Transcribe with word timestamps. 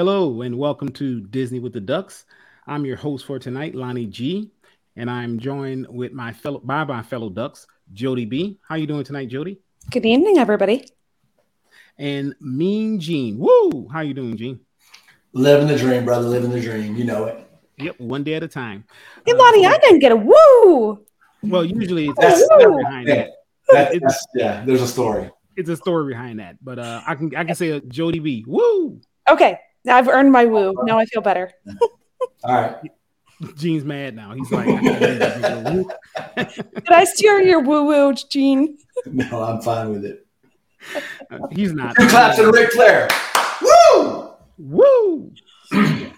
Hello 0.00 0.40
and 0.40 0.56
welcome 0.56 0.88
to 0.92 1.20
Disney 1.20 1.58
with 1.58 1.74
the 1.74 1.80
Ducks. 1.80 2.24
I'm 2.66 2.86
your 2.86 2.96
host 2.96 3.26
for 3.26 3.38
tonight, 3.38 3.74
Lonnie 3.74 4.06
G, 4.06 4.50
and 4.96 5.10
I'm 5.10 5.38
joined 5.38 5.86
with 5.90 6.12
my 6.14 6.32
fellow 6.32 6.58
by 6.60 6.84
my 6.84 7.02
fellow 7.02 7.28
Ducks, 7.28 7.66
Jody 7.92 8.24
B. 8.24 8.58
How 8.66 8.76
you 8.76 8.86
doing 8.86 9.04
tonight, 9.04 9.28
Jody? 9.28 9.60
Good 9.90 10.06
evening, 10.06 10.38
everybody. 10.38 10.86
And 11.98 12.34
Mean 12.40 12.98
Gene. 12.98 13.36
Woo! 13.36 13.90
How 13.92 14.00
you 14.00 14.14
doing, 14.14 14.38
Gene? 14.38 14.60
Living 15.34 15.68
the 15.68 15.76
dream, 15.76 16.06
brother. 16.06 16.26
Living 16.26 16.50
the 16.50 16.62
dream. 16.62 16.96
You 16.96 17.04
know 17.04 17.26
it. 17.26 17.46
Yep, 17.76 18.00
one 18.00 18.24
day 18.24 18.32
at 18.36 18.42
a 18.42 18.48
time. 18.48 18.84
Hey, 19.26 19.34
Lonnie, 19.34 19.66
uh, 19.66 19.72
I 19.72 19.78
didn't 19.80 19.98
get 19.98 20.12
a 20.12 20.16
woo. 20.16 21.04
Well, 21.42 21.66
usually 21.66 22.08
it's 22.08 22.18
that's, 22.18 22.48
behind 22.48 23.06
yeah, 23.06 23.26
that. 23.72 24.00
That's, 24.00 24.26
yeah, 24.34 24.64
there's 24.64 24.80
a 24.80 24.88
story. 24.88 25.30
It's 25.56 25.68
a 25.68 25.76
story 25.76 26.10
behind 26.10 26.40
that, 26.40 26.56
but 26.64 26.78
uh, 26.78 27.02
I 27.06 27.16
can 27.16 27.36
I 27.36 27.44
can 27.44 27.54
say 27.54 27.72
a 27.72 27.80
Jody 27.82 28.20
B. 28.20 28.46
Woo. 28.48 28.98
Okay, 29.28 29.58
I've 29.88 30.08
earned 30.08 30.32
my 30.32 30.44
woo. 30.44 30.74
Now 30.84 30.98
I 30.98 31.06
feel 31.06 31.22
better. 31.22 31.50
All 32.44 32.54
right. 32.54 32.76
Gene's 33.56 33.84
mad 33.84 34.14
now. 34.14 34.34
He's 34.34 34.50
like, 34.52 34.66
Did 34.66 35.86
I 36.90 37.04
steer 37.04 37.40
your 37.40 37.60
woo 37.60 37.84
woo, 37.84 38.12
Gene? 38.12 38.76
No, 39.06 39.42
I'm 39.42 39.62
fine 39.62 39.92
with 39.92 40.04
it. 40.04 40.26
Uh, 41.30 41.38
he's 41.50 41.72
not. 41.72 41.96
Two 41.96 42.08
claps 42.08 42.36
to 42.36 42.50
Ric 42.50 42.72
Flair. 42.72 43.08
Woo! 43.62 44.30
Woo! 44.58 45.32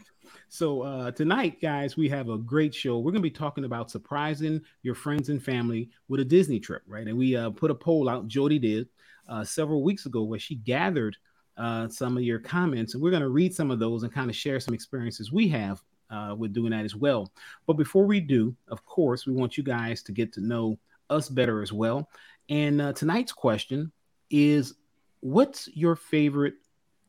so 0.49 0.83
uh, 0.83 1.11
tonight, 1.13 1.61
guys, 1.61 1.97
we 1.97 2.09
have 2.09 2.29
a 2.29 2.39
great 2.39 2.75
show. 2.75 2.99
We're 2.99 3.13
going 3.13 3.23
to 3.23 3.29
be 3.29 3.31
talking 3.31 3.65
about 3.65 3.91
surprising 3.91 4.61
your 4.83 4.95
friends 4.95 5.29
and 5.29 5.43
family 5.43 5.91
with 6.09 6.21
a 6.21 6.25
Disney 6.25 6.61
trip, 6.61 6.83
right? 6.87 7.07
And 7.07 7.17
we 7.17 7.37
uh, 7.37 7.51
put 7.51 7.71
a 7.71 7.75
poll 7.75 8.09
out. 8.09 8.27
Jody 8.27 8.59
did 8.59 8.89
uh, 9.29 9.45
several 9.45 9.83
weeks 9.83 10.07
ago 10.07 10.23
where 10.23 10.39
she 10.39 10.57
gathered 10.57 11.17
uh, 11.57 11.89
some 11.89 12.17
of 12.17 12.23
your 12.23 12.39
comments, 12.39 12.95
and 12.95 13.03
we're 13.03 13.11
going 13.11 13.23
to 13.23 13.29
read 13.29 13.55
some 13.55 13.71
of 13.71 13.79
those 13.79 14.03
and 14.03 14.13
kind 14.13 14.31
of 14.31 14.37
share 14.37 14.61
some 14.61 14.75
experiences 14.75 15.33
we 15.33 15.49
have 15.49 15.83
uh, 16.11 16.35
with 16.37 16.53
doing 16.53 16.71
that 16.71 16.85
as 16.85 16.95
well. 16.95 17.33
But 17.67 17.75
before 17.75 18.07
we 18.07 18.21
do, 18.21 18.55
of 18.69 18.85
course, 18.85 19.27
we 19.27 19.33
want 19.33 19.57
you 19.57 19.63
guys 19.63 20.03
to 20.05 20.13
get 20.13 20.33
to 20.35 20.41
know 20.41 20.79
us 21.11 21.29
better 21.29 21.63
as 21.63 21.73
well. 21.73 22.09
And 22.49 22.81
uh, 22.81 22.93
tonight's 22.93 23.33
question 23.33 23.93
is 24.31 24.75
What's 25.21 25.69
your 25.75 25.95
favorite 25.95 26.55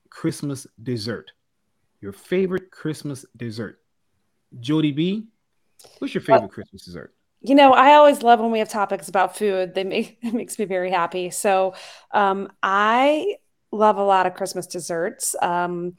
Christmas 0.10 0.68
dessert? 0.84 1.32
Your 2.00 2.14
favorite 2.14 2.70
Christmas 2.70 3.26
dessert? 3.38 3.80
Jody 4.60 4.92
B, 4.92 5.28
what's 5.98 6.14
your 6.14 6.22
favorite 6.22 6.52
Christmas 6.52 6.86
dessert? 6.86 7.14
you 7.44 7.56
know, 7.56 7.74
I 7.74 7.96
always 7.96 8.24
love 8.24 8.40
when 8.40 8.52
we 8.52 8.60
have 8.60 8.70
topics 8.70 9.10
about 9.10 9.38
food. 9.38 9.76
They 9.76 9.84
make 9.84 10.18
it 10.24 10.34
makes 10.34 10.58
me 10.58 10.66
very 10.66 10.90
happy. 10.90 11.30
So 11.30 11.76
um, 12.12 12.52
I 12.64 13.36
love 13.74 13.98
a 13.98 14.04
lot 14.04 14.26
of 14.26 14.36
Christmas 14.36 14.68
desserts. 14.68 15.36
Um, 15.42 15.96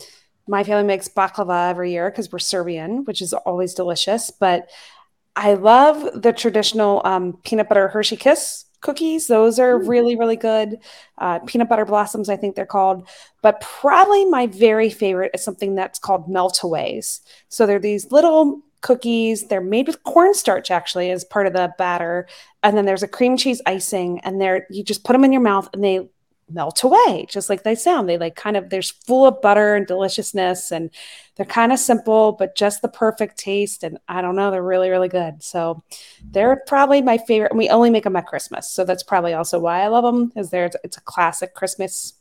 my 0.47 0.63
family 0.63 0.85
makes 0.85 1.09
baklava 1.09 1.71
every 1.71 1.93
year 1.93 2.11
because 2.11 2.31
we're 2.31 2.39
Serbian, 2.39 3.05
which 3.05 3.23
is 3.23 3.33
always 3.33 3.75
delicious. 3.75 4.31
But 4.31 4.71
I 5.37 5.55
love 5.55 6.23
the 6.23 6.33
traditional 6.33 7.03
um, 7.05 7.39
peanut 7.45 7.69
butter 7.69 7.89
Hershey 7.89 8.17
Kiss 8.17 8.67
cookies. 8.81 9.27
Those 9.27 9.59
are 9.59 9.79
really, 9.79 10.15
really 10.15 10.37
good. 10.37 10.79
Uh, 11.19 11.41
peanut 11.41 11.69
butter 11.69 11.87
blossoms, 11.87 12.29
I 12.29 12.37
think 12.37 12.55
they're 12.55 12.67
called. 12.67 13.09
But 13.43 13.61
probably 13.61 14.27
my 14.27 14.47
very 14.47 14.91
favorite 14.91 15.33
is 15.35 15.43
something 15.43 15.75
that's 15.75 15.99
called 15.99 16.29
meltaways. 16.29 17.21
So 17.49 17.67
they're 17.67 17.79
these 17.79 18.13
little 18.13 18.61
cookies. 18.83 19.49
They're 19.49 19.63
made 19.63 19.87
with 19.87 20.03
cornstarch 20.05 20.71
actually 20.71 21.11
as 21.11 21.25
part 21.25 21.47
of 21.47 21.55
the 21.55 21.73
batter, 21.79 22.29
and 22.63 22.77
then 22.77 22.85
there's 22.85 23.03
a 23.03 23.09
cream 23.09 23.37
cheese 23.37 23.63
icing, 23.67 24.21
and 24.21 24.41
they're 24.41 24.67
you 24.71 24.85
just 24.85 25.05
put 25.05 25.15
them 25.15 25.25
in 25.25 25.33
your 25.33 25.43
mouth 25.43 25.69
and 25.73 25.83
they 25.83 26.09
melt 26.51 26.83
away 26.83 27.27
just 27.29 27.49
like 27.49 27.63
they 27.63 27.75
sound 27.75 28.09
they 28.09 28.19
like 28.19 28.37
kind 28.37 28.57
of 28.57 28.71
there's 28.71 28.91
full 28.91 29.27
of 29.27 29.41
butter 29.41 29.75
and 29.75 29.87
deliciousness 29.87 30.71
and 30.71 30.91
they're 31.37 31.47
kind 31.47 31.73
of 31.73 31.79
simple 31.79 32.33
but 32.33 32.55
just 32.55 32.83
the 32.83 32.89
perfect 32.89 33.39
taste 33.39 33.83
and 33.83 33.99
i 34.09 34.21
don't 34.21 34.37
know 34.37 34.51
they're 34.51 34.63
really 34.63 34.91
really 34.91 35.09
good 35.09 35.43
so 35.43 35.83
they're 36.31 36.63
probably 36.67 37.01
my 37.01 37.19
favorite 37.19 37.51
and 37.51 37.59
we 37.59 37.69
only 37.69 37.91
make 37.91 38.05
them 38.05 38.17
at 38.17 38.27
christmas 38.27 38.69
so 38.69 38.85
that's 38.85 39.03
probably 39.03 39.33
also 39.33 39.59
why 39.59 39.81
i 39.81 39.87
love 39.87 40.05
them 40.05 40.33
is 40.37 40.51
there 40.51 40.71
it's 40.83 40.97
a 40.97 41.03
classic 41.03 41.55
christmas 41.55 42.15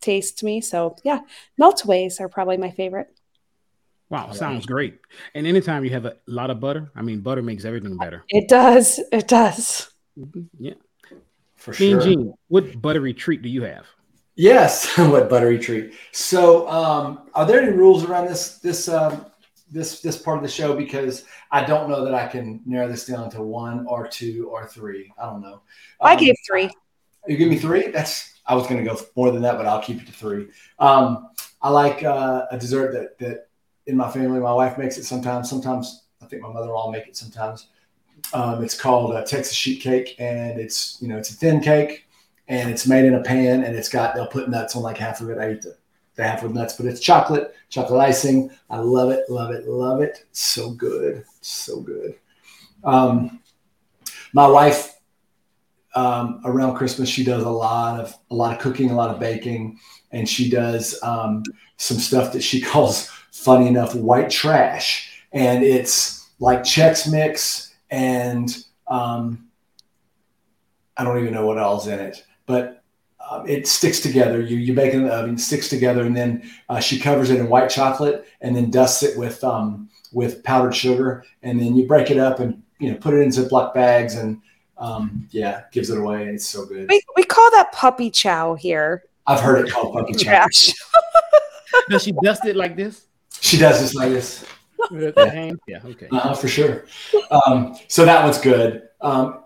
taste 0.00 0.38
to 0.38 0.44
me 0.44 0.60
so 0.60 0.94
yeah 1.04 1.20
meltaways 1.58 2.20
are 2.20 2.28
probably 2.28 2.56
my 2.56 2.70
favorite 2.70 3.08
Wow, 4.10 4.32
sounds 4.32 4.66
great. 4.66 4.98
And 5.36 5.46
anytime 5.46 5.84
you 5.84 5.90
have 5.90 6.04
a 6.04 6.16
lot 6.26 6.50
of 6.50 6.58
butter, 6.58 6.90
I 6.96 7.02
mean, 7.02 7.20
butter 7.20 7.42
makes 7.42 7.64
everything 7.64 7.96
better. 7.96 8.24
It 8.28 8.48
does. 8.48 8.98
It 9.12 9.28
does. 9.28 9.88
Mm-hmm. 10.18 10.42
Yeah. 10.58 10.74
For 11.60 11.74
sure. 11.74 12.00
Gene, 12.00 12.32
what 12.48 12.80
buttery 12.80 13.12
treat 13.12 13.42
do 13.42 13.48
you 13.48 13.62
have? 13.64 13.86
Yes, 14.34 14.88
what 14.96 15.28
buttery 15.28 15.58
treat. 15.58 15.92
So, 16.12 16.66
um, 16.68 17.28
are 17.34 17.44
there 17.44 17.60
any 17.60 17.72
rules 17.72 18.04
around 18.04 18.26
this 18.26 18.58
this 18.58 18.88
um, 18.88 19.26
this 19.70 20.00
this 20.00 20.16
part 20.16 20.38
of 20.38 20.42
the 20.42 20.48
show? 20.48 20.74
Because 20.74 21.24
I 21.50 21.62
don't 21.62 21.90
know 21.90 22.02
that 22.02 22.14
I 22.14 22.26
can 22.26 22.62
narrow 22.64 22.88
this 22.88 23.04
down 23.04 23.30
to 23.32 23.42
one 23.42 23.86
or 23.86 24.08
two 24.08 24.48
or 24.50 24.66
three. 24.66 25.12
I 25.20 25.26
don't 25.26 25.42
know. 25.42 25.54
Um, 25.54 25.60
I 26.00 26.16
gave 26.16 26.34
three. 26.46 26.70
You 27.28 27.36
give 27.36 27.50
me 27.50 27.58
three. 27.58 27.88
That's 27.88 28.40
I 28.46 28.54
was 28.54 28.66
going 28.66 28.82
to 28.82 28.90
go 28.90 28.98
more 29.14 29.30
than 29.30 29.42
that, 29.42 29.58
but 29.58 29.66
I'll 29.66 29.82
keep 29.82 30.00
it 30.00 30.06
to 30.06 30.12
three. 30.12 30.48
Um, 30.78 31.28
I 31.60 31.68
like 31.68 32.02
uh, 32.02 32.46
a 32.50 32.58
dessert 32.58 32.92
that 32.92 33.18
that 33.18 33.48
in 33.86 33.98
my 33.98 34.10
family, 34.10 34.40
my 34.40 34.54
wife 34.54 34.78
makes 34.78 34.96
it 34.96 35.04
sometimes. 35.04 35.50
Sometimes 35.50 36.06
I 36.22 36.26
think 36.26 36.40
my 36.40 36.50
mother-in-law 36.50 36.90
make 36.90 37.08
it 37.08 37.16
sometimes. 37.18 37.66
Um, 38.32 38.62
it's 38.62 38.78
called 38.78 39.14
a 39.14 39.24
Texas 39.24 39.54
sheet 39.54 39.80
cake, 39.80 40.16
and 40.18 40.60
it's 40.60 41.00
you 41.00 41.08
know 41.08 41.16
it's 41.16 41.30
a 41.30 41.34
thin 41.34 41.60
cake, 41.60 42.06
and 42.48 42.70
it's 42.70 42.86
made 42.86 43.04
in 43.04 43.14
a 43.14 43.22
pan, 43.22 43.64
and 43.64 43.76
it's 43.76 43.88
got 43.88 44.14
they'll 44.14 44.26
put 44.26 44.48
nuts 44.48 44.76
on 44.76 44.82
like 44.82 44.98
half 44.98 45.20
of 45.20 45.30
it. 45.30 45.38
I 45.38 45.52
eat 45.52 45.62
the, 45.62 45.76
the 46.16 46.24
half 46.24 46.42
with 46.42 46.52
nuts, 46.52 46.74
but 46.76 46.86
it's 46.86 47.00
chocolate, 47.00 47.54
chocolate 47.68 48.00
icing. 48.00 48.50
I 48.68 48.78
love 48.78 49.10
it, 49.10 49.28
love 49.28 49.50
it, 49.52 49.66
love 49.66 50.00
it. 50.00 50.24
So 50.32 50.70
good, 50.70 51.24
so 51.40 51.80
good. 51.80 52.16
Um, 52.84 53.40
my 54.32 54.46
wife 54.46 55.00
um, 55.94 56.40
around 56.44 56.76
Christmas 56.76 57.08
she 57.08 57.24
does 57.24 57.42
a 57.42 57.50
lot 57.50 58.00
of 58.00 58.14
a 58.30 58.34
lot 58.34 58.54
of 58.54 58.60
cooking, 58.60 58.90
a 58.90 58.94
lot 58.94 59.10
of 59.10 59.18
baking, 59.18 59.78
and 60.12 60.28
she 60.28 60.48
does 60.48 60.98
um, 61.02 61.42
some 61.76 61.98
stuff 61.98 62.32
that 62.32 62.42
she 62.42 62.60
calls 62.60 63.08
funny 63.32 63.66
enough 63.66 63.94
white 63.94 64.30
trash, 64.30 65.24
and 65.32 65.64
it's 65.64 66.28
like 66.38 66.60
Chex 66.60 67.10
Mix 67.10 67.69
and 67.90 68.64
um, 68.86 69.48
I 70.96 71.04
don't 71.04 71.18
even 71.18 71.32
know 71.32 71.46
what 71.46 71.58
else 71.58 71.86
in 71.86 71.98
it, 71.98 72.24
but 72.46 72.82
um, 73.30 73.46
it 73.48 73.66
sticks 73.66 74.00
together. 74.00 74.40
You 74.40 74.56
you 74.56 74.74
bake 74.74 74.92
it 74.92 74.98
in 74.98 75.04
the 75.04 75.14
oven, 75.14 75.38
sticks 75.38 75.68
together, 75.68 76.02
and 76.02 76.16
then 76.16 76.50
uh, 76.68 76.80
she 76.80 76.98
covers 76.98 77.30
it 77.30 77.38
in 77.38 77.48
white 77.48 77.70
chocolate 77.70 78.26
and 78.40 78.54
then 78.54 78.70
dusts 78.70 79.02
it 79.02 79.18
with 79.18 79.42
um, 79.44 79.88
with 80.12 80.42
powdered 80.44 80.74
sugar, 80.74 81.24
and 81.42 81.60
then 81.60 81.76
you 81.76 81.86
break 81.86 82.10
it 82.10 82.18
up 82.18 82.40
and 82.40 82.62
you 82.78 82.90
know 82.90 82.98
put 82.98 83.14
it 83.14 83.20
in 83.20 83.28
Ziploc 83.28 83.74
bags 83.74 84.16
and 84.16 84.40
um, 84.78 85.28
yeah, 85.30 85.62
gives 85.72 85.90
it 85.90 85.98
away. 85.98 86.26
It's 86.26 86.46
so 86.46 86.64
good. 86.64 86.88
We, 86.88 87.02
we 87.16 87.24
call 87.24 87.50
that 87.52 87.72
puppy 87.72 88.10
chow 88.10 88.54
here. 88.54 89.04
I've 89.26 89.40
heard 89.40 89.66
it 89.66 89.72
called 89.72 89.94
puppy 89.94 90.12
chow. 90.24 90.46
Does 91.88 92.02
she 92.02 92.12
dust 92.22 92.44
it 92.46 92.56
like 92.56 92.76
this? 92.76 93.06
She 93.40 93.58
does 93.58 93.80
this 93.80 93.94
like 93.94 94.10
this 94.10 94.44
yeah. 94.90 95.52
yeah, 95.66 95.80
okay. 95.84 96.08
Uh, 96.10 96.34
for 96.34 96.48
sure. 96.48 96.86
Um, 97.30 97.76
so 97.88 98.04
that 98.04 98.24
one's 98.24 98.38
good. 98.38 98.88
Um, 99.00 99.44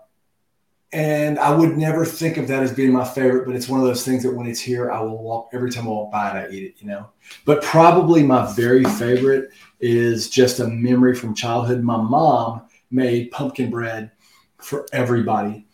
and 0.91 1.37
I 1.39 1.53
would 1.53 1.77
never 1.77 2.05
think 2.05 2.37
of 2.37 2.47
that 2.47 2.63
as 2.63 2.71
being 2.71 2.93
my 2.93 3.03
favorite, 3.03 3.45
but 3.45 3.55
it's 3.55 3.67
one 3.67 3.81
of 3.81 3.85
those 3.85 4.05
things 4.05 4.23
that 4.23 4.33
when 4.33 4.47
it's 4.47 4.61
here, 4.61 4.91
I 4.91 5.01
will 5.01 5.21
walk 5.21 5.49
every 5.51 5.69
time 5.69 5.85
I 5.85 5.89
walk 5.89 6.11
by 6.11 6.29
it, 6.29 6.49
I 6.49 6.53
eat 6.53 6.63
it, 6.63 6.75
you 6.79 6.87
know. 6.87 7.09
But 7.43 7.61
probably 7.61 8.23
my 8.23 8.53
very 8.53 8.85
favorite 8.85 9.49
is 9.81 10.29
just 10.29 10.61
a 10.61 10.67
memory 10.67 11.13
from 11.13 11.35
childhood. 11.35 11.83
My 11.83 11.97
mom 11.97 12.67
made 12.91 13.31
pumpkin 13.31 13.69
bread 13.69 14.11
for 14.57 14.85
everybody 14.93 15.64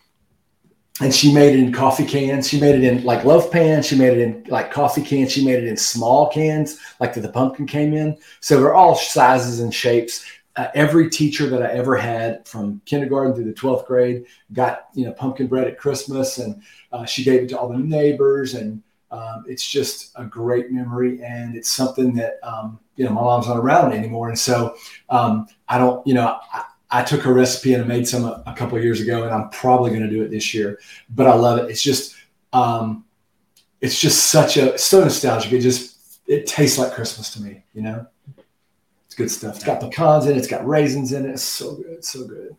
and 1.01 1.13
she 1.13 1.33
made 1.33 1.53
it 1.53 1.59
in 1.59 1.71
coffee 1.71 2.05
cans. 2.05 2.47
She 2.47 2.59
made 2.59 2.75
it 2.75 2.83
in 2.83 3.03
like 3.03 3.25
loaf 3.25 3.51
pans. 3.51 3.87
She 3.87 3.97
made 3.97 4.17
it 4.17 4.19
in 4.19 4.43
like 4.47 4.71
coffee 4.71 5.01
cans. 5.01 5.31
She 5.31 5.43
made 5.43 5.55
it 5.55 5.67
in 5.67 5.75
small 5.75 6.29
cans, 6.29 6.79
like 6.99 7.13
that 7.15 7.21
the 7.21 7.29
pumpkin 7.29 7.65
came 7.65 7.93
in. 7.93 8.17
So 8.39 8.59
they're 8.59 8.75
all 8.75 8.95
sizes 8.95 9.59
and 9.59 9.73
shapes. 9.73 10.25
Uh, 10.57 10.67
every 10.75 11.09
teacher 11.09 11.47
that 11.49 11.63
I 11.63 11.71
ever 11.71 11.95
had 11.95 12.47
from 12.47 12.81
kindergarten 12.85 13.33
through 13.33 13.45
the 13.45 13.53
12th 13.53 13.87
grade 13.87 14.25
got, 14.53 14.89
you 14.93 15.05
know, 15.05 15.13
pumpkin 15.13 15.47
bread 15.47 15.67
at 15.67 15.77
Christmas 15.77 16.37
and 16.37 16.61
uh, 16.91 17.05
she 17.05 17.23
gave 17.23 17.43
it 17.43 17.49
to 17.49 17.59
all 17.59 17.69
the 17.69 17.77
neighbors. 17.77 18.53
And 18.53 18.83
um, 19.11 19.45
it's 19.47 19.67
just 19.67 20.11
a 20.17 20.25
great 20.25 20.71
memory. 20.71 21.23
And 21.23 21.55
it's 21.55 21.71
something 21.71 22.13
that, 22.15 22.37
um, 22.43 22.79
you 22.97 23.05
know, 23.05 23.11
my 23.11 23.21
mom's 23.21 23.47
not 23.47 23.57
around 23.57 23.93
anymore. 23.93 24.27
And 24.27 24.37
so 24.37 24.75
um, 25.09 25.47
I 25.69 25.77
don't, 25.77 26.05
you 26.05 26.13
know, 26.13 26.37
I, 26.53 26.65
I 26.91 27.03
took 27.03 27.21
her 27.21 27.33
recipe 27.33 27.73
and 27.73 27.83
I 27.83 27.87
made 27.87 28.07
some 28.07 28.25
a, 28.25 28.43
a 28.45 28.53
couple 28.53 28.79
years 28.79 28.99
ago, 28.99 29.23
and 29.23 29.33
I'm 29.33 29.49
probably 29.49 29.91
going 29.91 30.03
to 30.03 30.09
do 30.09 30.21
it 30.23 30.29
this 30.29 30.53
year. 30.53 30.79
But 31.09 31.27
I 31.27 31.33
love 31.33 31.59
it. 31.59 31.69
It's 31.69 31.81
just, 31.81 32.15
um, 32.53 33.05
it's 33.79 33.99
just 33.99 34.27
such 34.27 34.57
a 34.57 34.77
so 34.77 35.03
nostalgic. 35.03 35.51
It 35.53 35.61
just 35.61 36.21
it 36.27 36.45
tastes 36.45 36.77
like 36.77 36.93
Christmas 36.93 37.33
to 37.33 37.41
me. 37.41 37.63
You 37.73 37.81
know, 37.81 38.07
it's 39.05 39.15
good 39.15 39.31
stuff. 39.31 39.55
It's 39.55 39.63
got 39.63 39.79
pecans 39.79 40.25
in 40.25 40.33
it. 40.33 40.37
It's 40.37 40.47
got 40.47 40.67
raisins 40.67 41.13
in 41.13 41.25
it. 41.25 41.31
It's 41.31 41.43
so 41.43 41.75
good. 41.75 42.03
So 42.03 42.27
good. 42.27 42.55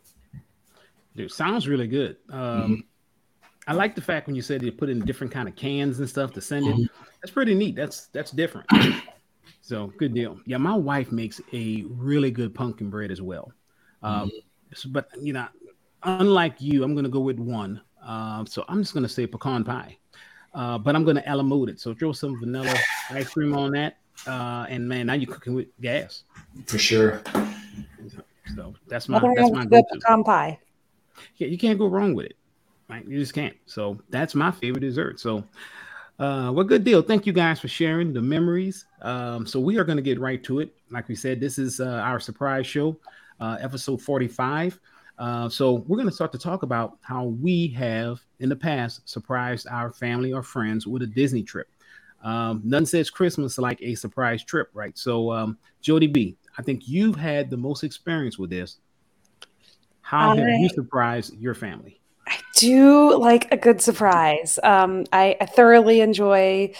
Dude, 1.14 1.30
sounds 1.30 1.68
really 1.68 1.86
good. 1.86 2.16
Um, 2.30 2.38
mm-hmm. 2.38 2.74
I 3.68 3.74
like 3.74 3.94
the 3.94 4.00
fact 4.00 4.26
when 4.26 4.34
you 4.34 4.42
said 4.42 4.62
you 4.62 4.72
put 4.72 4.88
in 4.88 5.04
different 5.04 5.32
kind 5.32 5.46
of 5.46 5.54
cans 5.54 6.00
and 6.00 6.08
stuff 6.08 6.32
to 6.32 6.40
send 6.40 6.66
it. 6.66 6.74
Mm-hmm. 6.74 7.04
That's 7.20 7.30
pretty 7.30 7.54
neat. 7.54 7.76
That's 7.76 8.06
that's 8.08 8.30
different. 8.30 8.66
So 9.60 9.92
good 9.98 10.14
deal. 10.14 10.40
Yeah, 10.44 10.56
my 10.56 10.74
wife 10.74 11.12
makes 11.12 11.40
a 11.52 11.84
really 11.88 12.30
good 12.32 12.52
pumpkin 12.54 12.90
bread 12.90 13.12
as 13.12 13.22
well. 13.22 13.52
Um, 14.02 14.30
mm-hmm. 14.30 14.92
but 14.92 15.08
you 15.20 15.32
know, 15.32 15.46
unlike 16.02 16.60
you, 16.60 16.84
I'm 16.84 16.94
going 16.94 17.04
to 17.04 17.10
go 17.10 17.20
with 17.20 17.38
one. 17.38 17.80
Um, 18.04 18.46
so 18.46 18.64
I'm 18.68 18.82
just 18.82 18.94
going 18.94 19.04
to 19.04 19.08
say 19.08 19.26
pecan 19.26 19.64
pie. 19.64 19.96
Uh, 20.54 20.76
but 20.76 20.94
I'm 20.94 21.04
going 21.04 21.16
to 21.16 21.22
a 21.32 21.42
it. 21.68 21.80
So 21.80 21.94
throw 21.94 22.12
some 22.12 22.38
vanilla 22.38 22.74
ice 23.10 23.30
cream 23.30 23.54
on 23.54 23.72
that. 23.72 23.98
Uh, 24.26 24.66
and 24.68 24.86
man, 24.86 25.06
now 25.06 25.14
you're 25.14 25.32
cooking 25.32 25.54
with 25.54 25.68
gas. 25.80 26.24
For 26.66 26.78
sure. 26.78 27.22
So 28.54 28.74
that's 28.86 29.08
my 29.08 29.18
that's 29.34 29.50
my 29.50 29.64
go 29.64 29.82
pecan 29.90 30.24
pie. 30.24 30.58
Yeah, 31.36 31.48
you 31.48 31.56
can't 31.56 31.78
go 31.78 31.86
wrong 31.86 32.14
with 32.14 32.26
it. 32.26 32.36
Right? 32.88 33.06
You 33.06 33.18
just 33.18 33.32
can't. 33.32 33.56
So 33.66 33.98
that's 34.10 34.34
my 34.34 34.50
favorite 34.50 34.80
dessert. 34.80 35.20
So 35.20 35.44
uh, 36.18 36.52
well, 36.52 36.64
good 36.64 36.84
deal. 36.84 37.02
Thank 37.02 37.26
you 37.26 37.32
guys 37.32 37.58
for 37.58 37.68
sharing 37.68 38.12
the 38.12 38.20
memories. 38.20 38.84
Um, 39.00 39.46
so 39.46 39.58
we 39.58 39.78
are 39.78 39.84
going 39.84 39.96
to 39.96 40.02
get 40.02 40.20
right 40.20 40.42
to 40.44 40.60
it. 40.60 40.74
Like 40.90 41.08
we 41.08 41.14
said, 41.14 41.40
this 41.40 41.58
is 41.58 41.80
uh, 41.80 41.86
our 41.86 42.20
surprise 42.20 42.66
show, 42.66 42.96
uh, 43.42 43.56
episode 43.60 44.00
45. 44.00 44.78
Uh, 45.18 45.48
so 45.48 45.84
we're 45.86 45.96
going 45.96 46.08
to 46.08 46.14
start 46.14 46.32
to 46.32 46.38
talk 46.38 46.62
about 46.62 46.98
how 47.02 47.24
we 47.24 47.68
have 47.68 48.20
in 48.38 48.48
the 48.48 48.56
past 48.56 49.08
surprised 49.08 49.66
our 49.68 49.92
family 49.92 50.32
or 50.32 50.42
friends 50.42 50.86
with 50.86 51.02
a 51.02 51.06
Disney 51.06 51.42
trip. 51.42 51.68
Um, 52.22 52.62
none 52.64 52.86
says 52.86 53.10
Christmas 53.10 53.58
like 53.58 53.82
a 53.82 53.96
surprise 53.96 54.44
trip, 54.44 54.70
right? 54.74 54.96
So, 54.96 55.32
um, 55.32 55.58
Jody 55.80 56.06
B, 56.06 56.36
I 56.56 56.62
think 56.62 56.86
you've 56.86 57.16
had 57.16 57.50
the 57.50 57.56
most 57.56 57.82
experience 57.82 58.38
with 58.38 58.50
this. 58.50 58.78
How 60.02 60.36
have 60.36 60.60
you 60.60 60.68
surprised 60.68 61.36
your 61.40 61.54
family? 61.54 62.00
I 62.62 62.66
do 62.66 63.16
like 63.18 63.50
a 63.52 63.56
good 63.56 63.80
surprise. 63.80 64.58
Um, 64.62 65.04
I, 65.12 65.36
I, 65.40 65.46
thoroughly 65.46 66.00
enjoy. 66.00 66.72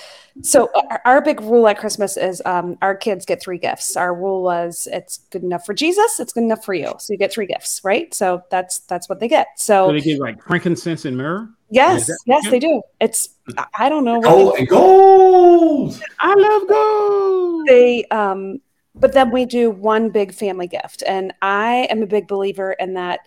So 0.42 0.70
our, 0.90 1.02
our, 1.04 1.20
big 1.22 1.40
rule 1.40 1.66
at 1.66 1.78
Christmas 1.78 2.16
is 2.16 2.40
um, 2.44 2.78
our 2.82 2.94
kids 2.94 3.26
get 3.26 3.42
three 3.42 3.58
gifts. 3.58 3.96
Our 3.96 4.14
rule 4.14 4.42
was 4.42 4.88
it's 4.92 5.18
good 5.30 5.42
enough 5.42 5.66
for 5.66 5.74
Jesus, 5.74 6.20
it's 6.20 6.32
good 6.32 6.44
enough 6.44 6.64
for 6.64 6.74
you. 6.74 6.94
So 6.98 7.12
you 7.12 7.18
get 7.18 7.32
three 7.32 7.46
gifts, 7.46 7.82
right? 7.84 8.12
So 8.14 8.42
that's 8.50 8.80
that's 8.80 9.08
what 9.08 9.20
they 9.20 9.28
get. 9.28 9.48
So, 9.56 9.88
so 9.88 9.92
they 9.92 10.00
get 10.00 10.20
like 10.20 10.42
frankincense 10.42 11.04
and 11.04 11.16
myrrh. 11.16 11.48
Yes, 11.70 12.10
yes, 12.26 12.48
they 12.50 12.58
do. 12.58 12.82
It's 13.00 13.30
I 13.74 13.88
don't 13.88 14.04
know. 14.04 14.20
Gold 14.20 14.54
and 14.58 14.68
gold. 14.68 16.00
I 16.20 16.34
love 16.34 16.68
gold. 16.68 17.66
They 17.66 18.04
um, 18.06 18.60
but 18.94 19.12
then 19.14 19.30
we 19.30 19.46
do 19.46 19.70
one 19.70 20.10
big 20.10 20.34
family 20.34 20.66
gift, 20.66 21.02
and 21.06 21.32
I 21.42 21.86
am 21.90 22.02
a 22.02 22.06
big 22.06 22.28
believer 22.28 22.72
in 22.72 22.94
that 22.94 23.20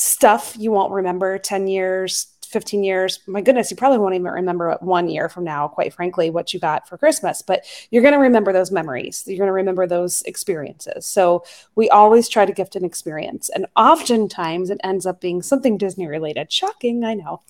stuff 0.00 0.56
you 0.58 0.70
won't 0.70 0.92
remember 0.92 1.38
10 1.38 1.66
years 1.66 2.26
15 2.50 2.82
years. 2.82 3.20
My 3.28 3.40
goodness 3.40 3.70
you 3.70 3.76
probably 3.76 3.98
won't 3.98 4.14
even 4.14 4.26
remember 4.26 4.76
one 4.80 5.08
year 5.08 5.28
from 5.28 5.44
now 5.44 5.68
quite 5.68 5.94
frankly 5.94 6.30
what 6.30 6.52
you 6.52 6.58
got 6.58 6.88
for 6.88 6.98
christmas 6.98 7.42
but 7.42 7.64
you're 7.90 8.02
going 8.02 8.14
to 8.14 8.18
remember 8.18 8.52
those 8.52 8.72
memories. 8.72 9.22
You're 9.26 9.38
going 9.38 9.46
to 9.46 9.52
remember 9.52 9.86
those 9.86 10.22
experiences. 10.22 11.06
So 11.06 11.44
we 11.76 11.88
always 11.90 12.28
try 12.28 12.44
to 12.44 12.52
gift 12.52 12.74
an 12.76 12.84
experience 12.84 13.50
and 13.50 13.66
oftentimes 13.76 14.70
it 14.70 14.80
ends 14.82 15.06
up 15.06 15.20
being 15.20 15.42
something 15.42 15.78
disney 15.78 16.08
related. 16.08 16.50
Shocking 16.50 17.04
i 17.04 17.14
know. 17.14 17.40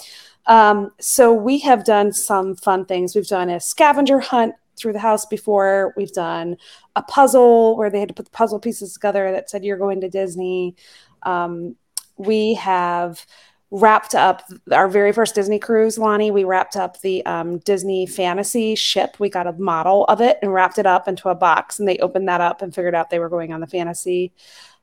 Um, 0.46 0.90
so 1.00 1.32
we 1.32 1.60
have 1.60 1.84
done 1.84 2.12
some 2.12 2.56
fun 2.56 2.84
things. 2.84 3.14
We've 3.14 3.26
done 3.26 3.50
a 3.50 3.60
scavenger 3.60 4.20
hunt 4.20 4.54
through 4.76 4.94
the 4.94 4.98
house 4.98 5.26
before. 5.26 5.92
We've 5.96 6.12
done 6.12 6.56
a 6.96 7.02
puzzle 7.02 7.76
where 7.76 7.90
they 7.90 8.00
had 8.00 8.08
to 8.08 8.14
put 8.14 8.24
the 8.24 8.30
puzzle 8.32 8.58
pieces 8.58 8.94
together 8.94 9.30
that 9.32 9.50
said 9.50 9.64
you're 9.64 9.76
going 9.76 10.00
to 10.00 10.08
disney. 10.08 10.74
Um, 11.22 11.76
we 12.20 12.54
have 12.54 13.24
wrapped 13.70 14.14
up 14.14 14.42
our 14.72 14.88
very 14.88 15.12
first 15.12 15.34
Disney 15.34 15.58
cruise, 15.58 15.96
Lonnie. 15.96 16.30
We 16.30 16.44
wrapped 16.44 16.76
up 16.76 17.00
the 17.00 17.24
um, 17.24 17.58
Disney 17.58 18.06
Fantasy 18.06 18.74
ship. 18.74 19.16
We 19.18 19.30
got 19.30 19.46
a 19.46 19.52
model 19.52 20.04
of 20.06 20.20
it 20.20 20.38
and 20.42 20.52
wrapped 20.52 20.78
it 20.78 20.86
up 20.86 21.08
into 21.08 21.28
a 21.28 21.34
box. 21.34 21.78
And 21.78 21.88
they 21.88 21.98
opened 21.98 22.28
that 22.28 22.40
up 22.40 22.62
and 22.62 22.74
figured 22.74 22.94
out 22.94 23.10
they 23.10 23.20
were 23.20 23.28
going 23.28 23.52
on 23.52 23.60
the 23.60 23.66
Fantasy. 23.66 24.32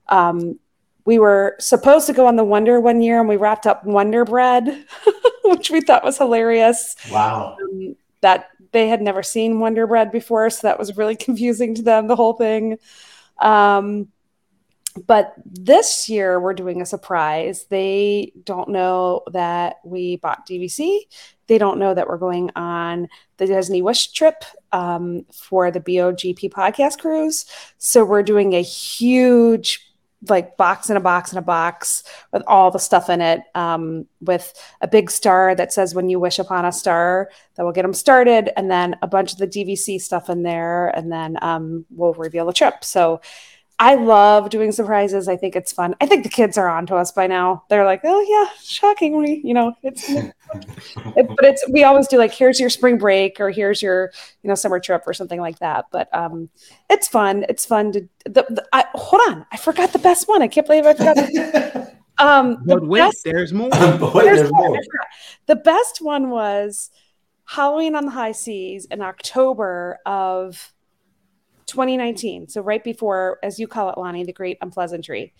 Um, 0.07 0.59
we 1.05 1.19
were 1.19 1.55
supposed 1.59 2.07
to 2.07 2.13
go 2.13 2.27
on 2.27 2.37
the 2.37 2.43
Wonder 2.43 2.81
one 2.81 3.01
year, 3.01 3.19
and 3.19 3.29
we 3.29 3.37
wrapped 3.37 3.67
up 3.67 3.85
Wonder 3.85 4.25
Bread, 4.25 4.85
which 5.43 5.69
we 5.69 5.79
thought 5.79 6.03
was 6.03 6.17
hilarious. 6.17 6.95
Wow! 7.11 7.55
Um, 7.61 7.95
that 8.21 8.49
they 8.71 8.89
had 8.89 9.01
never 9.01 9.23
seen 9.23 9.59
Wonder 9.59 9.87
Bread 9.87 10.11
before, 10.11 10.49
so 10.49 10.67
that 10.67 10.79
was 10.79 10.97
really 10.97 11.15
confusing 11.27 11.75
to 11.75 11.81
them. 11.81 12.07
The 12.07 12.15
whole 12.15 12.33
thing. 12.33 12.77
Um, 13.39 14.09
but 15.05 15.33
this 15.45 16.09
year 16.09 16.39
we're 16.39 16.53
doing 16.53 16.81
a 16.81 16.85
surprise. 16.85 17.65
They 17.69 18.33
don't 18.43 18.69
know 18.69 19.23
that 19.31 19.77
we 19.83 20.17
bought 20.17 20.47
DVC. 20.47 21.01
They 21.47 21.57
don't 21.57 21.79
know 21.79 21.93
that 21.93 22.07
we're 22.07 22.17
going 22.17 22.51
on 22.55 23.07
the 23.37 23.47
Disney 23.47 23.81
Wish 23.81 24.11
trip 24.11 24.43
um, 24.71 25.25
for 25.31 25.71
the 25.71 25.79
BOGP 25.79 26.51
podcast 26.51 26.99
cruise. 26.99 27.45
So 27.77 28.03
we're 28.03 28.23
doing 28.23 28.53
a 28.53 28.61
huge 28.61 29.83
like 30.29 30.57
box 30.57 30.89
in 30.89 30.97
a 30.97 31.01
box 31.01 31.31
in 31.31 31.37
a 31.37 31.43
box 31.43 32.03
with 32.33 32.41
all 32.47 32.71
the 32.71 32.79
stuff 32.79 33.09
in 33.09 33.21
it 33.21 33.41
um, 33.53 34.07
with 34.19 34.51
a 34.81 34.87
big 34.87 35.11
star 35.11 35.53
that 35.53 35.71
says 35.71 35.93
when 35.93 36.09
you 36.09 36.19
wish 36.19 36.39
upon 36.39 36.65
a 36.65 36.71
star 36.71 37.29
that 37.55 37.63
will 37.63 37.71
get 37.71 37.83
them 37.83 37.93
started 37.93 38.49
and 38.57 38.69
then 38.71 38.95
a 39.03 39.07
bunch 39.07 39.31
of 39.31 39.37
the 39.37 39.47
dvc 39.47 40.01
stuff 40.01 40.27
in 40.27 40.41
there 40.41 40.87
and 40.89 41.11
then 41.11 41.37
um, 41.43 41.85
we'll 41.91 42.13
reveal 42.13 42.47
the 42.47 42.53
trip 42.53 42.83
so 42.83 43.21
I 43.79 43.93
love 43.93 44.49
doing 44.49 44.71
surprises. 44.71 45.27
I 45.27 45.37
think 45.37 45.55
it's 45.55 45.71
fun. 45.71 45.95
I 46.01 46.07
think 46.07 46.23
the 46.23 46.29
kids 46.29 46.57
are 46.57 46.67
on 46.67 46.87
to 46.87 46.95
us 46.95 47.11
by 47.11 47.27
now. 47.27 47.63
They're 47.69 47.85
like, 47.85 48.01
oh 48.03 48.21
yeah, 48.21 48.49
shockingly, 48.63 49.39
you 49.43 49.53
know, 49.53 49.75
it's, 49.83 50.09
it, 50.09 50.33
but 51.15 51.45
it's 51.45 51.63
we 51.69 51.83
always 51.83 52.07
do 52.07 52.17
like 52.17 52.33
here's 52.33 52.59
your 52.59 52.71
spring 52.71 52.97
break 52.97 53.39
or 53.39 53.51
here's 53.51 53.81
your 53.81 54.11
you 54.41 54.47
know 54.47 54.55
summer 54.55 54.79
trip 54.79 55.03
or 55.05 55.13
something 55.13 55.39
like 55.39 55.59
that. 55.59 55.85
But 55.91 56.13
um, 56.15 56.49
it's 56.89 57.07
fun. 57.07 57.45
It's 57.49 57.65
fun 57.65 57.91
to. 57.91 58.09
The, 58.25 58.45
the 58.49 58.67
I, 58.73 58.85
hold 58.95 59.21
on, 59.27 59.45
I 59.51 59.57
forgot 59.57 59.93
the 59.93 59.99
best 59.99 60.27
one. 60.27 60.41
I 60.41 60.47
can't 60.47 60.65
believe 60.65 60.85
I 60.87 60.93
forgot. 60.95 61.93
um, 62.17 62.63
but 62.65 62.83
wait, 62.83 63.01
best, 63.01 63.23
there's 63.25 63.53
more. 63.53 63.69
wait, 63.69 63.79
there's, 63.79 64.39
there's 64.39 64.51
more. 64.51 64.69
more. 64.69 64.79
The 65.45 65.55
best 65.55 66.01
one 66.01 66.31
was 66.31 66.89
Halloween 67.45 67.95
on 67.95 68.05
the 68.05 68.11
High 68.11 68.31
Seas 68.31 68.85
in 68.85 69.01
October 69.01 69.99
of 70.03 70.73
2019, 71.67 72.49
so 72.49 72.61
right 72.61 72.83
before, 72.83 73.39
as 73.43 73.59
you 73.59 73.67
call 73.67 73.89
it, 73.89 73.97
Lonnie, 73.97 74.23
the 74.23 74.33
great 74.33 74.57
unpleasantry, 74.61 75.33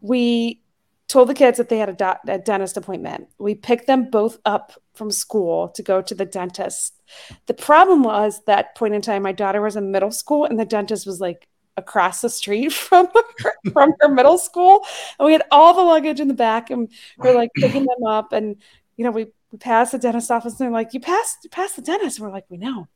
we 0.00 0.60
told 1.08 1.28
the 1.28 1.34
kids 1.34 1.58
that 1.58 1.68
they 1.68 1.78
had 1.78 1.88
a, 1.88 1.92
do- 1.92 2.32
a, 2.32 2.38
dentist 2.38 2.76
appointment. 2.76 3.28
We 3.38 3.54
picked 3.54 3.86
them 3.86 4.10
both 4.10 4.38
up 4.44 4.72
from 4.94 5.10
school 5.10 5.68
to 5.70 5.82
go 5.82 6.02
to 6.02 6.14
the 6.14 6.24
dentist. 6.24 7.00
The 7.46 7.54
problem 7.54 8.02
was 8.02 8.40
that 8.46 8.74
point 8.74 8.94
in 8.94 9.02
time, 9.02 9.22
my 9.22 9.32
daughter 9.32 9.60
was 9.60 9.76
in 9.76 9.92
middle 9.92 10.10
school, 10.10 10.44
and 10.44 10.58
the 10.58 10.64
dentist 10.64 11.06
was 11.06 11.20
like 11.20 11.46
across 11.76 12.20
the 12.20 12.30
street 12.30 12.72
from 12.72 13.08
her, 13.42 13.52
from 13.72 13.92
her 14.00 14.08
middle 14.08 14.38
school, 14.38 14.84
and 15.18 15.26
we 15.26 15.32
had 15.32 15.44
all 15.50 15.74
the 15.74 15.82
luggage 15.82 16.20
in 16.20 16.28
the 16.28 16.34
back, 16.34 16.70
and 16.70 16.88
we 17.18 17.28
are 17.28 17.34
like 17.34 17.50
picking 17.56 17.84
them 17.84 18.06
up, 18.08 18.32
and 18.32 18.56
you 18.96 19.04
know 19.04 19.10
we 19.10 19.26
we 19.54 19.58
passed 19.58 19.92
the 19.92 19.98
dentist 19.98 20.32
office 20.32 20.54
and 20.54 20.66
they're 20.66 20.72
like, 20.72 20.92
you 20.94 20.98
passed, 20.98 21.38
you 21.44 21.50
passed 21.50 21.76
the 21.76 21.82
dentist. 21.82 22.18
And 22.18 22.26
we're 22.26 22.32
like, 22.32 22.44
we 22.48 22.56
know. 22.56 22.88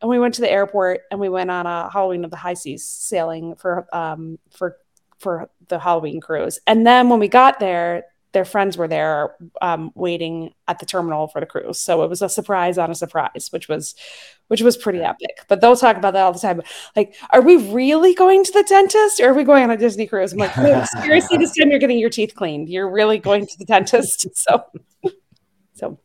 And 0.00 0.08
we 0.08 0.18
went 0.18 0.32
to 0.36 0.40
the 0.40 0.50
airport 0.50 1.02
and 1.10 1.20
we 1.20 1.28
went 1.28 1.50
on 1.50 1.66
a 1.66 1.90
Halloween 1.90 2.24
of 2.24 2.30
the 2.30 2.38
high 2.38 2.54
seas 2.54 2.86
sailing 2.86 3.54
for, 3.54 3.86
um, 3.92 4.38
for, 4.50 4.78
for 5.18 5.50
the 5.68 5.78
Halloween 5.78 6.22
cruise. 6.22 6.58
And 6.66 6.86
then 6.86 7.10
when 7.10 7.20
we 7.20 7.28
got 7.28 7.60
there, 7.60 8.04
their 8.32 8.46
friends 8.46 8.78
were 8.78 8.88
there 8.88 9.34
um, 9.60 9.92
waiting 9.94 10.54
at 10.68 10.78
the 10.78 10.86
terminal 10.86 11.28
for 11.28 11.38
the 11.38 11.46
cruise. 11.46 11.78
So 11.78 12.02
it 12.02 12.08
was 12.08 12.22
a 12.22 12.30
surprise 12.30 12.78
on 12.78 12.90
a 12.90 12.94
surprise, 12.94 13.48
which 13.50 13.68
was, 13.68 13.94
which 14.48 14.62
was 14.62 14.78
pretty 14.78 15.00
epic. 15.00 15.44
But 15.48 15.60
they'll 15.60 15.76
talk 15.76 15.98
about 15.98 16.14
that 16.14 16.22
all 16.22 16.32
the 16.32 16.38
time. 16.38 16.62
Like, 16.96 17.14
are 17.28 17.42
we 17.42 17.56
really 17.56 18.14
going 18.14 18.42
to 18.42 18.52
the 18.52 18.64
dentist 18.66 19.20
or 19.20 19.28
are 19.28 19.34
we 19.34 19.44
going 19.44 19.64
on 19.64 19.70
a 19.70 19.76
Disney 19.76 20.06
cruise? 20.06 20.32
I'm 20.32 20.38
like, 20.38 20.56
no, 20.56 20.82
seriously, 21.02 21.36
this 21.36 21.54
time 21.54 21.68
you're 21.68 21.78
getting 21.78 21.98
your 21.98 22.08
teeth 22.08 22.34
cleaned. 22.34 22.70
You're 22.70 22.90
really 22.90 23.18
going 23.18 23.46
to 23.46 23.58
the 23.58 23.66
dentist. 23.66 24.26
So, 24.36 24.64
so 25.74 25.98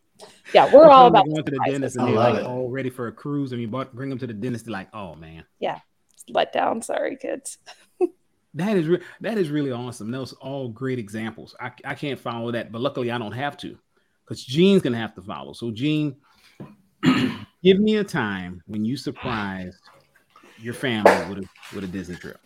yeah, 0.53 0.74
we're 0.74 0.89
all 0.89 1.08
about 1.08 1.25
going 1.25 1.43
to 1.43 1.51
the 1.51 1.60
dentist 1.65 1.96
and 1.96 2.08
they're 2.08 2.15
like 2.15 2.36
it. 2.36 2.46
all 2.46 2.70
ready 2.70 2.89
for 2.89 3.08
a 3.08 3.12
cruise, 3.12 3.51
and 3.51 3.62
you 3.62 3.67
bring 3.67 4.10
them 4.10 4.20
to 4.20 4.27
the 4.27 4.34
dentist. 4.34 4.65
They're 4.65 4.74
like, 4.74 4.89
oh 4.93 5.15
man, 5.15 5.43
yeah, 5.60 5.79
let 6.29 6.53
down. 6.53 6.81
Sorry, 6.81 7.15
kids. 7.15 7.58
that 8.53 8.77
is 8.77 8.88
re- 8.88 9.01
that 9.22 9.38
is 9.38 9.50
really 9.50 9.72
awesome. 9.72 10.12
Those 10.12 10.34
all 10.34 10.70
great 10.70 11.00
examples. 11.00 11.55
I, 11.60 11.72
I 11.86 11.96
can't 11.96 12.20
follow 12.20 12.51
that, 12.51 12.72
but 12.72 12.81
luckily 12.81 13.12
I 13.12 13.17
don't 13.17 13.31
have 13.31 13.58
to, 13.58 13.77
because 14.25 14.43
Gene's 14.43 14.81
gonna 14.81 14.98
have 14.98 15.15
to 15.15 15.22
follow. 15.22 15.53
So 15.53 15.72
Gene, 15.72 16.15
give 17.63 17.79
me 17.79 17.98
a 17.98 18.03
time 18.03 18.62
when 18.67 18.86
you 18.86 18.98
surprised 18.98 19.81
your 20.60 20.74
family 20.74 21.13
with 21.29 21.43
a 21.43 21.75
with 21.75 21.84
a 21.84 21.88
Disney 21.88 22.15
trip. 22.15 22.39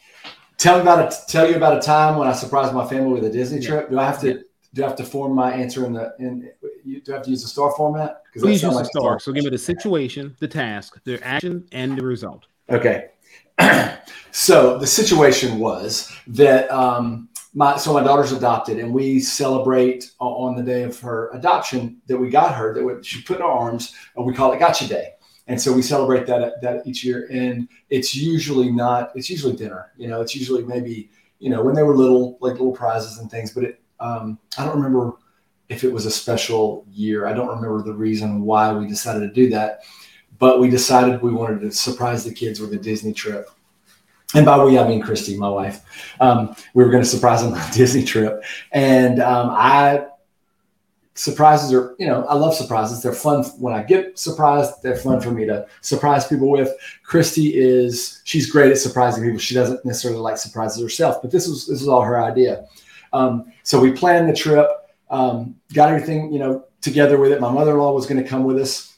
Tell 0.57 0.77
me 0.77 0.83
about 0.83 1.12
a, 1.12 1.27
tell 1.27 1.50
you 1.50 1.57
about 1.57 1.77
a 1.77 1.81
time 1.81 2.17
when 2.17 2.27
I 2.27 2.33
surprised 2.33 2.74
my 2.74 2.88
family 2.88 3.12
with 3.13 3.25
a 3.25 3.29
Disney 3.29 3.59
yeah. 3.59 3.69
trip. 3.69 3.89
Do 3.89 4.00
I 4.00 4.05
have 4.05 4.19
to? 4.21 4.33
Yeah 4.35 4.41
do 4.75 4.83
I 4.83 4.88
have 4.88 4.97
to 4.97 5.05
form 5.05 5.33
my 5.33 5.53
answer 5.53 5.85
in 5.85 5.93
the 5.93 6.13
in? 6.19 6.51
You, 6.86 7.01
do 7.01 7.13
I 7.13 7.15
have 7.15 7.25
to 7.25 7.32
use 7.32 7.42
the 7.42 7.48
star 7.48 7.72
format? 7.75 8.22
Please 8.38 8.62
use 8.62 8.74
like 8.74 8.84
the 8.84 9.00
star. 9.00 9.20
So 9.20 9.32
give 9.32 9.44
me 9.44 9.50
the 9.50 9.58
situation, 9.58 10.36
the 10.39 10.48
task, 10.48 11.01
the 11.04 11.20
action, 11.25 11.68
and 11.72 11.98
the 11.98 12.06
result. 12.06 12.46
Okay. 12.70 13.10
so 14.32 14.77
the 14.77 14.86
situation 14.86 15.58
was 15.58 16.15
that 16.27 16.70
um, 16.72 17.30
my 17.56 17.75
so 17.77 17.92
my 17.92 18.04
daughter's 18.04 18.34
adopted, 18.34 18.77
and 18.77 18.94
we 18.94 19.20
celebrate 19.20 20.12
on 20.20 20.56
the 20.56 20.62
day 20.62 20.84
of 20.84 21.00
her 21.00 21.32
adoption 21.32 22.01
that 22.06 22.18
we 22.18 22.30
got 22.30 22.54
her 22.54 22.74
that 22.74 23.06
she 23.06 23.24
put 23.24 23.38
in 23.38 23.42
our 23.42 23.51
arms, 23.51 23.94
and 24.15 24.25
we 24.25 24.34
call 24.34 24.54
it 24.54 24.60
Gotcha 24.60 24.88
Day. 24.88 25.13
and 25.48 25.60
so 25.60 25.74
we 25.74 25.82
celebrate 25.82 26.27
that 26.27 26.62
that 26.62 26.86
each 26.86 27.04
year. 27.04 27.27
And 27.32 27.68
it's 27.89 28.13
usually 28.13 28.72
not. 28.72 29.12
It's 29.15 29.30
usually 29.30 29.56
dinner. 29.56 29.92
You 29.98 30.08
know, 30.08 30.22
it's 30.22 30.36
usually 30.36 30.63
maybe 30.63 31.10
you 31.39 31.50
know 31.50 31.63
when 31.63 31.74
they 31.74 31.84
were 31.84 31.96
little, 31.96 32.38
like 32.42 32.54
little 32.54 32.74
prizes 32.74 33.18
and 33.18 33.32
things. 33.32 33.54
But 33.54 33.63
it, 33.63 33.82
um, 34.00 34.38
I 34.58 34.65
don't 34.65 34.75
remember 34.75 35.13
if 35.69 35.84
it 35.84 35.91
was 35.91 36.05
a 36.05 36.12
special 36.12 36.86
year. 36.91 37.27
I 37.27 37.34
don't 37.34 37.48
remember 37.48 37.81
the 37.81 37.93
reason 37.93 38.41
why 38.41 38.74
we 38.74 38.88
decided 38.88 39.22
to 39.22 39.34
do 39.34 39.50
that, 39.50 39.81
but 40.38 40.60
we 40.60 40.69
decided 40.69 41.22
we 41.22 41.34
wanted 41.34 41.62
to 41.62 41.72
surprise 41.72 42.24
the 42.24 42.34
kids 42.34 42.60
with 42.60 42.74
a 42.74 42.77
Disney 42.77 43.13
trip. 43.13 43.50
And 44.34 44.45
by 44.45 44.63
we, 44.63 44.77
I 44.77 44.88
mean 44.88 45.01
Christy, 45.01 45.38
my 45.38 45.50
wife. 45.50 45.84
Um, 46.19 46.55
we 46.74 46.84
were 46.84 46.89
going 46.89 47.03
to 47.03 47.10
surprise 47.10 47.43
them 47.43 47.53
on 47.55 47.60
a 47.60 47.74
Disney 47.74 48.03
trip, 48.03 48.43
and 48.72 49.19
um, 49.22 49.50
I 49.51 50.07
surprises 51.15 51.74
are, 51.74 51.95
you 51.98 52.05
know, 52.05 52.25
I 52.25 52.36
love 52.36 52.53
surprises. 52.53 53.01
They're 53.01 53.13
fun 53.13 53.43
when 53.57 53.74
I 53.74 53.84
get 53.84 54.19
surprised. 54.19 54.84
They're 54.84 54.98
fun 54.98 55.22
for 55.22 55.31
me 55.31 55.45
to 55.45 55.65
surprise 55.81 56.27
people 56.27 56.50
with. 56.50 56.69
Christy 57.03 57.57
is 57.57 58.22
she's 58.25 58.51
great 58.51 58.72
at 58.72 58.77
surprising 58.77 59.24
people. 59.24 59.39
She 59.39 59.55
doesn't 59.55 59.84
necessarily 59.86 60.19
like 60.19 60.38
surprises 60.38 60.81
herself, 60.81 61.22
but 61.22 61.31
this 61.31 61.48
was 61.48 61.67
this 61.67 61.79
was 61.79 61.88
all 61.88 62.01
her 62.01 62.22
idea. 62.22 62.65
Um, 63.13 63.51
so 63.63 63.79
we 63.79 63.91
planned 63.91 64.29
the 64.29 64.36
trip, 64.36 64.67
um, 65.15 65.55
got 65.74 65.89
everything 65.89 66.31
you 66.34 66.39
know 66.39 66.65
together 66.81 67.17
with 67.17 67.31
it. 67.31 67.39
My 67.39 67.51
mother-in-law 67.51 67.93
was 67.93 68.05
going 68.05 68.22
to 68.22 68.29
come 68.29 68.43
with 68.43 68.60
us, 68.60 68.98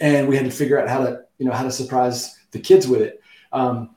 and 0.00 0.28
we 0.28 0.36
had 0.36 0.44
to 0.44 0.50
figure 0.50 0.80
out 0.80 0.88
how 0.88 1.04
to 1.04 1.22
you 1.38 1.46
know 1.46 1.52
how 1.52 1.64
to 1.64 1.70
surprise 1.70 2.36
the 2.52 2.60
kids 2.60 2.86
with 2.86 3.02
it. 3.02 3.20
Um, 3.52 3.90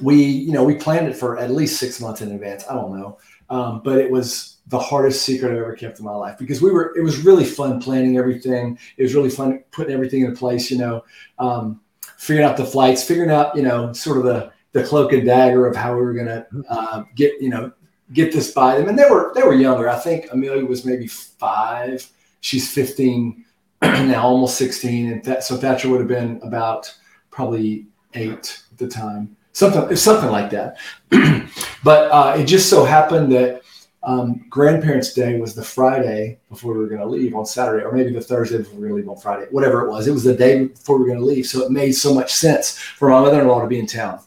we 0.00 0.16
you 0.16 0.52
know 0.52 0.64
we 0.64 0.74
planned 0.74 1.08
it 1.08 1.16
for 1.16 1.38
at 1.38 1.50
least 1.50 1.78
six 1.78 2.00
months 2.00 2.22
in 2.22 2.32
advance. 2.32 2.64
I 2.70 2.74
don't 2.74 2.98
know, 2.98 3.18
um, 3.50 3.82
but 3.84 3.98
it 3.98 4.10
was 4.10 4.56
the 4.68 4.78
hardest 4.78 5.24
secret 5.24 5.52
I've 5.52 5.58
ever 5.58 5.76
kept 5.76 5.98
in 5.98 6.04
my 6.04 6.14
life 6.14 6.38
because 6.38 6.60
we 6.60 6.72
were, 6.72 6.92
it 6.96 7.02
was 7.02 7.18
really 7.24 7.44
fun 7.44 7.80
planning 7.80 8.16
everything. 8.16 8.76
It 8.96 9.02
was 9.04 9.14
really 9.14 9.30
fun 9.30 9.62
putting 9.70 9.94
everything 9.94 10.22
in 10.22 10.34
place, 10.34 10.72
you 10.72 10.78
know, 10.78 11.04
um, 11.38 11.80
figuring 12.18 12.48
out 12.48 12.56
the 12.56 12.64
flights, 12.64 13.04
figuring 13.04 13.30
out, 13.30 13.54
you 13.54 13.62
know, 13.62 13.92
sort 13.92 14.18
of 14.18 14.24
the, 14.24 14.52
the 14.72 14.82
cloak 14.82 15.12
and 15.12 15.24
dagger 15.24 15.68
of 15.68 15.76
how 15.76 15.94
we 15.94 16.00
were 16.00 16.14
going 16.14 16.26
to 16.26 16.46
uh, 16.68 17.04
get, 17.14 17.40
you 17.40 17.48
know, 17.48 17.70
get 18.12 18.32
this 18.32 18.52
by 18.52 18.78
them. 18.78 18.88
And 18.88 18.98
they 18.98 19.08
were, 19.08 19.32
they 19.34 19.42
were 19.42 19.54
younger. 19.54 19.88
I 19.88 19.98
think 19.98 20.28
Amelia 20.32 20.64
was 20.64 20.84
maybe 20.84 21.06
five. 21.06 22.06
She's 22.40 22.70
15 22.72 23.44
now, 23.82 24.22
almost 24.22 24.56
16. 24.58 25.12
And 25.12 25.24
that, 25.24 25.44
so 25.44 25.56
Thatcher 25.56 25.88
would 25.88 26.00
have 26.00 26.08
been 26.08 26.40
about 26.42 26.92
probably 27.30 27.86
eight 28.14 28.62
at 28.72 28.78
the 28.78 28.88
time, 28.88 29.36
something, 29.52 29.94
something 29.96 30.30
like 30.30 30.50
that. 30.50 30.78
but 31.84 32.10
uh, 32.10 32.36
it 32.38 32.44
just 32.44 32.70
so 32.70 32.84
happened 32.84 33.32
that 33.32 33.62
um, 34.06 34.46
Grandparents' 34.48 35.12
Day 35.12 35.38
was 35.38 35.54
the 35.54 35.64
Friday 35.64 36.38
before 36.48 36.72
we 36.72 36.78
were 36.78 36.86
going 36.86 37.00
to 37.00 37.06
leave 37.06 37.34
on 37.34 37.44
Saturday, 37.44 37.84
or 37.84 37.90
maybe 37.90 38.12
the 38.12 38.20
Thursday 38.20 38.58
before 38.58 38.76
we 38.76 38.82
were 38.82 38.88
going 38.88 39.02
to 39.02 39.08
leave 39.08 39.16
on 39.16 39.20
Friday, 39.20 39.46
whatever 39.50 39.84
it 39.84 39.90
was. 39.90 40.06
It 40.06 40.12
was 40.12 40.22
the 40.22 40.34
day 40.34 40.66
before 40.66 40.96
we 40.96 41.02
were 41.02 41.08
going 41.08 41.18
to 41.18 41.24
leave. 41.24 41.46
So 41.46 41.64
it 41.64 41.72
made 41.72 41.92
so 41.92 42.14
much 42.14 42.32
sense 42.32 42.78
for 42.78 43.10
my 43.10 43.20
mother 43.20 43.40
in 43.40 43.48
law 43.48 43.60
to 43.60 43.66
be 43.66 43.80
in 43.80 43.86
town. 43.86 44.20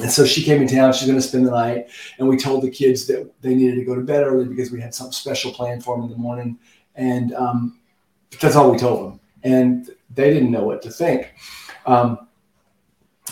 And 0.00 0.10
so 0.10 0.24
she 0.24 0.42
came 0.42 0.62
in 0.62 0.68
town. 0.68 0.92
She's 0.92 1.06
going 1.06 1.20
to 1.20 1.26
spend 1.26 1.46
the 1.46 1.50
night. 1.50 1.88
And 2.18 2.26
we 2.26 2.36
told 2.36 2.62
the 2.62 2.70
kids 2.70 3.06
that 3.08 3.30
they 3.42 3.54
needed 3.54 3.76
to 3.76 3.84
go 3.84 3.94
to 3.94 4.00
bed 4.00 4.24
early 4.24 4.46
because 4.46 4.70
we 4.70 4.80
had 4.80 4.94
something 4.94 5.12
special 5.12 5.52
planned 5.52 5.84
for 5.84 5.96
them 5.96 6.06
in 6.06 6.10
the 6.10 6.16
morning. 6.16 6.58
And 6.94 7.34
um, 7.34 7.78
that's 8.40 8.56
all 8.56 8.70
we 8.70 8.78
told 8.78 9.12
them. 9.12 9.20
And 9.42 9.90
they 10.14 10.32
didn't 10.32 10.50
know 10.50 10.64
what 10.64 10.82
to 10.82 10.90
think. 10.90 11.34
Um, 11.84 12.26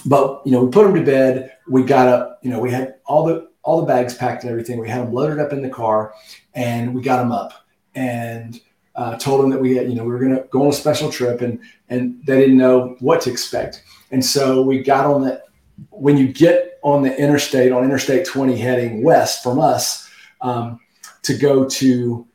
but, 0.05 0.43
you 0.45 0.52
know, 0.52 0.64
we 0.64 0.71
put 0.71 0.85
them 0.85 0.95
to 0.95 1.02
bed. 1.02 1.52
We 1.69 1.83
got 1.83 2.09
up, 2.09 2.40
you 2.43 2.50
know, 2.50 2.61
we 2.61 2.71
had 2.71 2.97
all 3.07 3.25
the 3.25 3.50
all 3.62 3.81
the 3.81 3.87
bags 3.87 4.14
packed 4.14 4.43
and 4.43 4.50
everything. 4.50 4.79
We 4.79 4.88
had 4.88 5.02
them 5.02 5.12
loaded 5.12 5.38
up 5.38 5.52
in 5.52 5.62
the 5.62 5.69
car, 5.69 6.14
and 6.55 6.95
we 6.95 7.02
got 7.02 7.19
them 7.19 7.33
up 7.33 7.67
and 7.95 8.61
uh, 8.97 9.17
told 9.19 9.43
them 9.43 9.50
that 9.50 9.61
we 9.61 9.76
had, 9.76 9.88
you 9.88 9.95
know, 9.95 10.05
we 10.05 10.11
were 10.11 10.19
going 10.19 10.35
to 10.35 10.45
go 10.50 10.62
on 10.62 10.69
a 10.69 10.73
special 10.73 11.11
trip, 11.11 11.40
and 11.40 11.61
and 11.88 12.25
they 12.25 12.40
didn't 12.40 12.57
know 12.57 12.97
what 13.00 13.21
to 13.23 13.31
expect. 13.31 13.83
And 14.11 14.25
so 14.25 14.62
we 14.62 14.83
got 14.83 15.07
on 15.07 15.23
the 15.23 15.43
when 15.91 16.17
you 16.17 16.33
get 16.33 16.79
on 16.83 17.03
the 17.03 17.17
interstate 17.19 17.73
on 17.73 17.85
Interstate 17.85 18.27
20 18.27 18.57
heading 18.57 19.03
west 19.03 19.43
from 19.43 19.59
us 19.59 20.11
um, 20.41 20.81
to 21.23 21.35
go 21.35 21.69
to 21.69 22.27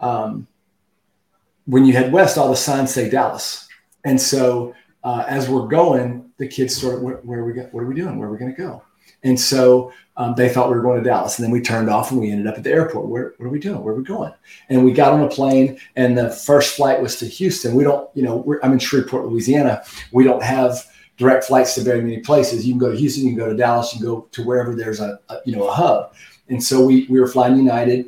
um, 0.00 0.46
when 1.66 1.84
you 1.84 1.92
head 1.92 2.12
west, 2.12 2.38
all 2.38 2.48
the 2.48 2.56
signs 2.56 2.92
say 2.92 3.10
Dallas, 3.10 3.68
and 4.04 4.20
so 4.20 4.74
uh, 5.04 5.24
as 5.28 5.48
we're 5.48 5.66
going, 5.66 6.30
the 6.38 6.46
kids 6.46 6.76
sort 6.76 6.96
of 6.96 7.02
where, 7.02 7.16
where 7.16 7.40
are 7.40 7.44
we 7.44 7.52
what 7.60 7.80
are 7.82 7.86
we 7.86 7.94
doing? 7.94 8.18
Where 8.18 8.28
are 8.28 8.32
we 8.32 8.38
going 8.38 8.54
to 8.54 8.60
go? 8.60 8.82
And 9.22 9.38
so 9.38 9.92
um, 10.16 10.34
they 10.36 10.48
thought 10.48 10.68
we 10.68 10.76
were 10.76 10.82
going 10.82 11.02
to 11.02 11.08
Dallas. 11.08 11.38
And 11.38 11.44
then 11.44 11.50
we 11.50 11.60
turned 11.60 11.90
off 11.90 12.10
and 12.10 12.20
we 12.20 12.30
ended 12.30 12.46
up 12.46 12.56
at 12.56 12.64
the 12.64 12.70
airport. 12.70 13.06
Where, 13.06 13.34
what 13.36 13.46
are 13.46 13.50
we 13.50 13.58
doing? 13.58 13.82
Where 13.82 13.94
are 13.94 13.96
we 13.96 14.04
going? 14.04 14.32
And 14.68 14.84
we 14.84 14.92
got 14.92 15.12
on 15.12 15.22
a 15.22 15.28
plane 15.28 15.78
and 15.96 16.16
the 16.16 16.30
first 16.30 16.76
flight 16.76 17.00
was 17.00 17.16
to 17.16 17.26
Houston. 17.26 17.74
We 17.74 17.84
don't, 17.84 18.08
you 18.14 18.22
know, 18.22 18.56
I'm 18.62 18.72
in 18.72 18.78
Shreveport, 18.78 19.26
Louisiana. 19.26 19.82
We 20.12 20.24
don't 20.24 20.42
have 20.42 20.86
direct 21.16 21.44
flights 21.44 21.74
to 21.74 21.80
very 21.80 22.02
many 22.02 22.18
places. 22.18 22.66
You 22.66 22.72
can 22.72 22.78
go 22.78 22.90
to 22.90 22.96
Houston, 22.96 23.24
you 23.24 23.30
can 23.30 23.38
go 23.38 23.50
to 23.50 23.56
Dallas, 23.56 23.92
you 23.92 24.00
can 24.00 24.06
go 24.06 24.28
to 24.32 24.44
wherever 24.44 24.74
there's 24.74 25.00
a, 25.00 25.18
a 25.28 25.38
you 25.44 25.56
know, 25.56 25.68
a 25.68 25.72
hub. 25.72 26.14
And 26.48 26.62
so 26.62 26.84
we, 26.84 27.06
we 27.08 27.18
were 27.20 27.28
flying 27.28 27.56
United. 27.56 28.06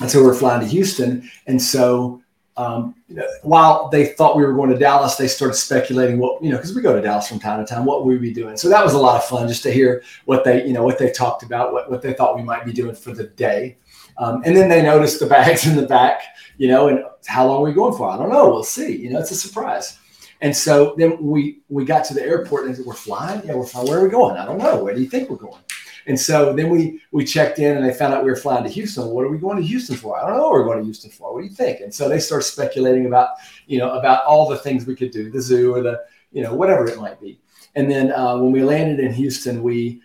And 0.00 0.10
so 0.10 0.20
we 0.20 0.26
were 0.26 0.34
flying 0.34 0.60
to 0.60 0.66
Houston. 0.66 1.30
And 1.46 1.60
so 1.60 2.22
um, 2.56 2.94
while 3.42 3.88
they 3.88 4.06
thought 4.06 4.36
we 4.36 4.44
were 4.44 4.52
going 4.52 4.70
to 4.70 4.78
Dallas, 4.78 5.16
they 5.16 5.28
started 5.28 5.54
speculating 5.54 6.18
what 6.18 6.42
you 6.42 6.50
know 6.50 6.56
because 6.56 6.74
we 6.74 6.82
go 6.82 6.94
to 6.94 7.00
Dallas 7.00 7.28
from 7.28 7.38
time 7.38 7.64
to 7.64 7.70
time. 7.70 7.84
What 7.84 8.04
would 8.04 8.10
we 8.10 8.18
be 8.18 8.34
doing? 8.34 8.56
So 8.56 8.68
that 8.68 8.84
was 8.84 8.92
a 8.92 8.98
lot 8.98 9.16
of 9.16 9.24
fun 9.24 9.48
just 9.48 9.62
to 9.62 9.72
hear 9.72 10.02
what 10.26 10.44
they 10.44 10.66
you 10.66 10.72
know 10.72 10.82
what 10.82 10.98
they 10.98 11.10
talked 11.10 11.42
about, 11.42 11.72
what 11.72 11.90
what 11.90 12.02
they 12.02 12.12
thought 12.12 12.36
we 12.36 12.42
might 12.42 12.64
be 12.64 12.72
doing 12.72 12.94
for 12.94 13.14
the 13.14 13.24
day. 13.24 13.78
Um, 14.18 14.42
and 14.44 14.54
then 14.54 14.68
they 14.68 14.82
noticed 14.82 15.20
the 15.20 15.26
bags 15.26 15.66
in 15.66 15.76
the 15.76 15.86
back, 15.86 16.22
you 16.58 16.68
know, 16.68 16.88
and 16.88 17.02
how 17.26 17.46
long 17.46 17.62
are 17.62 17.64
we 17.64 17.72
going 17.72 17.96
for? 17.96 18.10
I 18.10 18.18
don't 18.18 18.30
know. 18.30 18.50
We'll 18.50 18.62
see. 18.62 18.94
You 18.94 19.10
know, 19.10 19.20
it's 19.20 19.30
a 19.30 19.36
surprise. 19.36 19.98
And 20.42 20.56
so 20.56 20.94
then 20.96 21.18
we 21.20 21.60
we 21.68 21.84
got 21.84 22.04
to 22.06 22.14
the 22.14 22.22
airport 22.22 22.64
and 22.64 22.72
they 22.72 22.76
said, 22.76 22.86
"We're 22.86 22.94
flying. 22.94 23.42
Yeah, 23.44 23.54
we're 23.54 23.66
flying. 23.66 23.88
Where 23.88 24.00
are 24.00 24.04
we 24.04 24.10
going? 24.10 24.36
I 24.36 24.46
don't 24.46 24.58
know. 24.58 24.82
Where 24.82 24.94
do 24.94 25.00
you 25.00 25.08
think 25.08 25.28
we're 25.28 25.36
going?" 25.36 25.62
And 26.06 26.18
so 26.18 26.52
then 26.54 26.70
we 26.70 27.02
we 27.12 27.24
checked 27.24 27.58
in 27.58 27.76
and 27.76 27.86
they 27.86 27.92
found 27.92 28.14
out 28.14 28.24
we 28.24 28.30
were 28.30 28.36
flying 28.36 28.64
to 28.64 28.70
Houston. 28.70 29.06
What 29.06 29.24
are 29.24 29.28
we 29.28 29.38
going 29.38 29.58
to 29.58 29.62
Houston 29.62 29.96
for? 29.96 30.18
I 30.18 30.26
don't 30.26 30.36
know 30.36 30.44
what 30.44 30.52
we're 30.52 30.64
going 30.64 30.78
to 30.78 30.84
Houston 30.84 31.10
for. 31.10 31.32
What 31.32 31.40
do 31.40 31.46
you 31.46 31.54
think? 31.54 31.80
And 31.80 31.94
so 31.94 32.08
they 32.08 32.20
start 32.20 32.44
speculating 32.44 33.06
about, 33.06 33.30
you 33.66 33.78
know, 33.78 33.92
about 33.92 34.24
all 34.24 34.48
the 34.48 34.58
things 34.58 34.86
we 34.86 34.96
could 34.96 35.10
do, 35.10 35.30
the 35.30 35.40
zoo 35.40 35.74
or 35.74 35.82
the, 35.82 36.00
you 36.32 36.42
know, 36.42 36.54
whatever 36.54 36.88
it 36.88 36.98
might 36.98 37.20
be. 37.20 37.40
And 37.74 37.90
then 37.90 38.12
uh, 38.12 38.36
when 38.38 38.50
we 38.50 38.62
landed 38.64 38.98
in 38.98 39.12
Houston, 39.12 39.62
we 39.62 40.00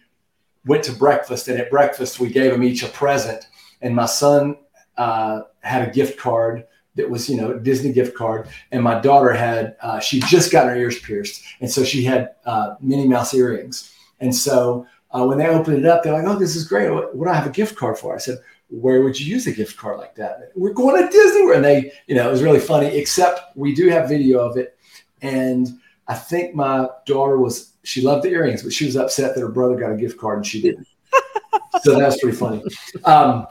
went 0.65 0.83
to 0.83 0.91
breakfast. 0.91 1.47
And 1.47 1.59
at 1.59 1.69
breakfast, 1.69 2.19
we 2.19 2.29
gave 2.29 2.51
them 2.51 2.63
each 2.63 2.83
a 2.83 2.87
present. 2.87 3.47
And 3.81 3.95
my 3.95 4.05
son 4.05 4.57
uh, 4.97 5.41
had 5.61 5.87
a 5.87 5.91
gift 5.91 6.19
card 6.19 6.65
that 6.95 7.09
was, 7.09 7.29
you 7.29 7.37
know, 7.37 7.57
Disney 7.57 7.91
gift 7.91 8.15
card. 8.15 8.47
And 8.71 8.83
my 8.83 8.99
daughter 8.99 9.33
had, 9.33 9.75
uh, 9.81 9.99
she 9.99 10.19
just 10.21 10.51
got 10.51 10.67
her 10.67 10.75
ears 10.75 10.99
pierced. 10.99 11.43
And 11.59 11.69
so 11.69 11.83
she 11.83 12.03
had 12.03 12.35
uh, 12.45 12.75
Minnie 12.79 13.07
Mouse 13.07 13.33
earrings. 13.33 13.93
And 14.19 14.33
so 14.33 14.87
uh, 15.11 15.25
when 15.25 15.37
they 15.37 15.47
opened 15.47 15.77
it 15.77 15.85
up, 15.85 16.03
they're 16.03 16.13
like, 16.13 16.25
"Oh, 16.25 16.37
this 16.37 16.55
is 16.55 16.67
great. 16.67 16.89
What, 16.89 17.15
what 17.15 17.25
do 17.25 17.31
I 17.31 17.35
have 17.35 17.47
a 17.47 17.51
gift 17.51 17.77
card 17.77 17.97
for?" 17.97 18.13
I 18.13 18.17
said, 18.17 18.39
"Where 18.69 19.01
would 19.01 19.19
you 19.19 19.25
use 19.25 19.47
a 19.47 19.51
gift 19.51 19.77
card 19.77 19.97
like 19.97 20.15
that?" 20.15 20.51
We're 20.55 20.73
going 20.73 21.01
to 21.01 21.09
Disney 21.09 21.43
World, 21.43 21.57
and 21.57 21.65
they, 21.65 21.91
you 22.07 22.15
know, 22.15 22.27
it 22.27 22.31
was 22.31 22.43
really 22.43 22.59
funny. 22.59 22.87
Except 22.87 23.55
we 23.55 23.73
do 23.73 23.87
have 23.89 24.09
video 24.09 24.39
of 24.39 24.57
it, 24.57 24.77
and 25.21 25.69
I 26.07 26.15
think 26.15 26.53
my 26.53 26.89
daughter 27.05 27.37
was 27.37 27.73
she 27.83 28.01
loved 28.01 28.23
the 28.23 28.29
earrings, 28.29 28.63
but 28.63 28.73
she 28.73 28.85
was 28.85 28.97
upset 28.97 29.35
that 29.35 29.41
her 29.41 29.49
brother 29.49 29.75
got 29.75 29.91
a 29.91 29.95
gift 29.95 30.19
card 30.19 30.37
and 30.37 30.45
she 30.45 30.61
didn't. 30.61 30.87
so 31.83 31.97
that's 31.97 32.19
pretty 32.19 32.35
funny. 32.35 32.63
Um, 33.05 33.47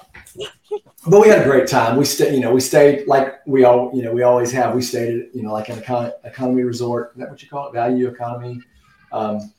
but 1.06 1.20
we 1.20 1.28
had 1.28 1.42
a 1.42 1.44
great 1.44 1.68
time. 1.68 1.96
We 1.96 2.04
stayed, 2.04 2.34
you 2.34 2.40
know, 2.40 2.52
we 2.52 2.60
stayed 2.60 3.06
like 3.06 3.40
we 3.46 3.64
all, 3.64 3.90
you 3.94 4.02
know, 4.02 4.12
we 4.12 4.22
always 4.22 4.52
have. 4.52 4.74
We 4.74 4.82
stayed 4.82 5.20
at, 5.20 5.34
you 5.34 5.42
know, 5.42 5.52
like 5.52 5.68
an 5.68 5.80
econ- 5.80 6.12
economy 6.24 6.62
resort. 6.62 7.12
Is 7.12 7.20
that 7.20 7.30
what 7.30 7.42
you 7.42 7.48
call 7.48 7.68
it? 7.68 7.72
Value 7.72 8.08
economy. 8.08 8.60
Um, 9.12 9.52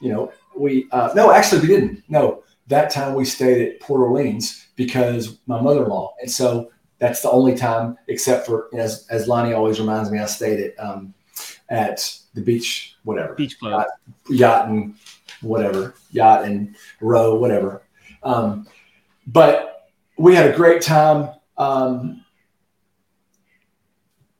you 0.00 0.12
know, 0.12 0.32
we 0.56 0.88
uh, 0.92 1.12
no, 1.14 1.32
actually 1.32 1.62
we 1.62 1.68
didn't. 1.68 2.02
No, 2.08 2.42
that 2.68 2.90
time 2.90 3.14
we 3.14 3.24
stayed 3.24 3.66
at 3.66 3.80
Port 3.80 4.00
Orleans 4.00 4.68
because 4.76 5.38
my 5.46 5.60
mother-in-law, 5.60 6.14
and 6.20 6.30
so 6.30 6.70
that's 6.98 7.22
the 7.22 7.30
only 7.30 7.56
time, 7.56 7.98
except 8.08 8.46
for 8.46 8.68
as 8.76 9.06
as 9.10 9.26
Lonnie 9.28 9.52
always 9.52 9.80
reminds 9.80 10.10
me, 10.10 10.18
I 10.18 10.26
stayed 10.26 10.60
at 10.60 10.78
um, 10.78 11.14
at 11.68 12.18
the 12.34 12.40
beach, 12.40 12.96
whatever 13.04 13.34
beach 13.34 13.58
club, 13.58 13.72
yacht, 13.72 13.88
yacht 14.28 14.68
and 14.68 14.94
whatever 15.40 15.94
yacht 16.10 16.44
and 16.44 16.76
row, 17.00 17.34
whatever. 17.34 17.82
Um, 18.22 18.66
but 19.26 19.69
we 20.20 20.34
had 20.34 20.50
a 20.50 20.54
great 20.54 20.82
time. 20.82 21.30
Um, 21.56 22.22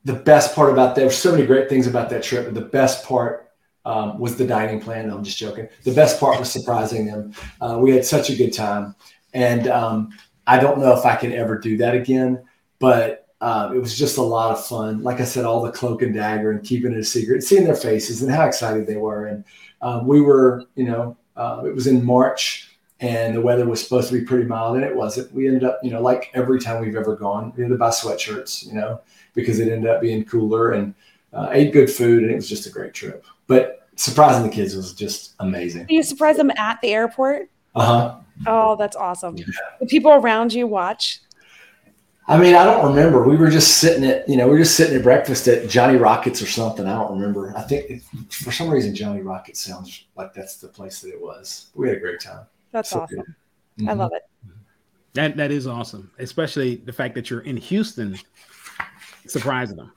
the 0.05 0.13
best 0.13 0.55
part 0.55 0.71
about 0.71 0.95
that, 0.95 1.01
there's 1.01 1.17
so 1.17 1.33
many 1.33 1.47
great 1.47 1.71
things 1.71 1.87
about 1.87 2.11
that 2.11 2.23
trip, 2.23 2.45
but 2.45 2.55
the 2.55 2.61
best 2.61 3.05
part 3.07 3.51
um, 3.87 4.19
was 4.19 4.37
the 4.37 4.47
dining 4.47 4.81
plan. 4.81 5.09
No, 5.09 5.17
I'm 5.17 5.25
just 5.25 5.39
joking. 5.39 5.69
The 5.85 5.95
best 5.95 6.21
part 6.21 6.39
was 6.39 6.53
surprising 6.53 7.07
them. 7.07 7.33
Uh, 7.63 7.79
we 7.81 7.93
had 7.93 8.05
such 8.05 8.29
a 8.29 8.37
good 8.37 8.53
time, 8.53 8.95
and 9.33 9.69
um, 9.69 10.11
I 10.47 10.59
don't 10.59 10.81
know 10.81 10.95
if 10.97 11.07
I 11.07 11.17
can 11.17 11.33
ever 11.33 11.59
do 11.59 11.79
that 11.79 11.95
again, 11.95 12.45
but 12.79 13.29
uh, 13.41 13.73
it 13.75 13.79
was 13.79 13.97
just 13.97 14.19
a 14.19 14.23
lot 14.23 14.53
of 14.53 14.67
fun. 14.67 15.03
Like 15.03 15.21
I 15.21 15.25
said, 15.25 15.47
all 15.47 15.63
the 15.63 15.73
cloak 15.73 16.03
and 16.03 16.15
dagger 16.15 16.51
and 16.51 16.63
keeping 16.63 16.93
it 16.93 16.99
a 16.99 17.05
secret, 17.05 17.43
seeing 17.43 17.65
their 17.65 17.75
faces 17.75 18.21
and 18.21 18.31
how 18.31 18.47
excited 18.47 18.87
they 18.87 18.99
were. 18.99 19.27
And 19.27 19.45
um, 19.81 20.07
we 20.07 20.21
were, 20.21 20.65
you 20.75 20.85
know, 20.85 21.17
uh, 21.37 21.63
it 21.65 21.75
was 21.75 21.87
in 21.87 22.05
March 22.05 22.70
and 23.01 23.35
the 23.35 23.41
weather 23.41 23.67
was 23.67 23.83
supposed 23.83 24.09
to 24.11 24.19
be 24.19 24.25
pretty 24.25 24.45
mild 24.45 24.77
and 24.77 24.85
it 24.85 24.95
wasn't. 24.95 25.33
We 25.33 25.47
ended 25.47 25.65
up, 25.65 25.81
you 25.83 25.91
know, 25.91 26.03
like 26.03 26.31
every 26.35 26.61
time 26.61 26.83
we've 26.83 26.97
ever 26.97 27.17
gone, 27.17 27.53
we 27.57 27.63
had 27.63 27.71
to 27.71 27.79
buy 27.79 27.89
sweatshirts, 27.89 28.67
you 28.67 28.75
know, 28.75 29.01
because 29.35 29.59
it 29.59 29.73
ended 29.73 29.91
up 29.91 30.01
being 30.01 30.25
cooler 30.25 30.73
and 30.73 30.95
uh, 31.33 31.49
ate 31.53 31.73
good 31.73 31.91
food, 31.91 32.23
and 32.23 32.33
it 32.33 32.35
was 32.35 32.49
just 32.49 32.67
a 32.67 32.71
great 32.71 32.93
trip. 32.93 33.25
But 33.47 33.89
surprising 33.97 34.43
the 34.43 34.55
kids 34.55 34.75
was 34.75 34.93
just 34.93 35.35
amazing. 35.41 35.87
You 35.89 36.03
surprise 36.03 36.37
them 36.37 36.51
at 36.57 36.81
the 36.81 36.89
airport? 36.89 37.49
Uh 37.75 37.85
huh. 37.85 38.15
Oh, 38.47 38.77
that's 38.77 38.97
awesome. 38.97 39.37
Yeah. 39.37 39.45
The 39.81 39.87
people 39.87 40.13
around 40.13 40.53
you 40.53 40.67
watch. 40.67 41.21
I 42.27 42.39
mean, 42.39 42.55
I 42.55 42.65
don't 42.65 42.87
remember. 42.87 43.25
We 43.25 43.37
were 43.37 43.51
just 43.51 43.79
sitting 43.79 44.05
at, 44.05 44.29
you 44.29 44.37
know, 44.37 44.47
we 44.47 44.53
were 44.53 44.59
just 44.61 44.77
sitting 44.77 44.97
at 44.97 45.03
breakfast 45.03 45.49
at 45.49 45.69
Johnny 45.69 45.97
Rockets 45.97 46.41
or 46.41 46.47
something. 46.47 46.87
I 46.87 46.97
don't 46.97 47.19
remember. 47.19 47.53
I 47.57 47.63
think 47.63 47.91
it, 47.91 48.03
for 48.33 48.53
some 48.53 48.71
reason 48.71 48.95
Johnny 48.95 49.21
Rockets 49.21 49.61
sounds 49.61 50.05
like 50.17 50.33
that's 50.33 50.57
the 50.57 50.69
place 50.69 51.01
that 51.01 51.09
it 51.09 51.21
was. 51.21 51.67
We 51.75 51.89
had 51.89 51.97
a 51.97 52.01
great 52.01 52.21
time. 52.21 52.47
That's 52.73 52.91
so 52.91 53.01
awesome. 53.01 53.19
Mm-hmm. 53.79 53.89
I 53.89 53.93
love 53.93 54.13
it. 54.15 54.23
That 55.15 55.37
that 55.37 55.51
is 55.51 55.67
awesome, 55.67 56.11
especially 56.19 56.77
the 56.77 56.93
fact 56.93 57.15
that 57.17 57.31
you're 57.31 57.41
in 57.41 57.57
Houston, 57.57 58.17
surprising 59.27 59.77
them. 59.77 59.93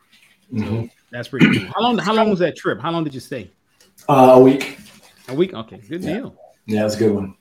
Mm-hmm. 0.52 0.84
So 0.84 0.90
that's 1.12 1.28
pretty 1.28 1.60
cool. 1.60 1.72
How 1.76 1.82
long? 1.82 1.98
How 1.98 2.14
long 2.14 2.30
was 2.30 2.40
that 2.40 2.56
trip? 2.56 2.82
How 2.82 2.92
long 2.92 3.04
did 3.04 3.14
you 3.14 3.20
stay? 3.20 3.52
Uh, 4.10 4.34
a 4.34 4.40
week. 4.40 4.80
A 5.30 5.34
week. 5.34 5.54
Okay, 5.54 5.78
good 5.88 6.04
yeah. 6.04 6.16
deal. 6.16 6.36
Yeah, 6.66 6.82
it 6.82 6.84
was 6.86 6.96
a 6.96 7.00
good 7.00 7.14
one. 7.14 7.36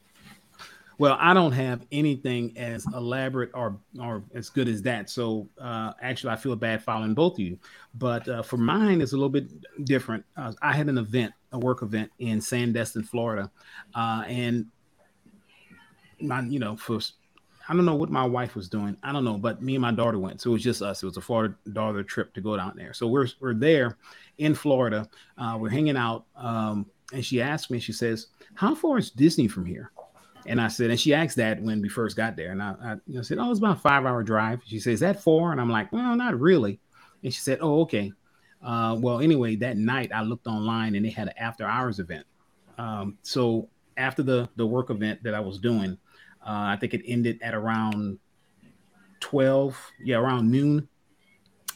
Well, 0.99 1.17
I 1.19 1.35
don't 1.35 1.53
have 1.53 1.85
anything 1.91 2.57
as 2.57 2.87
elaborate 2.95 3.51
or 3.55 3.79
or 3.99 4.23
as 4.35 4.51
good 4.51 4.69
as 4.69 4.83
that. 4.83 5.11
So 5.11 5.49
uh, 5.59 5.95
actually, 6.01 6.33
I 6.33 6.37
feel 6.37 6.55
bad 6.55 6.83
following 6.85 7.15
both 7.15 7.35
of 7.35 7.41
you. 7.41 7.59
But 7.95 8.29
uh, 8.29 8.43
for 8.43 8.57
mine, 8.59 9.01
it's 9.01 9.13
a 9.13 9.17
little 9.17 9.31
bit 9.31 9.51
different. 9.85 10.25
Uh, 10.37 10.53
I 10.61 10.75
had 10.75 10.89
an 10.89 10.99
event, 10.99 11.33
a 11.53 11.59
work 11.59 11.83
event 11.83 12.11
in 12.19 12.39
Sandestin, 12.39 13.05
Florida, 13.05 13.51
uh, 13.95 14.25
and 14.29 14.67
my, 16.23 16.43
you 16.43 16.59
know, 16.59 16.77
for 16.77 16.99
I 17.69 17.75
don't 17.75 17.85
know 17.85 17.95
what 17.95 18.11
my 18.11 18.25
wife 18.25 18.55
was 18.55 18.69
doing. 18.69 18.97
I 19.03 19.13
don't 19.13 19.25
know, 19.25 19.39
but 19.39 19.63
me 19.63 19.75
and 19.75 19.83
my 19.83 19.93
daughter 19.93 20.19
went. 20.19 20.41
So 20.41 20.51
it 20.51 20.55
was 20.55 20.63
just 20.63 20.83
us. 20.83 21.03
It 21.03 21.07
was 21.07 21.17
a 21.17 21.21
Florida 21.21 21.55
daughter 21.73 22.03
trip 22.03 22.35
to 22.35 22.41
go 22.41 22.57
down 22.57 22.75
there. 22.77 22.93
So 22.93 23.07
we're 23.07 23.29
we're 23.41 23.55
there 23.55 23.97
in 24.39 24.55
Florida. 24.55 25.09
Uh, 25.39 25.57
we're 25.61 25.71
hanging 25.71 25.97
out, 25.97 26.27
um, 26.37 26.87
and 27.13 27.25
she 27.25 27.41
asked 27.41 27.71
me. 27.71 27.79
She 27.79 27.93
says, 27.93 28.29
"How 28.55 28.75
far 28.75 28.99
is 28.99 29.11
Disney 29.11 29.49
from 29.49 29.65
here?" 29.65 29.93
And 30.47 30.61
I 30.61 30.67
said, 30.67 30.91
and 30.91 30.99
she 30.99 31.15
asked 31.15 31.37
that 31.37 31.63
when 31.63 31.81
we 31.81 31.89
first 31.89 32.17
got 32.17 32.35
there, 32.35 32.51
and 32.51 32.61
I, 32.61 32.75
I 32.83 32.93
you 33.07 33.15
know, 33.15 33.23
said, 33.23 33.39
"Oh, 33.39 33.51
it's 33.51 33.61
about 33.61 33.77
a 33.77 33.81
five-hour 33.81 34.25
drive." 34.25 34.61
She 34.67 34.81
says, 34.81 35.01
"That 35.01 35.23
far?" 35.23 35.53
And 35.53 35.61
I'm 35.61 35.71
like, 35.71 35.93
"Well, 35.93 36.17
not 36.17 36.39
really." 36.39 36.81
And 37.23 37.33
she 37.33 37.41
said, 37.41 37.59
"Oh, 37.61 37.83
okay." 37.83 38.13
Uh, 38.61 38.97
well, 38.99 39.21
anyway, 39.21 39.57
that 39.57 39.77
night 39.77 40.11
I 40.13 40.23
looked 40.23 40.47
online 40.47 40.95
and 40.95 41.05
they 41.05 41.11
had 41.11 41.29
an 41.29 41.35
after-hours 41.37 41.99
event. 41.99 42.27
Um, 42.79 43.19
so 43.23 43.69
after 43.97 44.23
the 44.23 44.49
the 44.57 44.67
work 44.67 44.91
event 44.91 45.23
that 45.23 45.35
I 45.35 45.41
was 45.41 45.59
doing, 45.59 45.97
uh, 46.47 46.75
I 46.75 46.77
think 46.81 46.95
it 46.95 47.03
ended 47.07 47.41
at 47.43 47.55
around 47.55 48.19
12, 49.21 49.93
yeah, 50.05 50.17
around 50.17 50.51
noon. 50.51 50.89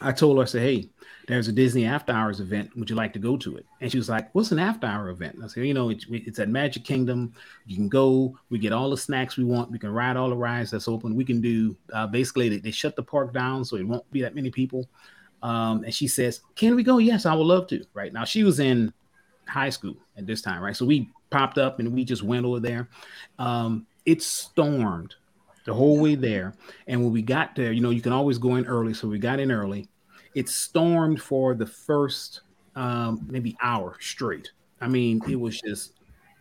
I 0.01 0.13
told 0.13 0.37
her, 0.37 0.43
I 0.43 0.47
said, 0.47 0.63
hey, 0.63 0.91
there's 1.27 1.49
a 1.49 1.53
Disney 1.53 1.87
after 1.87 2.13
hours 2.13 2.41
event. 2.41 2.71
Would 2.77 2.91
you 2.91 2.97
like 2.97 3.13
to 3.15 3.19
go 3.19 3.37
to 3.39 3.57
it? 3.57 3.67
And 3.81 3.91
she 3.91 3.99
was 3.99 4.09
like, 4.09 4.33
what's 4.35 4.53
an 4.53 4.59
after 4.59 4.87
hour 4.87 5.09
event? 5.09 5.39
I 5.43 5.47
said, 5.47 5.65
you 5.65 5.75
know, 5.75 5.91
it's, 5.91 6.39
at 6.39 6.49
Magic 6.49 6.85
Kingdom. 6.85 7.33
You 7.67 7.77
can 7.77 7.89
go, 7.89 8.39
we 8.51 8.59
get 8.59 8.73
all 8.73 8.91
the 8.91 8.97
snacks 8.97 9.37
we 9.37 9.45
want. 9.45 9.71
We 9.71 9.79
can 9.79 9.91
ride 9.91 10.17
all 10.17 10.29
the 10.29 10.37
rides 10.37 10.71
that's 10.71 10.87
open. 10.87 11.15
We 11.15 11.25
can 11.25 11.41
do 11.41 11.77
uh, 11.93 12.07
basically, 12.07 12.49
they, 12.49 12.59
they, 12.59 12.71
shut 12.71 12.95
the 12.95 13.03
park 13.03 13.33
down 13.33 13.65
so 13.65 13.77
it 13.77 13.87
won't 13.87 14.09
be 14.13 14.23
that 14.23 14.35
many 14.35 14.51
people. 14.51 14.89
Um, 15.43 15.85
and 15.85 15.95
she 15.95 16.07
says, 16.09 16.41
can 16.55 16.77
we 16.77 16.83
go? 16.83 16.99
Yes, 16.99 17.27
I 17.27 17.35
would 17.35 17.47
love 17.47 17.67
to. 17.69 17.85
Right 17.95 18.13
now, 18.13 18.25
she 18.25 18.45
was 18.45 18.61
in 18.61 18.93
high 19.49 19.71
school 19.71 19.97
at 20.17 20.27
this 20.27 20.43
time, 20.43 20.63
right? 20.63 20.77
So 20.77 20.85
we 20.85 21.11
popped 21.31 21.59
up 21.59 21.79
and 21.79 21.93
we 21.93 22.05
just 22.05 22.23
went 22.23 22.47
over 22.47 22.61
there. 22.61 22.89
Um, 23.39 23.87
it 24.05 24.23
stormed 24.23 25.15
the 25.65 25.75
whole 25.75 26.01
way 26.01 26.15
there. 26.15 26.55
And 26.87 27.03
when 27.03 27.13
we 27.13 27.23
got 27.23 27.55
there, 27.55 27.73
you 27.73 27.81
know, 27.81 27.91
you 27.91 28.01
can 28.01 28.13
always 28.13 28.39
go 28.39 28.57
in 28.57 28.67
early. 28.67 28.95
So 28.95 29.09
we 29.09 29.19
got 29.19 29.41
in 29.41 29.51
early. 29.51 29.89
It 30.35 30.49
stormed 30.49 31.21
for 31.21 31.55
the 31.55 31.67
first 31.67 32.43
um, 32.75 33.27
maybe 33.29 33.57
hour 33.61 33.97
straight. 34.01 34.51
I 34.81 34.89
mean, 34.89 35.21
it 35.29 35.37
was 35.37 35.61
just 35.61 35.93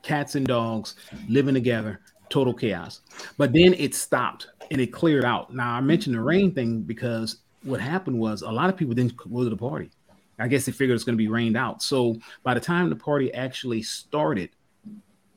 cats 0.04 0.36
and 0.36 0.46
dogs 0.46 0.96
living 1.28 1.56
together, 1.56 2.02
total 2.30 2.54
chaos. 2.54 3.02
But 3.38 3.54
then 3.54 3.74
it 3.74 3.96
stopped 3.96 4.48
and 4.70 4.80
it 4.80 4.88
cleared 4.88 5.26
out. 5.26 5.54
Now 5.54 5.72
I 5.72 5.82
mentioned 5.82 6.16
the 6.16 6.22
rain 6.22 6.54
thing 6.54 6.82
because 6.82 7.38
what 7.64 7.80
happened 7.80 8.20
was 8.20 8.42
a 8.42 8.52
lot 8.52 8.70
of 8.70 8.78
people 8.78 8.94
didn't 8.94 9.18
go 9.18 9.44
to 9.44 9.50
the 9.50 9.58
party. 9.58 9.90
I 10.38 10.48
guess 10.48 10.66
they 10.66 10.72
figured 10.72 10.96
it's 10.96 11.06
going 11.06 11.18
to 11.18 11.24
be 11.24 11.30
rained 11.30 11.58
out. 11.58 11.82
So 11.82 12.18
by 12.44 12.54
the 12.54 12.60
time 12.60 12.90
the 12.90 12.96
party 12.96 13.34
actually 13.34 13.82
started, 13.82 14.50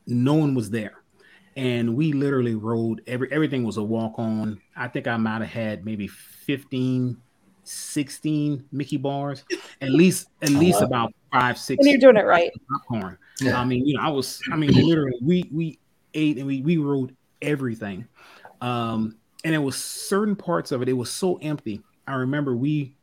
no 0.09 0.35
one 0.35 0.55
was 0.55 0.71
there 0.71 0.99
and 1.59 1.97
we 1.97 2.13
literally 2.13 2.55
rode 2.55 3.03
every 3.09 3.31
everything 3.33 3.65
was 3.65 3.79
a 3.79 3.83
walk 3.83 4.17
on. 4.17 4.61
I 4.77 4.87
think 4.87 5.09
I 5.09 5.17
might 5.17 5.41
have 5.41 5.51
had 5.51 5.85
maybe 5.85 6.07
15, 6.07 7.17
16 7.65 8.65
Mickey 8.71 8.97
bars, 8.97 9.45
at 9.81 9.91
least 9.91 10.29
at 10.41 10.51
least 10.51 10.83
about 10.83 11.13
five, 11.33 11.59
six. 11.59 11.81
And 11.81 11.91
you're 11.91 11.99
doing 11.99 12.17
it 12.17 12.27
right. 12.27 12.53
Popcorn. 12.71 13.19
Yeah. 13.41 13.61
I 13.61 13.65
mean, 13.65 13.85
you 13.85 13.97
know, 13.97 14.03
I 14.03 14.09
was, 14.09 14.41
I 14.53 14.57
mean, 14.57 14.71
literally, 14.71 15.19
we 15.21 15.49
we 15.53 15.79
ate 16.15 16.39
and 16.39 16.47
we 16.47 16.63
we 16.63 16.77
rode 16.77 17.17
everything. 17.43 18.07
Um, 18.61 19.17
and 19.45 19.53
it 19.53 19.59
was 19.59 19.75
certain 19.75 20.37
parts 20.37 20.71
of 20.71 20.81
it, 20.83 20.89
it 20.89 20.93
was 20.93 21.11
so 21.11 21.39
empty. 21.43 21.81
I 22.07 22.15
remember 22.15 22.55
we 22.55 22.95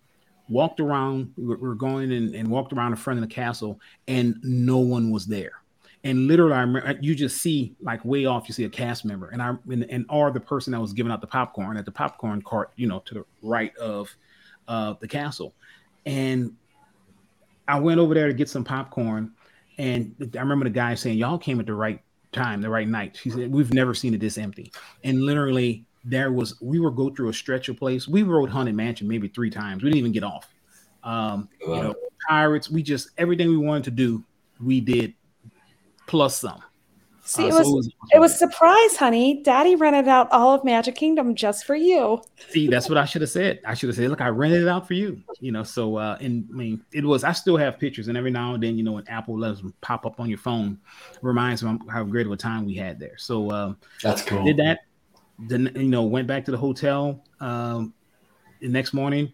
walked 0.48 0.80
around, 0.80 1.34
we 1.36 1.46
were, 1.46 1.58
we 1.58 1.68
were 1.68 1.76
going 1.76 2.14
and, 2.14 2.34
and 2.34 2.48
walked 2.48 2.72
around 2.72 2.92
the 2.92 2.98
front 2.98 3.20
of 3.22 3.28
the 3.28 3.34
castle, 3.34 3.82
and 4.08 4.38
no 4.44 4.78
one 4.80 5.12
was 5.12 5.26
there 5.26 5.62
and 6.06 6.28
literally, 6.28 6.54
I 6.54 6.62
remember 6.62 6.98
you 7.02 7.16
just 7.16 7.42
see 7.42 7.76
like 7.82 8.06
way 8.06 8.26
off, 8.26 8.48
you 8.48 8.54
see 8.54 8.64
a 8.64 8.70
cast 8.70 9.06
member, 9.06 9.30
and 9.30 9.42
I 9.42 9.56
and, 9.72 9.90
and 9.90 10.06
or 10.08 10.30
the 10.30 10.40
person 10.40 10.72
that 10.72 10.80
was 10.80 10.94
giving 10.94 11.12
out 11.12 11.20
the 11.20 11.28
popcorn 11.28 11.78
at 11.78 11.86
the 11.86 11.92
popcorn 11.92 12.44
cart, 12.44 12.72
you 12.76 12.88
know, 12.88 13.00
to 13.06 13.14
the 13.16 13.26
right 13.42 13.76
of 13.78 14.16
uh, 14.68 14.94
the 15.00 15.08
castle, 15.08 15.56
and 16.06 16.56
I 17.68 17.80
went 17.80 18.00
over 18.00 18.14
there 18.14 18.28
to 18.28 18.36
get 18.36 18.50
some 18.50 18.64
popcorn, 18.64 19.32
and 19.80 20.14
I 20.36 20.40
remember 20.40 20.66
the 20.66 20.70
guy 20.70 20.94
saying, 20.94 21.18
"Y'all 21.18 21.40
came 21.40 21.60
at 21.60 21.66
the 21.66 21.74
right 21.74 22.00
time, 22.32 22.62
the 22.62 22.70
right 22.70 22.88
night." 22.88 23.18
He 23.18 23.32
said, 23.32 23.52
"We've 23.52 23.74
never 23.74 23.96
seen 23.96 24.14
it 24.14 24.20
this 24.20 24.38
empty," 24.38 24.72
and 25.04 25.24
literally 25.24 25.86
there 26.04 26.32
was 26.32 26.62
we 26.62 26.80
were 26.80 26.92
go 26.92 27.10
through 27.10 27.30
a 27.30 27.34
stretch 27.34 27.68
of 27.68 27.78
place. 27.78 28.08
We 28.08 28.22
rode 28.22 28.52
Haunted 28.52 28.76
Mansion 28.76 29.08
maybe 29.08 29.28
three 29.28 29.50
times. 29.50 29.82
We 29.82 29.90
didn't 29.90 30.00
even 30.00 30.12
get 30.12 30.24
off. 30.24 30.54
Um, 31.04 31.50
wow. 31.66 31.76
You 31.76 31.82
know, 31.82 31.96
pirates. 32.30 32.70
We 32.70 32.84
just 32.84 33.10
everything 33.18 33.50
we 33.50 33.58
wanted 33.58 33.86
to 33.86 33.92
do, 33.92 34.24
we 34.64 34.82
did 34.82 35.16
plus 36.08 36.38
some. 36.38 36.62
See, 37.28 37.46
uh, 37.46 37.48
it 37.48 37.54
was, 37.54 37.64
so 37.66 37.70
it 37.70 37.76
was 37.76 37.90
it 38.14 38.20
was 38.20 38.38
surprise, 38.38 38.98
honey. 38.98 39.42
Daddy 39.42 39.76
rented 39.76 40.08
out 40.08 40.32
all 40.32 40.54
of 40.54 40.64
Magic 40.64 40.94
Kingdom 40.94 41.34
just 41.34 41.66
for 41.66 41.76
you. 41.76 42.22
See, 42.50 42.68
that's 42.68 42.88
what 42.88 43.00
I 43.00 43.06
should 43.06 43.22
have 43.22 43.32
said. 43.32 43.62
I 43.66 43.74
should 43.74 43.90
have 43.90 43.96
said, 43.96 44.12
"Look, 44.12 44.22
I 44.22 44.28
rented 44.28 44.62
it 44.62 44.68
out 44.68 44.88
for 44.88 44.94
you." 44.94 45.20
You 45.40 45.52
know, 45.52 45.64
so 45.64 45.96
uh, 45.96 46.18
and 46.22 46.48
I 46.54 46.56
mean, 46.56 46.86
it 46.94 47.04
was. 47.04 47.24
I 47.24 47.32
still 47.32 47.58
have 47.58 47.80
pictures, 47.80 48.10
and 48.10 48.18
every 48.18 48.30
now 48.30 48.54
and 48.54 48.62
then, 48.62 48.78
you 48.78 48.84
know, 48.84 48.92
when 48.92 49.08
Apple 49.08 49.40
lets 49.40 49.60
them 49.60 49.74
pop 49.82 50.06
up 50.06 50.20
on 50.20 50.30
your 50.30 50.38
phone, 50.38 50.78
reminds 51.24 51.64
me 51.64 51.80
how 51.90 52.04
great 52.04 52.28
of 52.28 52.32
a 52.32 52.38
time 52.38 52.64
we 52.64 52.76
had 52.76 53.00
there. 53.00 53.18
So 53.18 53.50
um, 53.50 53.78
that's 54.04 54.22
cool. 54.22 54.44
Did 54.44 54.58
that? 54.58 54.82
Then 55.40 55.72
you 55.76 55.90
know, 55.90 56.04
went 56.04 56.28
back 56.28 56.46
to 56.46 56.52
the 56.52 56.58
hotel. 56.58 57.24
Um, 57.40 57.92
the 58.62 58.68
next 58.68 58.94
morning, 58.94 59.34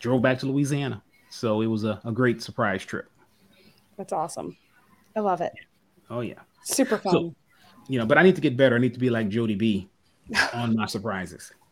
drove 0.00 0.20
back 0.20 0.38
to 0.40 0.46
Louisiana. 0.46 1.02
So 1.30 1.62
it 1.62 1.66
was 1.66 1.84
a, 1.84 1.98
a 2.04 2.12
great 2.12 2.42
surprise 2.42 2.84
trip. 2.84 3.10
That's 3.96 4.12
awesome. 4.12 4.58
I 5.16 5.20
love 5.20 5.40
it. 5.40 5.52
Oh 6.12 6.20
yeah, 6.20 6.40
super 6.62 6.98
fun. 6.98 7.12
So, 7.12 7.34
you 7.88 7.98
know, 7.98 8.06
but 8.06 8.18
I 8.18 8.22
need 8.22 8.34
to 8.36 8.40
get 8.40 8.56
better. 8.56 8.76
I 8.76 8.78
need 8.78 8.92
to 8.92 9.00
be 9.00 9.10
like 9.10 9.30
Jody 9.30 9.54
B 9.54 9.88
on 10.52 10.76
my 10.76 10.86
surprises. 10.86 11.52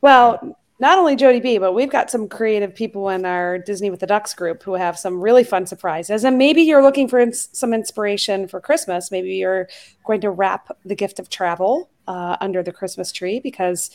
Well, 0.00 0.56
not 0.80 0.96
only 0.96 1.16
Jody 1.16 1.40
B, 1.40 1.58
but 1.58 1.74
we've 1.74 1.90
got 1.90 2.10
some 2.10 2.28
creative 2.28 2.74
people 2.74 3.08
in 3.08 3.26
our 3.26 3.58
Disney 3.58 3.90
with 3.90 4.00
the 4.00 4.06
Ducks 4.06 4.32
group 4.32 4.62
who 4.62 4.74
have 4.74 4.98
some 4.98 5.20
really 5.20 5.44
fun 5.44 5.66
surprises. 5.66 6.24
And 6.24 6.38
maybe 6.38 6.62
you're 6.62 6.82
looking 6.82 7.08
for 7.08 7.18
ins- 7.18 7.48
some 7.52 7.74
inspiration 7.74 8.46
for 8.46 8.60
Christmas. 8.60 9.10
Maybe 9.10 9.34
you're 9.34 9.68
going 10.04 10.20
to 10.20 10.30
wrap 10.30 10.68
the 10.84 10.94
gift 10.94 11.18
of 11.18 11.28
travel 11.28 11.90
uh, 12.06 12.36
under 12.40 12.62
the 12.62 12.72
Christmas 12.72 13.12
tree 13.12 13.40
because 13.40 13.90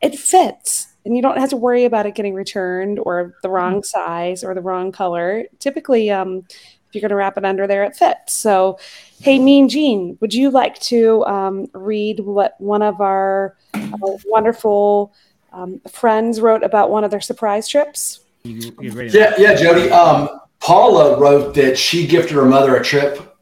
it 0.00 0.18
fits 0.18 0.88
and 1.04 1.16
you 1.16 1.22
don't 1.22 1.38
have 1.38 1.50
to 1.50 1.56
worry 1.56 1.84
about 1.84 2.06
it 2.06 2.14
getting 2.14 2.34
returned 2.34 2.98
or 2.98 3.34
the 3.42 3.50
wrong 3.50 3.74
mm-hmm. 3.74 3.82
size 3.82 4.44
or 4.44 4.54
the 4.54 4.60
wrong 4.60 4.92
color. 4.92 5.44
Typically, 5.58 6.10
um, 6.10 6.46
if 6.92 6.96
you're 6.96 7.08
going 7.08 7.08
to 7.08 7.16
wrap 7.16 7.38
it 7.38 7.44
under 7.46 7.66
there, 7.66 7.84
it 7.84 7.96
fits. 7.96 8.34
So, 8.34 8.78
hey, 9.22 9.38
Mean 9.38 9.66
Gene, 9.66 10.18
would 10.20 10.34
you 10.34 10.50
like 10.50 10.78
to 10.80 11.24
um, 11.24 11.66
read 11.72 12.20
what 12.20 12.54
one 12.60 12.82
of 12.82 13.00
our 13.00 13.56
uh, 13.72 13.96
wonderful 14.26 15.14
um, 15.54 15.80
friends 15.90 16.38
wrote 16.38 16.62
about 16.62 16.90
one 16.90 17.02
of 17.02 17.10
their 17.10 17.22
surprise 17.22 17.66
trips? 17.66 18.20
Yeah, 18.44 19.32
yeah, 19.38 19.54
Jody. 19.54 19.90
Um, 19.90 20.40
Paula 20.60 21.18
wrote 21.18 21.54
that 21.54 21.78
she 21.78 22.06
gifted 22.06 22.32
her 22.32 22.44
mother 22.44 22.76
a 22.76 22.84
trip 22.84 23.38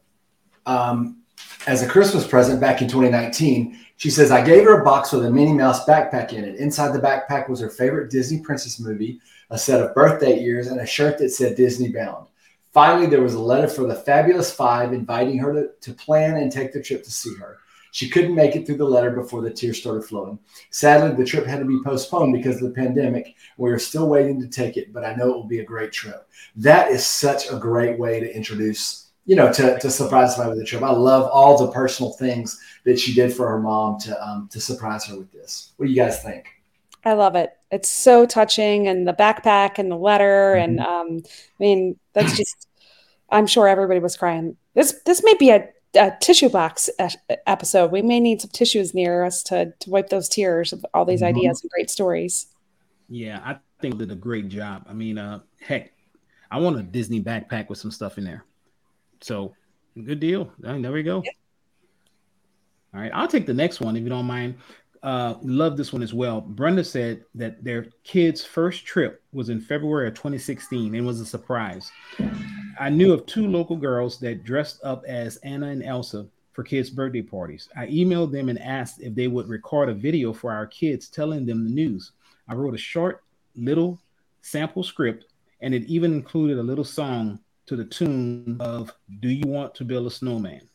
um, 0.65 1.17
as 1.67 1.83
a 1.83 1.87
Christmas 1.89 2.25
present 2.25 2.61
back 2.61 2.81
in 2.81 2.87
2019. 2.87 3.77
She 3.97 4.09
says, 4.09 4.31
I 4.31 4.45
gave 4.45 4.63
her 4.63 4.79
a 4.79 4.85
box 4.85 5.11
with 5.11 5.25
a 5.25 5.29
Minnie 5.29 5.53
Mouse 5.53 5.85
backpack 5.85 6.31
in 6.31 6.45
it. 6.45 6.55
Inside 6.55 6.93
the 6.93 6.99
backpack 6.99 7.49
was 7.49 7.59
her 7.59 7.69
favorite 7.69 8.09
Disney 8.09 8.39
princess 8.39 8.79
movie, 8.79 9.19
a 9.49 9.57
set 9.57 9.81
of 9.81 9.93
birthday 9.93 10.39
ears, 10.39 10.67
and 10.67 10.79
a 10.79 10.85
shirt 10.85 11.17
that 11.17 11.31
said 11.31 11.57
Disney 11.57 11.89
Bound. 11.89 12.27
Finally, 12.73 13.07
there 13.07 13.21
was 13.21 13.33
a 13.33 13.39
letter 13.39 13.67
for 13.67 13.85
the 13.85 13.95
Fabulous 13.95 14.53
Five 14.53 14.93
inviting 14.93 15.37
her 15.39 15.53
to, 15.53 15.69
to 15.81 15.93
plan 15.93 16.37
and 16.37 16.51
take 16.51 16.71
the 16.71 16.81
trip 16.81 17.03
to 17.03 17.11
see 17.11 17.35
her. 17.35 17.57
She 17.91 18.09
couldn't 18.09 18.35
make 18.35 18.55
it 18.55 18.65
through 18.65 18.77
the 18.77 18.85
letter 18.85 19.11
before 19.11 19.41
the 19.41 19.51
tears 19.51 19.77
started 19.77 20.05
flowing. 20.05 20.39
Sadly, 20.69 21.13
the 21.13 21.29
trip 21.29 21.45
had 21.45 21.59
to 21.59 21.65
be 21.65 21.81
postponed 21.83 22.31
because 22.33 22.61
of 22.61 22.69
the 22.69 22.81
pandemic. 22.81 23.35
We 23.57 23.69
are 23.71 23.79
still 23.79 24.07
waiting 24.07 24.39
to 24.39 24.47
take 24.47 24.77
it, 24.77 24.93
but 24.93 25.03
I 25.03 25.13
know 25.15 25.29
it 25.29 25.35
will 25.35 25.43
be 25.43 25.59
a 25.59 25.65
great 25.65 25.91
trip. 25.91 26.29
That 26.55 26.89
is 26.89 27.05
such 27.05 27.51
a 27.51 27.57
great 27.57 27.99
way 27.99 28.21
to 28.21 28.33
introduce, 28.33 29.11
you 29.25 29.35
know, 29.35 29.51
to, 29.51 29.77
to 29.77 29.91
surprise 29.91 30.35
somebody 30.35 30.57
with 30.57 30.65
a 30.65 30.65
trip. 30.65 30.83
I 30.83 30.91
love 30.91 31.29
all 31.29 31.57
the 31.57 31.73
personal 31.73 32.13
things 32.13 32.57
that 32.85 32.97
she 32.97 33.13
did 33.13 33.33
for 33.33 33.49
her 33.49 33.59
mom 33.59 33.99
to 34.01 34.25
um, 34.25 34.47
to 34.51 34.61
surprise 34.61 35.05
her 35.07 35.17
with 35.17 35.31
this. 35.33 35.73
What 35.75 35.87
do 35.87 35.91
you 35.91 35.97
guys 35.97 36.23
think? 36.23 36.60
I 37.03 37.13
love 37.13 37.35
it. 37.35 37.51
It's 37.71 37.89
so 37.89 38.25
touching, 38.25 38.87
and 38.87 39.07
the 39.07 39.13
backpack 39.13 39.79
and 39.79 39.91
the 39.91 39.97
letter, 39.97 40.55
mm-hmm. 40.55 40.63
and 40.63 40.79
um, 40.79 41.21
I 41.25 41.59
mean, 41.59 41.99
that's 42.13 42.37
just. 42.37 42.67
I'm 43.31 43.47
sure 43.47 43.67
everybody 43.67 43.99
was 43.99 44.17
crying. 44.17 44.57
This 44.75 45.01
this 45.05 45.23
may 45.23 45.33
be 45.35 45.51
a, 45.51 45.69
a 45.95 46.11
tissue 46.19 46.49
box 46.49 46.89
episode. 47.47 47.91
We 47.91 48.01
may 48.01 48.19
need 48.19 48.41
some 48.41 48.51
tissues 48.51 48.93
near 48.93 49.23
us 49.23 49.41
to 49.43 49.71
to 49.79 49.89
wipe 49.89 50.09
those 50.09 50.27
tears 50.27 50.73
of 50.73 50.85
all 50.93 51.05
these 51.05 51.21
mm-hmm. 51.21 51.37
ideas 51.37 51.61
and 51.61 51.71
great 51.71 51.89
stories. 51.89 52.47
Yeah, 53.07 53.39
I 53.43 53.57
think 53.81 53.97
did 53.97 54.11
a 54.11 54.15
great 54.15 54.49
job. 54.49 54.85
I 54.87 54.93
mean, 54.93 55.17
uh, 55.17 55.39
heck, 55.59 55.93
I 56.49 56.59
want 56.59 56.79
a 56.79 56.83
Disney 56.83 57.21
backpack 57.21 57.69
with 57.69 57.77
some 57.77 57.91
stuff 57.91 58.17
in 58.17 58.23
there. 58.23 58.45
So, 59.21 59.55
good 59.95 60.19
deal. 60.19 60.51
There 60.59 60.91
we 60.91 61.03
go. 61.03 61.23
All 62.93 62.99
right, 62.99 63.11
I'll 63.13 63.27
take 63.27 63.45
the 63.45 63.53
next 63.53 63.79
one 63.79 63.95
if 63.95 64.03
you 64.03 64.09
don't 64.09 64.25
mind. 64.25 64.55
Uh, 65.03 65.35
love 65.41 65.77
this 65.77 65.91
one 65.91 66.03
as 66.03 66.13
well. 66.13 66.41
Brenda 66.41 66.83
said 66.83 67.25
that 67.33 67.63
their 67.63 67.87
kid's 68.03 68.45
first 68.45 68.85
trip 68.85 69.23
was 69.33 69.49
in 69.49 69.59
February 69.59 70.07
of 70.07 70.13
2016 70.13 70.93
and 70.93 71.05
was 71.05 71.19
a 71.19 71.25
surprise. 71.25 71.91
I 72.79 72.89
knew 72.89 73.11
of 73.11 73.25
two 73.25 73.47
local 73.47 73.75
girls 73.75 74.19
that 74.19 74.43
dressed 74.43 74.79
up 74.83 75.03
as 75.07 75.37
Anna 75.37 75.69
and 75.69 75.83
Elsa 75.83 76.27
for 76.53 76.63
kids' 76.63 76.89
birthday 76.89 77.21
parties. 77.21 77.67
I 77.75 77.87
emailed 77.87 78.31
them 78.31 78.49
and 78.49 78.59
asked 78.59 79.01
if 79.01 79.15
they 79.15 79.27
would 79.27 79.47
record 79.47 79.89
a 79.89 79.93
video 79.93 80.33
for 80.33 80.51
our 80.51 80.67
kids 80.67 81.07
telling 81.09 81.45
them 81.45 81.63
the 81.63 81.71
news. 81.71 82.11
I 82.47 82.53
wrote 82.53 82.75
a 82.75 82.79
short 82.79 83.23
little 83.55 83.99
sample 84.41 84.83
script 84.83 85.25
and 85.61 85.73
it 85.73 85.83
even 85.85 86.13
included 86.13 86.59
a 86.59 86.63
little 86.63 86.83
song 86.83 87.39
to 87.67 87.75
the 87.75 87.85
tune 87.85 88.57
of 88.59 88.91
Do 89.19 89.29
You 89.29 89.47
Want 89.47 89.73
to 89.75 89.85
Build 89.85 90.07
a 90.07 90.11
Snowman? 90.11 90.67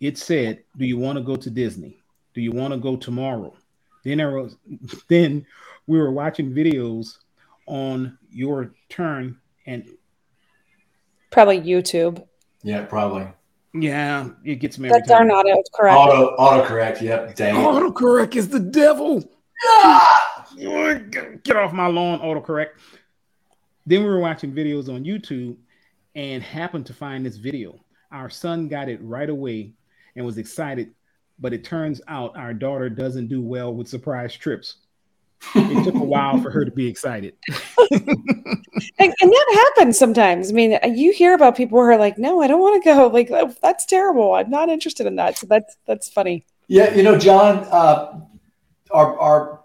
It 0.00 0.18
said, 0.18 0.62
Do 0.76 0.84
you 0.84 0.98
want 0.98 1.16
to 1.16 1.24
go 1.24 1.36
to 1.36 1.50
Disney? 1.50 2.02
Do 2.36 2.42
you 2.42 2.52
want 2.52 2.74
to 2.74 2.78
go 2.78 2.96
tomorrow? 2.96 3.56
Then 4.04 4.18
there 4.18 4.30
was 4.30 4.58
then 5.08 5.46
we 5.86 5.98
were 5.98 6.12
watching 6.12 6.52
videos 6.52 7.16
on 7.66 8.18
your 8.30 8.74
turn 8.90 9.38
and 9.66 9.88
probably 11.30 11.62
YouTube. 11.62 12.26
Yeah, 12.62 12.84
probably. 12.84 13.26
Yeah, 13.72 14.28
it 14.44 14.56
gets 14.56 14.78
me. 14.78 14.90
That's 14.90 15.10
our 15.10 15.26
auto 15.30 15.62
correct. 15.74 15.96
Auto 15.96 16.36
autocorrect. 16.36 17.00
Yep. 17.00 17.36
Dang. 17.36 17.54
Autocorrect 17.54 18.36
is 18.36 18.48
the 18.48 18.60
devil. 18.60 19.24
Ah! 19.64 20.44
Get 20.58 21.56
off 21.56 21.72
my 21.72 21.86
lawn, 21.86 22.20
autocorrect. 22.20 22.72
Then 23.86 24.02
we 24.02 24.08
were 24.08 24.20
watching 24.20 24.52
videos 24.52 24.92
on 24.92 25.04
YouTube 25.04 25.56
and 26.14 26.42
happened 26.42 26.84
to 26.86 26.92
find 26.92 27.24
this 27.24 27.36
video. 27.36 27.80
Our 28.12 28.28
son 28.28 28.68
got 28.68 28.90
it 28.90 29.02
right 29.02 29.28
away 29.28 29.72
and 30.14 30.26
was 30.26 30.38
excited, 30.38 30.92
but 31.38 31.52
it 31.52 31.64
turns 31.64 32.00
out 32.08 32.36
our 32.36 32.54
daughter 32.54 32.88
doesn't 32.88 33.28
do 33.28 33.42
well 33.42 33.74
with 33.74 33.88
surprise 33.88 34.34
trips. 34.34 34.76
it 35.54 35.84
took 35.84 35.94
a 35.94 35.98
while 35.98 36.40
for 36.40 36.50
her 36.50 36.64
to 36.64 36.70
be 36.70 36.86
excited. 36.86 37.34
and, 37.90 38.00
and, 38.98 39.14
that 39.20 39.72
happens 39.76 39.98
sometimes. 39.98 40.50
I 40.50 40.54
mean, 40.54 40.78
you 40.94 41.12
hear 41.12 41.34
about 41.34 41.56
people 41.56 41.78
who 41.78 41.84
are 41.84 41.98
like, 41.98 42.16
"No, 42.16 42.40
I 42.40 42.46
don't 42.46 42.60
want 42.60 42.82
to 42.82 42.88
go." 42.88 43.08
Like, 43.12 43.30
oh, 43.30 43.54
that's 43.62 43.84
terrible. 43.84 44.34
I'm 44.34 44.50
not 44.50 44.70
interested 44.70 45.06
in 45.06 45.16
that. 45.16 45.36
So 45.36 45.46
that's 45.46 45.76
that's 45.86 46.08
funny. 46.08 46.44
Yeah, 46.68 46.92
you 46.94 47.02
know, 47.02 47.18
John, 47.18 47.58
uh, 47.70 48.20
our 48.90 49.18
our 49.18 49.60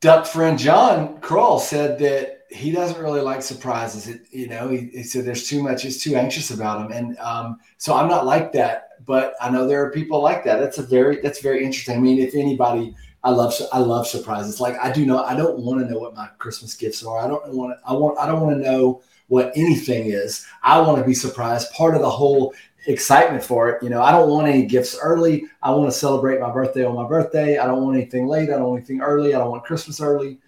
duck 0.00 0.26
friend 0.26 0.58
John 0.58 1.20
Kroll 1.20 1.58
said 1.58 1.98
that 2.00 2.36
he 2.50 2.70
doesn't 2.70 3.00
really 3.00 3.20
like 3.20 3.42
surprises. 3.42 4.08
It, 4.08 4.22
you 4.30 4.48
know, 4.48 4.68
he, 4.68 4.88
he, 4.92 5.02
said 5.02 5.24
there's 5.24 5.48
too 5.48 5.62
much. 5.62 5.82
He's 5.82 6.02
too 6.02 6.16
anxious 6.16 6.50
about 6.50 6.88
them, 6.88 6.92
and 6.92 7.18
um, 7.18 7.58
so 7.78 7.94
I'm 7.94 8.08
not 8.08 8.26
like 8.26 8.52
that. 8.52 8.90
But 9.06 9.34
I 9.40 9.50
know 9.50 9.66
there 9.66 9.84
are 9.84 9.90
people 9.90 10.20
like 10.20 10.44
that. 10.44 10.58
That's 10.58 10.78
a 10.78 10.82
very 10.82 11.20
that's 11.20 11.40
very 11.40 11.64
interesting. 11.64 11.96
I 11.96 12.00
mean, 12.00 12.18
if 12.18 12.34
anybody, 12.34 12.94
I 13.22 13.30
love 13.30 13.54
I 13.72 13.78
love 13.78 14.06
surprises. 14.06 14.60
Like 14.60 14.76
I 14.82 14.92
do 14.92 15.06
know 15.06 15.22
I 15.22 15.34
don't 15.34 15.58
want 15.58 15.80
to 15.80 15.90
know 15.90 15.98
what 15.98 16.14
my 16.14 16.26
Christmas 16.38 16.74
gifts 16.74 17.04
are. 17.04 17.18
I 17.18 17.28
don't 17.28 17.48
want 17.52 17.78
to 17.78 17.88
I 17.88 17.92
want 17.92 18.18
I 18.18 18.26
don't 18.26 18.40
want 18.40 18.56
to 18.56 18.62
know 18.62 19.02
what 19.28 19.52
anything 19.56 20.06
is. 20.06 20.46
I 20.62 20.80
want 20.80 20.98
to 20.98 21.04
be 21.04 21.14
surprised. 21.14 21.72
Part 21.72 21.94
of 21.94 22.02
the 22.02 22.10
whole 22.10 22.54
excitement 22.86 23.42
for 23.42 23.68
it. 23.68 23.82
You 23.82 23.90
know, 23.90 24.02
I 24.02 24.12
don't 24.12 24.30
want 24.30 24.46
any 24.48 24.66
gifts 24.66 24.96
early. 25.00 25.46
I 25.62 25.70
want 25.70 25.90
to 25.90 25.96
celebrate 25.96 26.40
my 26.40 26.52
birthday 26.52 26.84
on 26.84 26.94
my 26.94 27.06
birthday. 27.06 27.58
I 27.58 27.66
don't 27.66 27.82
want 27.82 27.96
anything 27.96 28.26
late. 28.26 28.48
I 28.48 28.52
don't 28.52 28.70
want 28.70 28.78
anything 28.78 29.00
early. 29.00 29.34
I 29.34 29.38
don't 29.38 29.50
want 29.50 29.64
Christmas 29.64 30.00
early. 30.00 30.38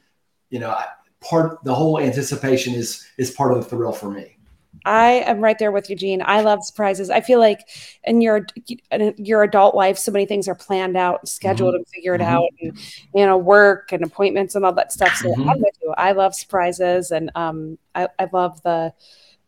You 0.50 0.60
know, 0.60 0.70
I, 0.70 0.86
part 1.20 1.62
the 1.64 1.74
whole 1.74 1.98
anticipation 2.00 2.74
is 2.74 3.06
is 3.18 3.30
part 3.30 3.52
of 3.52 3.58
the 3.58 3.64
thrill 3.64 3.92
for 3.92 4.10
me. 4.10 4.37
I 4.84 5.22
am 5.26 5.40
right 5.40 5.58
there 5.58 5.72
with 5.72 5.90
Eugene. 5.90 6.22
I 6.24 6.40
love 6.40 6.64
surprises. 6.64 7.10
I 7.10 7.20
feel 7.20 7.38
like 7.38 7.68
in 8.04 8.20
your 8.20 8.46
in 8.90 9.14
your 9.18 9.42
adult 9.42 9.74
life, 9.74 9.98
so 9.98 10.12
many 10.12 10.26
things 10.26 10.48
are 10.48 10.54
planned 10.54 10.96
out, 10.96 11.28
scheduled, 11.28 11.74
mm-hmm. 11.74 11.78
and 11.78 11.88
figured 11.88 12.20
mm-hmm. 12.20 12.34
out, 12.34 12.48
and 12.60 12.78
you 13.14 13.26
know, 13.26 13.36
work 13.36 13.92
and 13.92 14.04
appointments 14.04 14.54
and 14.54 14.64
all 14.64 14.72
that 14.72 14.92
stuff. 14.92 15.14
So 15.16 15.30
mm-hmm. 15.30 15.48
I'm 15.48 15.60
with 15.60 15.76
you. 15.82 15.94
I 15.96 16.12
love 16.12 16.34
surprises, 16.34 17.10
and 17.10 17.30
um, 17.34 17.78
I, 17.94 18.08
I 18.18 18.28
love 18.32 18.62
the 18.62 18.92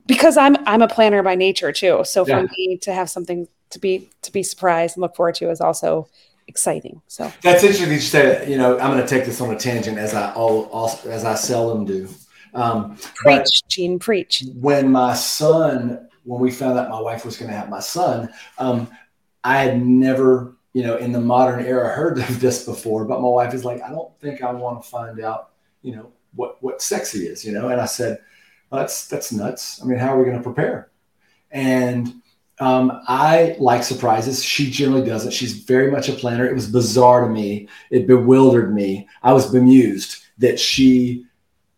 because 0.07 0.37
I'm 0.37 0.57
I'm 0.67 0.83
a 0.83 0.89
planner 0.89 1.23
by 1.23 1.35
nature 1.35 1.73
too. 1.73 2.03
So 2.05 2.25
for 2.25 2.31
yeah. 2.31 2.47
me 2.57 2.79
to 2.83 2.93
have 2.93 3.11
something 3.11 3.47
to 3.71 3.79
be 3.79 4.11
to 4.23 4.33
be 4.33 4.43
surprised 4.43 4.97
and 4.97 5.03
look 5.03 5.17
forward 5.17 5.37
to 5.37 5.51
is 5.51 5.61
also 5.61 6.09
exciting. 6.49 7.01
So 7.07 7.33
that's 7.43 7.63
interesting. 7.63 7.93
You 7.93 8.01
said, 8.01 8.49
you 8.49 8.59
know, 8.59 8.79
I'm 8.79 8.91
going 8.91 9.03
to 9.03 9.09
take 9.09 9.25
this 9.25 9.41
on 9.41 9.55
a 9.55 9.59
tangent 9.59 9.99
as 9.99 10.15
I 10.15 10.33
all, 10.33 10.65
all 10.65 11.01
as 11.09 11.25
I 11.25 11.35
seldom 11.37 11.87
do. 11.87 12.09
Um, 12.55 12.97
preach, 13.15 13.63
Gene, 13.69 13.99
preach. 13.99 14.45
When 14.55 14.91
my 14.91 15.15
son, 15.15 16.09
when 16.25 16.41
we 16.41 16.51
found 16.51 16.79
out 16.79 16.91
my 16.91 17.01
wife 17.01 17.25
was 17.25 17.37
going 17.37 17.51
to 17.51 17.57
have 17.57 17.69
my 17.69 17.81
son, 17.81 18.31
um, 18.59 18.89
I 19.45 19.59
had 19.59 19.85
never, 19.85 20.57
you 20.73 20.83
know, 20.83 20.97
in 20.97 21.13
the 21.13 21.21
modern 21.21 21.65
era 21.65 21.89
heard 21.89 22.19
of 22.19 22.41
this 22.41 22.65
before. 22.65 23.05
But 23.05 23.21
my 23.21 23.29
wife 23.29 23.55
is 23.55 23.65
like, 23.65 23.83
I 23.83 23.91
don't 23.91 24.13
think 24.21 24.43
I 24.43 24.53
want 24.53 24.83
to 24.83 24.89
find 24.89 25.21
out, 25.21 25.51
you 25.83 25.97
know, 25.97 26.13
what 26.35 26.63
what 26.63 26.83
sexy 26.83 27.27
is, 27.27 27.45
you 27.45 27.53
know. 27.53 27.69
And 27.69 27.81
I 27.81 27.87
said, 27.87 28.19
well, 28.71 28.81
that's 28.81 29.09
that's 29.09 29.33
nuts. 29.33 29.81
I 29.83 29.87
mean, 29.87 29.99
how 29.99 30.15
are 30.15 30.19
we 30.19 30.25
going 30.25 30.37
to 30.37 30.43
prepare? 30.43 30.91
And 31.51 32.15
um, 32.61 33.01
I 33.09 33.57
like 33.59 33.83
surprises. 33.83 34.45
She 34.45 34.71
generally 34.71 35.07
doesn't. 35.07 35.33
She's 35.33 35.55
very 35.55 35.91
much 35.91 36.09
a 36.09 36.13
planner. 36.13 36.47
It 36.47 36.55
was 36.55 36.71
bizarre 36.71 37.23
to 37.23 37.29
me. 37.29 37.69
It 37.91 38.07
bewildered 38.07 38.75
me. 38.75 39.09
I 39.23 39.33
was 39.33 39.51
bemused 39.51 40.23
that 40.39 40.61
she 40.61 41.27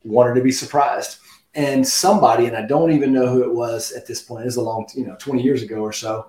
wanted 0.04 0.34
to 0.34 0.42
be 0.42 0.52
surprised. 0.52 1.18
And 1.54 1.86
somebody, 1.86 2.46
and 2.46 2.56
I 2.56 2.66
don't 2.66 2.92
even 2.92 3.12
know 3.12 3.28
who 3.28 3.42
it 3.42 3.54
was 3.54 3.92
at 3.92 4.06
this 4.06 4.22
point, 4.22 4.42
it 4.42 4.46
was 4.46 4.56
a 4.56 4.62
long, 4.62 4.86
you 4.94 5.06
know, 5.06 5.16
20 5.18 5.42
years 5.42 5.62
ago 5.62 5.80
or 5.80 5.92
so, 5.92 6.28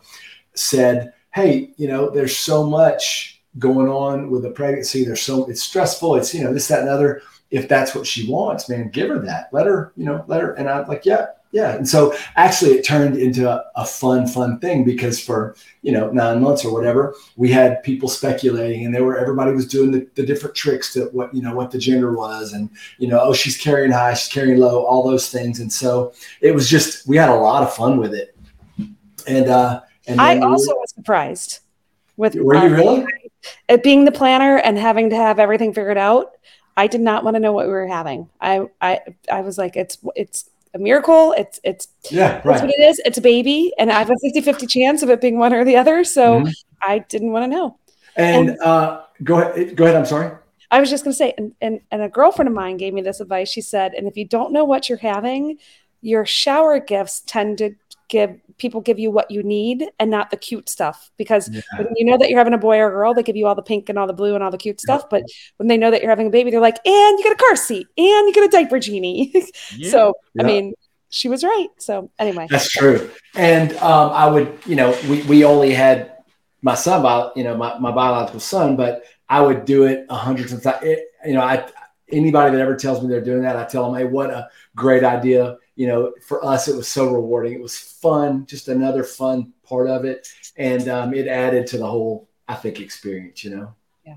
said, 0.53 1.13
Hey, 1.33 1.71
you 1.77 1.87
know, 1.87 2.09
there's 2.09 2.35
so 2.35 2.65
much 2.65 3.41
going 3.59 3.87
on 3.87 4.29
with 4.29 4.43
the 4.43 4.51
pregnancy. 4.51 5.03
There's 5.03 5.21
so, 5.21 5.49
it's 5.49 5.63
stressful. 5.63 6.15
It's, 6.15 6.33
you 6.33 6.43
know, 6.43 6.53
this, 6.53 6.67
that, 6.67 6.81
and 6.81 6.89
other. 6.89 7.21
If 7.51 7.69
that's 7.69 7.93
what 7.93 8.07
she 8.07 8.29
wants, 8.29 8.67
man, 8.67 8.89
give 8.89 9.09
her 9.09 9.19
that. 9.19 9.49
Let 9.51 9.67
her, 9.67 9.93
you 9.95 10.05
know, 10.05 10.25
let 10.27 10.41
her. 10.41 10.53
And 10.53 10.67
I'm 10.67 10.87
like, 10.87 11.05
yeah, 11.05 11.27
yeah 11.53 11.75
and 11.75 11.87
so 11.87 12.13
actually 12.35 12.71
it 12.71 12.83
turned 12.83 13.15
into 13.15 13.49
a, 13.49 13.63
a, 13.75 13.85
fun 13.85 14.27
fun 14.27 14.59
thing 14.59 14.83
because 14.83 15.19
for 15.19 15.55
you 15.83 15.91
know 15.91 16.09
nine 16.11 16.41
months 16.41 16.65
or 16.65 16.73
whatever 16.73 17.15
we 17.37 17.49
had 17.49 17.81
people 17.83 18.09
speculating 18.09 18.85
and 18.85 18.93
there 18.93 19.03
were 19.05 19.17
everybody 19.17 19.51
was 19.51 19.67
doing 19.67 19.91
the, 19.91 20.05
the 20.15 20.25
different 20.25 20.55
tricks 20.55 20.91
to 20.91 21.05
what 21.05 21.33
you 21.33 21.41
know 21.41 21.55
what 21.55 21.71
the 21.71 21.77
gender 21.77 22.13
was 22.13 22.53
and 22.53 22.69
you 22.97 23.07
know 23.07 23.19
oh 23.21 23.33
she's 23.33 23.57
carrying 23.57 23.91
high 23.91 24.13
she's 24.13 24.31
carrying 24.33 24.59
low 24.59 24.83
all 24.83 25.07
those 25.07 25.29
things. 25.29 25.59
And 25.59 25.71
so 25.71 26.13
it 26.41 26.53
was 26.53 26.69
just 26.69 27.07
we 27.07 27.15
had 27.15 27.29
a 27.29 27.35
lot 27.35 27.63
of 27.63 27.73
fun 27.73 27.97
with 27.97 28.13
it. 28.13 28.35
And 29.27 29.47
uh 29.47 29.81
and 30.07 30.19
i 30.19 30.39
also 30.39 30.71
we 30.71 30.73
were, 30.73 30.79
was 30.81 30.93
surprised 30.93 31.59
with 32.17 32.35
were 32.35 32.55
you 32.55 32.61
um, 32.61 32.73
really? 32.73 33.05
it 33.69 33.83
being 33.83 34.03
the 34.03 34.11
planner 34.11 34.57
and 34.57 34.77
having 34.77 35.09
to 35.11 35.15
have 35.15 35.39
everything 35.39 35.73
figured 35.73 35.97
out 35.97 36.33
I 36.75 36.87
did 36.87 37.01
not 37.01 37.23
want 37.23 37.35
to 37.35 37.39
know 37.39 37.51
what 37.51 37.67
we 37.67 37.71
were 37.71 37.87
having. 37.87 38.29
I 38.41 38.65
I 38.81 38.99
I 39.31 39.41
was 39.41 39.59
like, 39.59 39.75
it's 39.75 39.99
it's 40.15 40.49
a 40.73 40.79
miracle. 40.79 41.33
It's 41.37 41.59
it's 41.63 41.87
yeah, 42.09 42.41
right. 42.43 42.61
what 42.61 42.69
it 42.69 42.81
is. 42.81 43.01
It's 43.05 43.17
a 43.17 43.21
baby, 43.21 43.73
and 43.77 43.91
I 43.91 43.99
have 43.99 44.09
a 44.09 44.39
50-50 44.39 44.69
chance 44.69 45.03
of 45.03 45.09
it 45.09 45.21
being 45.21 45.37
one 45.37 45.53
or 45.53 45.63
the 45.63 45.75
other. 45.75 46.03
So 46.03 46.39
mm-hmm. 46.39 46.49
I 46.81 46.99
didn't 46.99 47.31
want 47.31 47.43
to 47.43 47.47
know. 47.47 47.77
And, 48.15 48.49
and 48.51 48.59
uh, 48.61 49.03
go 49.23 49.39
ahead. 49.39 49.75
Go 49.75 49.85
ahead. 49.85 49.95
I'm 49.95 50.05
sorry. 50.05 50.31
I 50.71 50.79
was 50.79 50.89
just 50.89 51.03
going 51.03 51.13
to 51.13 51.17
say, 51.17 51.33
and, 51.37 51.53
and 51.61 51.81
and 51.91 52.01
a 52.01 52.09
girlfriend 52.09 52.47
of 52.47 52.55
mine 52.55 52.77
gave 52.77 52.93
me 52.93 53.01
this 53.01 53.19
advice. 53.19 53.49
She 53.49 53.61
said, 53.61 53.93
and 53.93 54.07
if 54.07 54.17
you 54.17 54.25
don't 54.25 54.51
know 54.51 54.65
what 54.65 54.89
you're 54.89 54.97
having, 54.97 55.57
your 56.01 56.25
shower 56.25 56.79
gifts 56.79 57.21
tend 57.25 57.59
to 57.59 57.75
give 58.07 58.39
people 58.57 58.81
give 58.81 58.99
you 58.99 59.11
what 59.11 59.29
you 59.31 59.43
need 59.43 59.85
and 59.99 60.09
not 60.09 60.31
the 60.31 60.37
cute 60.37 60.69
stuff 60.69 61.11
because 61.17 61.49
yeah. 61.49 61.61
when 61.77 61.87
you 61.95 62.05
know 62.05 62.17
that 62.17 62.29
you're 62.29 62.39
having 62.39 62.53
a 62.53 62.57
boy 62.57 62.77
or 62.77 62.87
a 62.87 62.91
girl 62.91 63.13
they 63.13 63.23
give 63.23 63.35
you 63.35 63.47
all 63.47 63.55
the 63.55 63.61
pink 63.61 63.89
and 63.89 63.97
all 63.97 64.07
the 64.07 64.13
blue 64.13 64.35
and 64.35 64.43
all 64.43 64.51
the 64.51 64.57
cute 64.57 64.79
stuff 64.79 65.09
but 65.09 65.23
when 65.57 65.67
they 65.67 65.77
know 65.77 65.91
that 65.91 66.01
you're 66.01 66.09
having 66.09 66.27
a 66.27 66.31
baby 66.31 66.51
they're 66.51 66.59
like 66.59 66.79
and 66.85 67.19
you 67.19 67.23
get 67.23 67.33
a 67.33 67.35
car 67.35 67.55
seat 67.55 67.87
and 67.97 68.27
you 68.27 68.33
get 68.33 68.45
a 68.45 68.49
diaper 68.49 68.79
genie 68.79 69.31
yeah. 69.75 69.89
so 69.91 70.13
yeah. 70.33 70.43
i 70.43 70.45
mean 70.45 70.73
she 71.09 71.29
was 71.29 71.43
right 71.43 71.67
so 71.77 72.09
anyway 72.19 72.47
that's 72.49 72.69
true 72.69 73.09
and 73.35 73.73
um, 73.77 74.11
i 74.11 74.27
would 74.27 74.57
you 74.65 74.75
know 74.75 74.97
we, 75.09 75.21
we 75.23 75.45
only 75.45 75.73
had 75.73 76.13
my 76.63 76.75
son, 76.75 77.03
by 77.03 77.29
you 77.35 77.43
know, 77.43 77.55
my, 77.55 77.77
my 77.77 77.91
biological 77.91 78.39
son, 78.39 78.75
but 78.75 79.03
I 79.29 79.41
would 79.41 79.65
do 79.65 79.83
it 79.83 80.05
a 80.09 80.15
hundred 80.15 80.47
times. 80.49 80.81
You 81.25 81.33
know, 81.33 81.41
I 81.41 81.69
anybody 82.09 82.55
that 82.55 82.61
ever 82.61 82.75
tells 82.75 83.01
me 83.01 83.09
they're 83.09 83.21
doing 83.21 83.41
that, 83.41 83.57
I 83.57 83.65
tell 83.65 83.91
them, 83.91 83.99
hey, 83.99 84.05
what 84.05 84.29
a 84.29 84.49
great 84.75 85.03
idea. 85.03 85.57
You 85.75 85.87
know, 85.87 86.13
for 86.27 86.45
us, 86.45 86.67
it 86.67 86.75
was 86.75 86.87
so 86.87 87.11
rewarding. 87.11 87.53
It 87.53 87.61
was 87.61 87.77
fun, 87.77 88.45
just 88.45 88.67
another 88.67 89.03
fun 89.03 89.53
part 89.63 89.89
of 89.89 90.05
it, 90.05 90.27
and 90.55 90.87
um, 90.87 91.13
it 91.13 91.27
added 91.27 91.65
to 91.67 91.77
the 91.77 91.87
whole, 91.87 92.29
I 92.47 92.55
think, 92.55 92.79
experience. 92.79 93.43
You 93.43 93.55
know. 93.55 93.75
Yeah, 94.05 94.15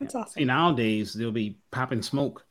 that's 0.00 0.14
awesome. 0.14 0.32
See, 0.32 0.44
nowadays 0.44 1.14
they'll 1.14 1.30
be 1.30 1.58
popping 1.70 2.02
smoke, 2.02 2.44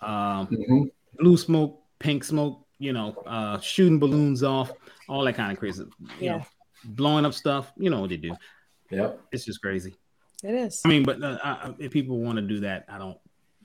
um, 0.00 0.46
mm-hmm. 0.48 0.82
blue 1.18 1.36
smoke, 1.36 1.82
pink 1.98 2.24
smoke. 2.24 2.66
You 2.78 2.94
know, 2.94 3.14
uh, 3.26 3.60
shooting 3.60 3.98
balloons 3.98 4.42
off, 4.42 4.72
all 5.08 5.22
that 5.24 5.34
kind 5.34 5.52
of 5.52 5.58
crazy. 5.58 5.82
You 5.82 6.08
yeah. 6.18 6.36
know, 6.38 6.46
blowing 6.84 7.26
up 7.26 7.34
stuff. 7.34 7.72
You 7.76 7.90
know 7.90 8.00
what 8.00 8.10
they 8.10 8.16
do. 8.16 8.34
Yep. 8.90 9.20
It's 9.32 9.44
just 9.44 9.60
crazy. 9.60 9.94
It 10.42 10.54
is. 10.54 10.82
I 10.84 10.88
mean, 10.88 11.04
but 11.04 11.22
uh, 11.22 11.38
I, 11.42 11.74
if 11.78 11.92
people 11.92 12.18
want 12.18 12.36
to 12.36 12.42
do 12.42 12.60
that, 12.60 12.86
I 12.88 12.98
don't. 12.98 13.18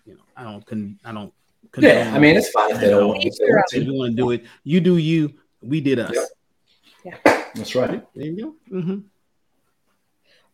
You 0.06 0.16
know, 0.16 0.24
I 0.36 0.44
don't. 0.44 0.66
Con- 0.66 1.00
I 1.04 1.14
don't. 1.14 1.34
Yeah, 1.78 2.12
I 2.14 2.20
mean, 2.20 2.36
it's 2.38 2.50
fine 2.50 2.72
if 2.72 2.80
they 2.80 2.90
don't 2.90 3.08
want 3.10 3.22
to. 3.22 3.84
You 3.84 3.94
want 3.94 4.12
to 4.12 4.16
do 4.16 4.32
it, 4.32 4.46
you 4.64 4.80
do 4.80 4.98
you. 4.98 5.34
We 5.62 5.82
did 5.82 6.00
us. 6.00 6.16
Yep. 7.04 7.20
Yeah, 7.26 7.44
that's 7.56 7.76
right. 7.76 8.04
There 8.16 8.26
you 8.26 8.56
go. 8.70 8.78
Mm-hmm. 8.78 9.00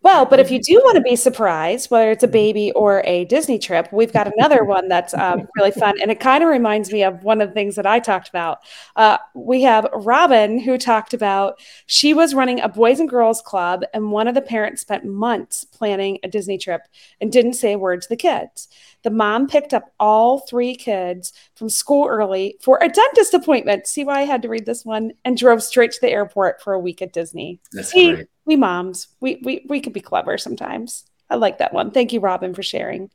Well, 0.04 0.26
but 0.26 0.40
if 0.40 0.50
you 0.50 0.60
do 0.60 0.82
want 0.84 0.96
to 0.96 1.02
be 1.02 1.16
surprised, 1.16 1.92
whether 1.92 2.10
it's 2.10 2.24
a 2.24 2.28
baby 2.28 2.72
or 2.72 3.04
a 3.06 3.26
Disney 3.26 3.60
trip, 3.60 3.88
we've 3.92 4.12
got 4.12 4.32
another 4.36 4.64
one 4.64 4.88
that's 4.88 5.14
um, 5.14 5.48
really 5.56 5.70
fun. 5.70 6.02
And 6.02 6.10
it 6.10 6.20
kind 6.20 6.44
of 6.44 6.50
reminds 6.50 6.92
me 6.92 7.04
of 7.04 7.24
one 7.24 7.40
of 7.40 7.50
the 7.50 7.54
things 7.54 7.76
that 7.76 7.86
I 7.86 8.00
talked 8.00 8.28
about. 8.28 8.60
Uh, 8.96 9.18
we 9.36 9.62
have 9.62 9.88
Robin, 9.94 10.58
who 10.58 10.80
talked 10.80 11.14
about 11.14 11.60
she 11.86 12.16
was 12.16 12.34
running 12.34 12.60
a 12.60 12.68
Boys 12.68 13.00
and 13.00 13.08
Girls 13.08 13.44
Club, 13.44 13.84
and 13.94 14.12
one 14.12 14.28
of 14.28 14.34
the 14.34 14.42
parents 14.42 14.82
spent 14.82 15.06
months 15.06 15.66
planning 15.66 16.18
a 16.24 16.28
Disney 16.28 16.58
trip 16.58 16.82
and 17.20 17.32
didn't 17.32 17.54
say 17.54 17.74
a 17.74 17.80
word 17.80 18.02
to 18.02 18.10
the 18.10 18.16
kids. 18.16 18.70
The 19.04 19.12
mom 19.12 19.48
picked 19.48 19.74
up 19.74 19.94
all 20.00 20.40
three 20.40 20.76
kids 20.76 21.34
from 21.56 21.70
school 21.70 22.08
early 22.08 22.58
for 22.62 22.80
a 22.82 22.90
dentist 22.90 23.34
appointment. 23.34 23.88
See 23.88 24.04
why 24.04 24.22
I 24.22 24.24
had 24.24 24.42
to 24.44 24.50
read 24.50 24.66
this 24.66 24.86
one? 24.86 25.12
And 25.26 25.38
drove 25.38 25.64
straight 25.64 25.92
to 25.92 26.02
the 26.02 26.10
airport 26.10 26.62
for 26.62 26.74
a 26.74 26.80
week 26.80 27.02
at 27.02 27.14
Disney. 27.14 27.60
That's 27.72 27.92
See, 27.92 28.14
great. 28.14 28.28
We 28.46 28.56
moms, 28.56 29.08
we, 29.20 29.42
we, 29.44 29.66
we 29.68 29.82
could 29.82 29.94
be 29.94 30.02
clever 30.02 30.38
sometimes. 30.38 31.06
I 31.30 31.36
like 31.36 31.60
that 31.60 31.74
one. 31.74 31.92
Thank 31.92 32.14
you, 32.14 32.20
Robin, 32.20 32.54
for 32.54 32.64
sharing. 32.64 33.10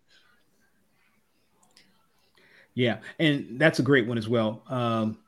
Yeah, 2.74 2.98
and 3.18 3.58
that's 3.58 3.78
a 3.78 3.82
great 3.82 4.06
one 4.06 4.18
as 4.18 4.28
well. 4.28 4.62
Um, 4.68 5.18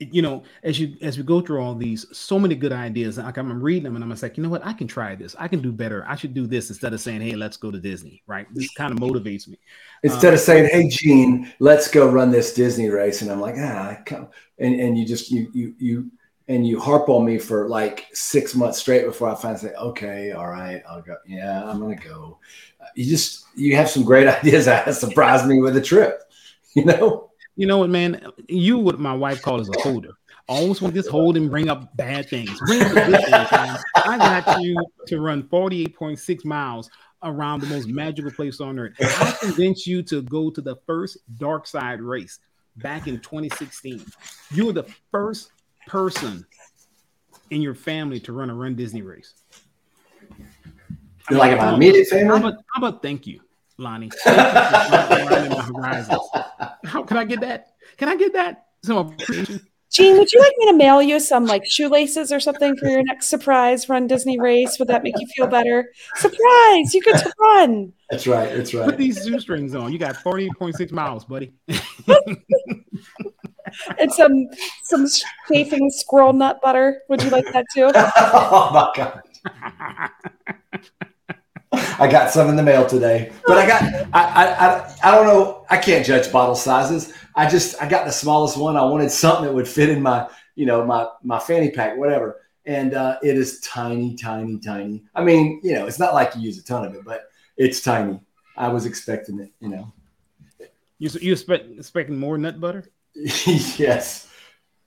you 0.00 0.22
know, 0.22 0.44
as 0.62 0.80
you 0.80 0.96
as 1.02 1.18
we 1.18 1.24
go 1.24 1.40
through 1.42 1.62
all 1.62 1.74
these, 1.74 2.06
so 2.16 2.38
many 2.38 2.54
good 2.54 2.72
ideas. 2.72 3.18
Like 3.18 3.36
I'm 3.36 3.62
reading 3.62 3.84
them, 3.84 3.96
and 3.96 4.04
I'm 4.04 4.10
like, 4.10 4.36
you 4.36 4.42
know 4.42 4.48
what? 4.48 4.64
I 4.64 4.72
can 4.72 4.86
try 4.86 5.14
this. 5.14 5.36
I 5.38 5.46
can 5.46 5.60
do 5.60 5.72
better. 5.72 6.04
I 6.08 6.16
should 6.16 6.32
do 6.32 6.46
this 6.46 6.70
instead 6.70 6.94
of 6.94 7.00
saying, 7.00 7.20
"Hey, 7.20 7.34
let's 7.36 7.58
go 7.58 7.70
to 7.70 7.78
Disney." 7.78 8.22
Right? 8.26 8.46
This 8.54 8.70
kind 8.72 8.92
of 8.92 8.98
motivates 8.98 9.46
me. 9.46 9.58
Instead 10.02 10.28
um, 10.28 10.34
of 10.34 10.40
saying, 10.40 10.70
"Hey, 10.70 10.88
Gene, 10.88 11.52
let's 11.58 11.88
go 11.88 12.08
run 12.08 12.30
this 12.30 12.54
Disney 12.54 12.88
race," 12.88 13.20
and 13.20 13.30
I'm 13.30 13.40
like, 13.40 13.56
ah, 13.58 13.98
come, 14.06 14.28
and 14.58 14.80
and 14.80 14.98
you 14.98 15.06
just 15.06 15.30
you 15.30 15.50
you 15.52 15.74
you 15.78 16.10
and 16.50 16.66
you 16.66 16.80
harp 16.80 17.08
on 17.08 17.24
me 17.24 17.38
for 17.38 17.68
like 17.68 18.08
six 18.12 18.56
months 18.56 18.78
straight 18.78 19.04
before 19.06 19.28
I 19.28 19.36
finally 19.36 19.60
say, 19.60 19.72
"Okay, 19.74 20.32
all 20.32 20.48
right, 20.48 20.82
I'll 20.88 21.00
go." 21.00 21.16
Yeah, 21.24 21.62
I'm 21.64 21.78
gonna 21.78 21.94
go. 21.94 22.38
Uh, 22.80 22.86
you 22.96 23.06
just 23.06 23.46
you 23.54 23.76
have 23.76 23.88
some 23.88 24.02
great 24.02 24.26
ideas 24.38 24.64
that 24.64 24.92
surprise 24.96 25.46
me 25.46 25.60
with 25.60 25.76
a 25.76 25.80
trip. 25.80 26.22
You 26.76 26.84
know. 26.84 27.32
You 27.56 27.66
know 27.66 27.78
what, 27.78 27.90
man? 27.90 28.24
You 28.48 28.78
what 28.78 29.00
my 29.00 29.12
wife 29.12 29.42
calls 29.42 29.68
a 29.68 29.80
holder. 29.80 30.10
Always 30.46 30.80
want 30.80 30.94
this 30.94 31.08
hold 31.08 31.36
and 31.36 31.50
bring 31.50 31.68
up 31.68 31.96
bad 31.96 32.28
things. 32.28 32.56
Bring 32.64 32.80
up 32.80 32.92
good 32.92 33.24
things, 33.24 33.50
man. 33.50 33.76
I 33.96 34.16
got 34.18 34.62
you 34.62 34.80
to 35.08 35.20
run 35.20 35.42
48.6 35.42 36.44
miles 36.44 36.88
around 37.24 37.62
the 37.62 37.66
most 37.66 37.88
magical 37.88 38.30
place 38.30 38.60
on 38.60 38.78
earth. 38.78 38.94
I 39.00 39.36
convinced 39.40 39.84
you 39.88 40.00
to 40.04 40.22
go 40.22 40.48
to 40.48 40.60
the 40.60 40.76
first 40.86 41.18
dark 41.38 41.66
side 41.66 42.00
race 42.00 42.38
back 42.76 43.08
in 43.08 43.18
2016. 43.18 44.06
You 44.52 44.66
were 44.66 44.72
the 44.72 44.86
first 45.10 45.50
person 45.90 46.46
in 47.50 47.60
your 47.60 47.74
family 47.74 48.20
to 48.20 48.32
run 48.32 48.48
a 48.48 48.54
runDisney 48.54 49.04
race. 49.04 49.34
You're 51.28 51.40
like 51.40 51.58
my 51.58 51.74
immediate 51.74 52.06
family? 52.06 52.28
How 52.28 52.36
about, 52.36 52.54
how 52.72 52.78
about 52.86 53.02
thank 53.02 53.26
you? 53.26 53.40
Lonnie. 53.76 54.10
How 54.24 54.32
can 57.02 57.16
I 57.16 57.24
get 57.24 57.40
that? 57.40 57.72
Can 57.96 58.08
I 58.08 58.14
get 58.14 58.32
that? 58.34 58.66
Some 58.84 58.98
appreciation. 58.98 59.66
Gene, 59.90 60.16
would 60.16 60.32
you 60.32 60.38
like 60.38 60.52
me 60.58 60.66
to 60.66 60.76
mail 60.76 61.02
you 61.02 61.18
some 61.18 61.46
like 61.46 61.64
shoelaces 61.66 62.30
or 62.30 62.38
something 62.38 62.76
for 62.76 62.86
your 62.86 63.02
next 63.02 63.26
surprise 63.28 63.86
runDisney 63.86 64.38
race? 64.38 64.78
Would 64.78 64.86
that 64.86 65.02
make 65.02 65.18
you 65.18 65.26
feel 65.34 65.48
better? 65.48 65.90
Surprise! 66.14 66.94
You 66.94 67.02
get 67.02 67.18
to 67.24 67.32
run. 67.40 67.92
That's 68.08 68.28
right. 68.28 68.54
That's 68.54 68.72
right. 68.72 68.84
Put 68.84 68.98
these 68.98 69.26
shoestrings 69.26 69.74
on. 69.74 69.92
You 69.92 69.98
got 69.98 70.14
48.6 70.14 70.92
miles, 70.92 71.24
buddy. 71.24 71.52
and 73.98 74.12
some 74.12 74.48
some 74.82 75.06
chafing 75.50 75.90
squirrel 75.90 76.32
nut 76.32 76.60
butter. 76.62 77.02
Would 77.08 77.22
you 77.22 77.30
like 77.30 77.46
that 77.52 77.66
too? 77.74 77.90
oh 77.94 78.70
my 78.72 78.92
god. 78.94 79.22
I 81.72 82.10
got 82.10 82.30
some 82.30 82.48
in 82.48 82.56
the 82.56 82.62
mail 82.62 82.86
today, 82.86 83.32
but 83.46 83.58
I 83.58 83.66
got 83.66 83.82
I, 84.12 84.54
I 84.54 84.94
I 85.04 85.14
don't 85.14 85.26
know. 85.26 85.66
I 85.70 85.76
can't 85.76 86.04
judge 86.04 86.32
bottle 86.32 86.54
sizes. 86.54 87.12
I 87.34 87.48
just 87.48 87.80
I 87.80 87.88
got 87.88 88.06
the 88.06 88.12
smallest 88.12 88.56
one. 88.56 88.76
I 88.76 88.84
wanted 88.84 89.10
something 89.10 89.44
that 89.44 89.52
would 89.52 89.68
fit 89.68 89.88
in 89.88 90.02
my 90.02 90.28
you 90.56 90.66
know 90.66 90.84
my 90.84 91.06
my 91.22 91.38
fanny 91.38 91.70
pack, 91.70 91.96
whatever. 91.96 92.40
And 92.66 92.94
uh, 92.94 93.18
it 93.22 93.36
is 93.36 93.60
tiny, 93.60 94.14
tiny, 94.16 94.58
tiny. 94.58 95.02
I 95.14 95.24
mean, 95.24 95.60
you 95.64 95.74
know, 95.74 95.86
it's 95.86 95.98
not 95.98 96.14
like 96.14 96.34
you 96.36 96.42
use 96.42 96.58
a 96.58 96.62
ton 96.62 96.84
of 96.84 96.94
it, 96.94 97.04
but 97.04 97.30
it's 97.56 97.80
tiny. 97.80 98.20
I 98.56 98.68
was 98.68 98.84
expecting 98.84 99.40
it. 99.40 99.52
You 99.60 99.68
know. 99.68 99.92
You 100.98 101.08
you 101.20 101.32
expect 101.32 101.70
expecting 101.78 102.18
more 102.18 102.36
nut 102.36 102.60
butter? 102.60 102.84
yes, 103.78 104.28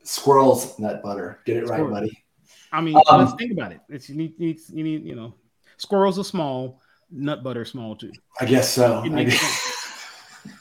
squirrels 0.04 0.78
nut 0.80 1.02
butter. 1.04 1.40
Get 1.46 1.58
it 1.58 1.68
Squirrel. 1.68 1.88
right, 1.88 2.02
buddy. 2.02 2.24
I 2.72 2.82
mean, 2.82 2.96
um, 3.08 3.20
let's 3.20 3.34
think 3.34 3.52
about 3.52 3.72
it. 3.72 3.82
It's 3.90 4.10
you 4.10 4.16
need, 4.16 4.34
you 4.38 4.48
need 4.48 4.60
you 4.70 4.84
need 4.84 5.06
you 5.06 5.16
know 5.16 5.34
Squirrels 5.78 6.18
are 6.20 6.24
small, 6.24 6.82
nut 7.12 7.44
butter 7.44 7.66
small 7.66 7.96
too. 7.96 8.12
I 8.40 8.46
guess 8.46 8.70
so. 8.70 9.00
I 9.00 9.24
guess. 9.26 9.80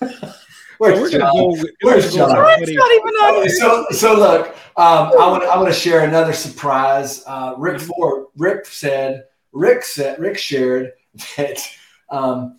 Where's 0.78 1.12
so 1.12 1.18
John? 1.18 1.64
Where's 1.82 2.12
John? 2.12 2.28
Not 2.30 2.68
even 2.68 2.76
on 2.76 3.48
so, 3.50 3.86
so 3.90 4.14
look, 4.14 4.48
um, 4.76 5.12
I 5.18 5.28
want 5.28 5.44
I 5.44 5.56
want 5.56 5.72
to 5.72 5.78
share 5.78 6.04
another 6.04 6.32
surprise. 6.32 7.22
Uh, 7.26 7.54
Rick 7.56 7.76
mm-hmm. 7.76 7.86
Ford, 7.86 8.26
Rick 8.36 8.66
said, 8.66 9.26
Rick 9.52 9.84
said, 9.84 10.18
Rick 10.18 10.38
shared 10.38 10.92
that 11.36 11.64
um, 12.10 12.58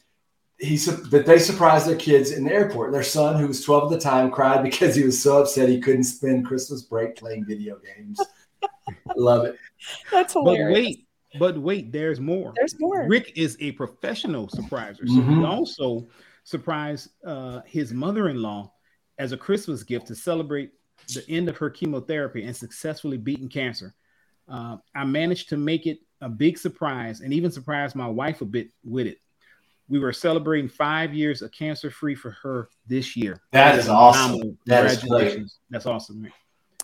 he 0.64 0.78
that 0.78 1.26
they 1.26 1.40
surprised 1.40 1.88
their 1.88 1.98
kids 1.98 2.32
in 2.32 2.46
the 2.46 2.54
airport. 2.54 2.92
Their 2.92 3.04
son, 3.04 3.40
who 3.40 3.48
was 3.48 3.64
12 3.64 3.92
at 3.92 4.00
the 4.00 4.04
time, 4.04 4.32
cried 4.32 4.64
because 4.64 4.96
he 4.96 5.04
was 5.04 5.22
so 5.22 5.42
upset 5.42 5.68
he 5.68 5.82
couldn't 5.82 6.06
spend 6.06 6.46
Christmas 6.46 6.84
break 6.84 7.16
playing 7.18 7.46
video 7.46 7.80
games. 7.80 8.20
Love 9.16 9.46
it. 9.46 9.58
That's 10.10 10.34
hilarious. 10.34 10.68
But 10.70 10.74
wait, 10.74 11.08
but 11.40 11.58
wait, 11.58 11.92
there's 11.92 12.20
more. 12.20 12.54
There's 12.56 12.80
more. 12.80 13.08
Rick 13.08 13.34
is 13.36 13.58
a 13.60 13.74
professional 13.74 14.48
surpriser. 14.48 15.08
So 15.08 15.16
mm-hmm. 15.16 15.40
he 15.42 15.46
also 15.46 16.08
surprised 16.46 17.10
uh, 17.26 17.62
his 17.66 17.94
mother-in-law 17.94 18.72
as 19.18 19.34
a 19.34 19.38
Christmas 19.38 19.84
gift 19.84 20.08
to 20.08 20.16
celebrate 20.16 20.72
the 21.14 21.26
end 21.30 21.50
of 21.50 21.58
her 21.58 21.70
chemotherapy 21.70 22.44
and 22.44 22.56
successfully 22.56 23.18
beating 23.18 23.50
cancer. 23.50 23.94
Uh, 24.48 24.78
I 24.96 25.04
managed 25.04 25.50
to 25.50 25.58
make 25.58 25.88
it 25.88 26.00
a 26.22 26.30
big 26.30 26.58
surprise 26.58 27.20
and 27.20 27.34
even 27.34 27.52
surprise 27.52 27.96
my 27.96 28.08
wife 28.08 28.42
a 28.42 28.46
bit 28.46 28.72
with 28.84 29.08
it. 29.08 29.18
We 29.90 30.00
were 30.00 30.14
celebrating 30.14 30.70
five 30.70 31.14
years 31.14 31.42
of 31.42 31.52
cancer 31.52 31.92
free 31.92 32.16
for 32.16 32.32
her 32.42 32.70
this 32.88 33.16
year. 33.16 33.42
That 33.52 33.78
is 33.78 33.90
awesome. 33.90 34.58
That 34.66 34.90
Congratulations. 34.90 35.52
Is 35.52 35.60
That's 35.70 35.86
awesome. 35.86 36.26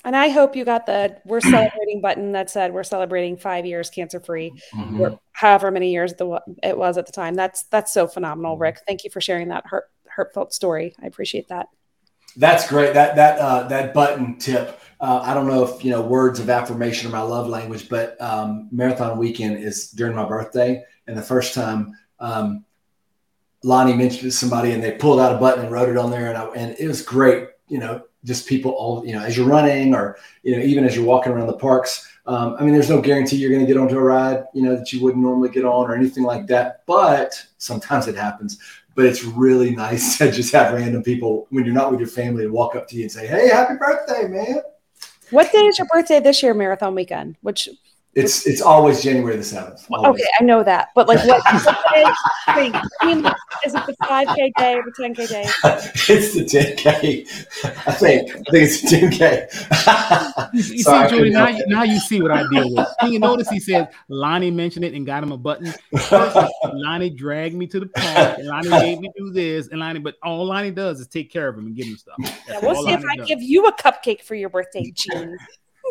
And 0.05 0.15
I 0.15 0.29
hope 0.29 0.55
you 0.55 0.63
got 0.63 0.85
the 0.85 1.17
we're 1.25 1.41
celebrating 1.41 1.99
button 2.01 2.31
that 2.31 2.49
said 2.49 2.73
we're 2.73 2.83
celebrating 2.83 3.38
five 3.38 3.65
years 3.65 3.89
cancer 3.89 4.19
free, 4.19 4.53
mm-hmm. 4.73 5.15
however 5.33 5.71
many 5.71 5.91
years 5.91 6.13
the, 6.13 6.41
it 6.63 6.77
was 6.77 6.97
at 6.97 7.05
the 7.05 7.12
time. 7.12 7.35
That's 7.35 7.63
that's 7.63 7.93
so 7.93 8.07
phenomenal, 8.07 8.53
mm-hmm. 8.53 8.62
Rick. 8.62 8.79
Thank 8.88 9.03
you 9.03 9.09
for 9.09 9.19
sharing 9.19 9.49
that 9.49 9.65
hurt, 9.67 9.85
heartfelt 10.09 10.53
story. 10.53 10.95
I 11.01 11.07
appreciate 11.07 11.49
that. 11.49 11.67
That's 12.38 12.67
great. 12.67 12.93
That 12.93 13.15
that 13.17 13.39
uh, 13.39 13.67
that 13.67 13.93
button 13.93 14.38
tip. 14.38 14.79
Uh, 15.01 15.21
I 15.23 15.33
don't 15.33 15.47
know 15.47 15.63
if 15.63 15.83
you 15.83 15.91
know 15.91 16.01
words 16.01 16.39
of 16.39 16.49
affirmation 16.49 17.09
are 17.09 17.12
my 17.12 17.21
love 17.21 17.47
language, 17.47 17.89
but 17.89 18.19
um, 18.21 18.69
marathon 18.71 19.17
weekend 19.17 19.62
is 19.62 19.91
during 19.91 20.15
my 20.15 20.25
birthday, 20.25 20.81
and 21.07 21.17
the 21.17 21.21
first 21.21 21.53
time 21.53 21.93
um, 22.19 22.65
Lonnie 23.63 23.93
mentioned 23.93 24.21
to 24.23 24.31
somebody, 24.31 24.71
and 24.71 24.83
they 24.83 24.91
pulled 24.91 25.19
out 25.19 25.35
a 25.35 25.37
button 25.37 25.63
and 25.63 25.71
wrote 25.71 25.89
it 25.89 25.97
on 25.97 26.11
there, 26.11 26.29
and 26.29 26.37
I, 26.37 26.45
and 26.55 26.75
it 26.79 26.87
was 26.87 27.01
great. 27.01 27.49
You 27.67 27.79
know, 27.79 28.03
just 28.25 28.47
people 28.47 28.71
all 28.71 29.05
you 29.05 29.13
know 29.13 29.21
as 29.21 29.37
you're 29.37 29.47
running 29.47 29.95
or 29.95 30.17
you 30.43 30.55
know 30.55 30.61
even 30.61 30.83
as 30.83 30.95
you're 30.95 31.05
walking 31.05 31.31
around 31.31 31.47
the 31.47 31.53
parks. 31.53 32.05
Um, 32.25 32.55
i 32.59 32.63
mean 32.63 32.73
there's 32.73 32.89
no 32.89 33.01
guarantee 33.01 33.37
you're 33.37 33.49
going 33.49 33.65
to 33.65 33.67
get 33.71 33.79
onto 33.79 33.97
a 33.97 34.03
ride 34.03 34.43
you 34.53 34.61
know 34.61 34.75
that 34.75 34.93
you 34.93 35.01
wouldn't 35.01 35.23
normally 35.23 35.49
get 35.49 35.65
on 35.65 35.89
or 35.89 35.95
anything 35.95 36.23
like 36.23 36.47
that. 36.47 36.83
But 36.85 37.33
sometimes 37.57 38.07
it 38.07 38.15
happens. 38.15 38.59
But 38.95 39.05
it's 39.05 39.23
really 39.23 39.75
nice 39.75 40.17
to 40.17 40.31
just 40.31 40.53
have 40.53 40.73
random 40.73 41.03
people 41.03 41.47
when 41.49 41.65
you're 41.65 41.73
not 41.73 41.91
with 41.91 41.99
your 41.99 42.09
family 42.09 42.43
to 42.43 42.49
walk 42.49 42.75
up 42.75 42.87
to 42.89 42.95
you 42.95 43.03
and 43.03 43.11
say 43.11 43.27
hey 43.27 43.47
happy 43.47 43.75
birthday 43.75 44.27
man. 44.27 44.61
What 45.31 45.51
day 45.51 45.59
is 45.59 45.77
your 45.77 45.87
birthday 45.87 46.19
this 46.19 46.41
year 46.43 46.53
marathon 46.53 46.95
weekend? 46.95 47.37
Which 47.41 47.69
It's 48.15 48.47
it's 48.47 48.59
always 48.59 49.03
January 49.03 49.37
the 49.37 49.43
seventh. 49.43 49.85
Okay, 49.91 50.25
I 50.39 50.43
know 50.43 50.63
that, 50.63 50.89
but 50.95 51.07
like, 51.07 51.19
what? 51.27 51.43
wait, 52.55 52.73
I 52.73 53.05
mean, 53.05 53.23
is 53.63 53.75
it 53.75 53.85
the 53.85 53.95
five 54.07 54.27
k 54.35 54.51
day 54.57 54.73
or 54.73 54.83
the 54.83 54.91
ten 54.99 55.13
k 55.13 55.27
day? 55.27 55.43
it's 55.63 56.33
the 56.33 56.43
ten 56.43 56.75
k. 56.75 57.23
I 57.63 57.91
think. 57.91 58.31
I 58.31 58.33
think 58.33 58.47
it's 58.51 58.81
the 58.81 58.87
ten 58.89 59.11
k. 59.11 59.47
You 60.53 60.61
see, 60.63 60.83
Jody, 60.83 61.29
now, 61.29 61.49
you, 61.49 61.63
now 61.67 61.83
you 61.83 61.99
see 61.99 62.19
what 62.19 62.31
I 62.31 62.47
deal 62.49 62.73
with. 62.73 62.87
And 62.99 63.13
you 63.13 63.19
notice 63.19 63.47
he 63.47 63.59
said 63.59 63.89
Lonnie 64.07 64.49
mentioned 64.49 64.85
it 64.85 64.95
and 64.95 65.05
got 65.05 65.21
him 65.21 65.31
a 65.31 65.37
button. 65.37 65.71
First, 65.95 66.35
Lonnie 66.73 67.11
dragged 67.11 67.53
me 67.53 67.67
to 67.67 67.79
the 67.79 67.87
park, 67.89 68.39
and 68.39 68.47
Lonnie 68.47 68.69
made 68.69 69.01
me 69.01 69.11
do 69.15 69.29
this, 69.29 69.67
and 69.67 69.79
Lonnie, 69.79 69.99
but 69.99 70.15
all 70.23 70.45
Lonnie 70.45 70.71
does 70.71 70.99
is 70.99 71.07
take 71.07 71.31
care 71.31 71.47
of 71.47 71.59
him 71.59 71.67
and 71.67 71.75
give 71.75 71.85
him 71.85 71.95
stuff. 71.95 72.15
Yeah, 72.47 72.59
we'll 72.63 72.83
see 72.83 72.91
if 72.91 73.05
I 73.05 73.17
does. 73.17 73.27
give 73.27 73.43
you 73.43 73.67
a 73.67 73.73
cupcake 73.73 74.23
for 74.23 74.33
your 74.33 74.49
birthday, 74.49 74.91
Gene. 74.95 75.37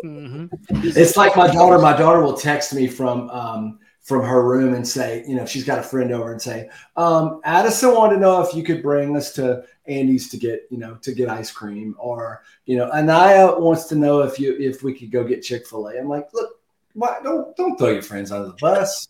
Mm-hmm. 0.03 0.45
It's 0.83 1.17
like 1.17 1.35
my 1.35 1.51
daughter. 1.51 1.79
My 1.79 1.95
daughter 1.95 2.21
will 2.21 2.37
text 2.37 2.73
me 2.73 2.87
from 2.87 3.29
um, 3.29 3.79
from 4.09 4.23
her 4.23 4.43
room 4.43 4.73
and 4.73 4.87
say, 4.87 5.23
you 5.27 5.35
know, 5.35 5.45
she's 5.45 5.63
got 5.63 5.77
a 5.77 5.83
friend 5.83 6.11
over 6.11 6.31
and 6.31 6.41
say, 6.41 6.67
um, 6.95 7.41
Addison 7.43 7.93
wanted 7.93 8.15
to 8.15 8.19
know 8.19 8.41
if 8.41 8.55
you 8.55 8.63
could 8.63 8.81
bring 8.81 9.15
us 9.15 9.33
to 9.33 9.63
Andy's 9.85 10.29
to 10.29 10.37
get, 10.37 10.63
you 10.71 10.79
know, 10.79 10.95
to 10.95 11.11
get 11.11 11.29
ice 11.29 11.51
cream, 11.51 11.95
or 11.99 12.41
you 12.65 12.75
know, 12.75 12.89
Anaya 12.91 13.59
wants 13.59 13.85
to 13.85 13.95
know 13.95 14.21
if 14.21 14.39
you 14.39 14.57
if 14.59 14.83
we 14.83 14.93
could 14.93 15.11
go 15.11 15.23
get 15.23 15.43
Chick 15.43 15.67
Fil 15.67 15.89
A. 15.89 15.99
I'm 15.99 16.09
like, 16.09 16.27
look, 16.33 16.59
why, 16.93 17.19
don't 17.23 17.55
don't 17.55 17.77
throw 17.77 17.89
your 17.89 18.01
friends 18.01 18.31
under 18.31 18.47
the 18.47 18.57
bus. 18.59 19.07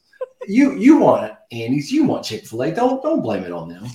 you 0.48 0.74
you 0.74 0.98
want 0.98 1.34
Andy's, 1.52 1.92
you 1.92 2.04
want 2.04 2.26
Chick 2.26 2.46
Fil 2.46 2.64
A. 2.64 2.72
Don't 2.72 3.02
don't 3.02 3.22
blame 3.22 3.44
it 3.44 3.52
on 3.52 3.70
them. 3.70 3.88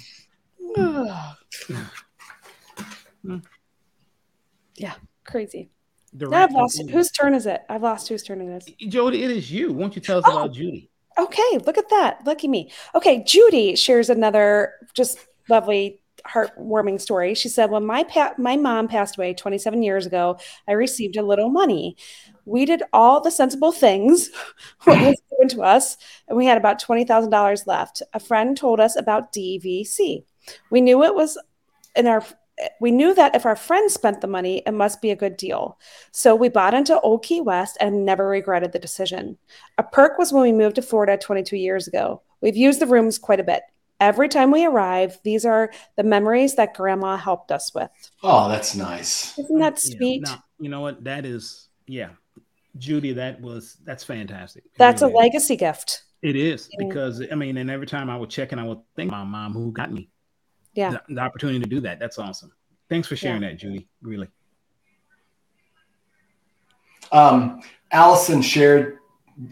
yeah, 4.77 4.95
crazy. 5.25 5.71
I've 6.33 6.53
lost. 6.53 6.83
Whose 6.91 7.11
turn 7.11 7.35
is 7.35 7.47
it? 7.47 7.63
I've 7.69 7.83
lost 7.83 8.09
whose 8.09 8.23
turn 8.23 8.41
it 8.41 8.57
is. 8.57 8.93
Jody, 8.93 9.23
it 9.23 9.31
is 9.31 9.51
you. 9.51 9.73
Won't 9.73 9.97
you 9.97 10.03
tell 10.03 10.19
us 10.19 10.25
oh. 10.27 10.33
about 10.33 10.53
Judy? 10.53 10.91
Okay, 11.19 11.59
look 11.65 11.79
at 11.79 11.89
that. 11.91 12.27
Lucky 12.27 12.49
me. 12.49 12.71
Okay, 12.95 13.23
Judy 13.23 13.77
shares 13.77 14.11
another 14.11 14.75
just 14.95 15.19
lovely 15.49 16.01
heartwarming 16.27 17.01
story. 17.01 17.35
She 17.35 17.49
said, 17.49 17.71
"When 17.71 17.85
my 17.85 18.05
pa- 18.05 18.35
my 18.39 18.57
mom 18.57 18.89
passed 18.89 19.17
away 19.17 19.35
27 19.35 19.83
years 19.83 20.07
ago, 20.07 20.39
I 20.67 20.73
received 20.73 21.17
a 21.17 21.23
little 21.23 21.51
money. 21.51 21.97
We 22.47 22.65
did 22.65 22.83
all 22.93 23.21
the 23.21 23.31
sensible 23.31 23.73
things 23.73 24.31
what 24.85 25.01
was 25.01 25.23
given 25.31 25.49
to 25.57 25.63
us, 25.63 25.97
and 26.29 26.37
we 26.37 26.47
had 26.47 26.59
about 26.59 26.79
twenty 26.79 27.05
thousand 27.05 27.31
dollars 27.31 27.67
left. 27.67 28.03
A 28.13 28.21
friend 28.21 28.57
told 28.57 28.81
us 28.81 28.97
about 28.97 29.33
DVC. 29.33 30.25
We 30.71 30.81
knew 30.81 31.05
it 31.05 31.15
was 31.15 31.39
in 31.97 32.07
our 32.07 32.25
we 32.81 32.91
knew 32.91 33.15
that 33.15 33.35
if 33.35 33.47
our 33.47 33.57
friends 33.57 33.95
spent 33.95 34.21
the 34.21 34.27
money, 34.27 34.63
it 34.67 34.73
must 34.73 35.03
be 35.03 35.11
a 35.11 35.17
good 35.17 35.37
deal. 35.37 35.79
So 36.13 36.35
we 36.35 36.49
bought 36.49 36.75
into 36.75 37.01
Old 37.01 37.25
Key 37.25 37.41
West 37.41 37.77
and 37.81 38.05
never 38.05 38.29
regretted 38.29 38.73
the 38.73 38.79
decision. 38.79 39.39
A 39.79 39.83
perk 39.83 40.19
was 40.19 40.33
when 40.33 40.43
we 40.43 40.53
moved 40.53 40.77
to 40.77 40.83
Florida 40.83 41.17
22 41.17 41.57
years 41.57 41.89
ago. 41.89 42.23
We've 42.41 42.57
used 42.57 42.81
the 42.81 42.87
rooms 42.87 43.19
quite 43.19 43.41
a 43.41 43.45
bit. 43.45 43.63
Every 44.01 44.29
time 44.29 44.51
we 44.51 44.67
arrive, 44.67 45.19
these 45.25 45.45
are 45.45 45.73
the 45.97 46.03
memories 46.03 46.57
that 46.57 46.75
grandma 46.75 47.17
helped 47.17 47.51
us 47.51 47.73
with. 47.75 47.91
Oh, 48.23 48.49
that's 48.49 48.75
nice. 48.75 49.39
Isn't 49.39 49.59
that 49.61 49.79
sweet? 49.79 50.23
Yeah, 50.27 50.35
no, 50.35 50.39
you 50.59 50.69
know 50.69 50.81
what? 50.81 51.03
That 51.05 51.25
is, 51.25 51.69
yeah. 51.87 52.11
Judy, 52.77 53.13
that 53.13 53.41
was, 53.41 53.77
that's 53.85 54.03
fantastic. 54.03 54.65
that's 54.77 55.01
really 55.01 55.15
a 55.15 55.17
legacy 55.17 55.57
gift. 55.57 56.03
It 56.23 56.37
is 56.37 56.69
because, 56.79 57.23
I 57.31 57.35
mean, 57.35 57.57
and 57.57 57.71
every 57.71 57.87
time 57.87 58.11
I 58.11 58.17
would 58.17 58.31
check 58.31 58.53
and 58.53 58.61
I 58.61 58.65
would 58.65 58.81
think 58.97 59.11
my 59.11 59.25
mom 59.25 59.53
who 59.53 59.71
got 59.71 59.93
me 59.93 60.09
yeah. 60.75 60.91
The, 60.91 61.15
the, 61.15 61.21
opportunity 61.21 61.61
to 61.61 61.67
do 61.67 61.81
that. 61.81 61.99
That's 61.99 62.19
awesome. 62.19 62.53
Thanks 62.89 63.09
for 63.09 63.17
sharing 63.17 63.43
yeah. 63.43 63.51
that 63.51 63.59
julie 63.59 63.89
really. 64.03 64.29
Um, 67.13 67.63
allison 67.93 68.43
shared 68.43 68.99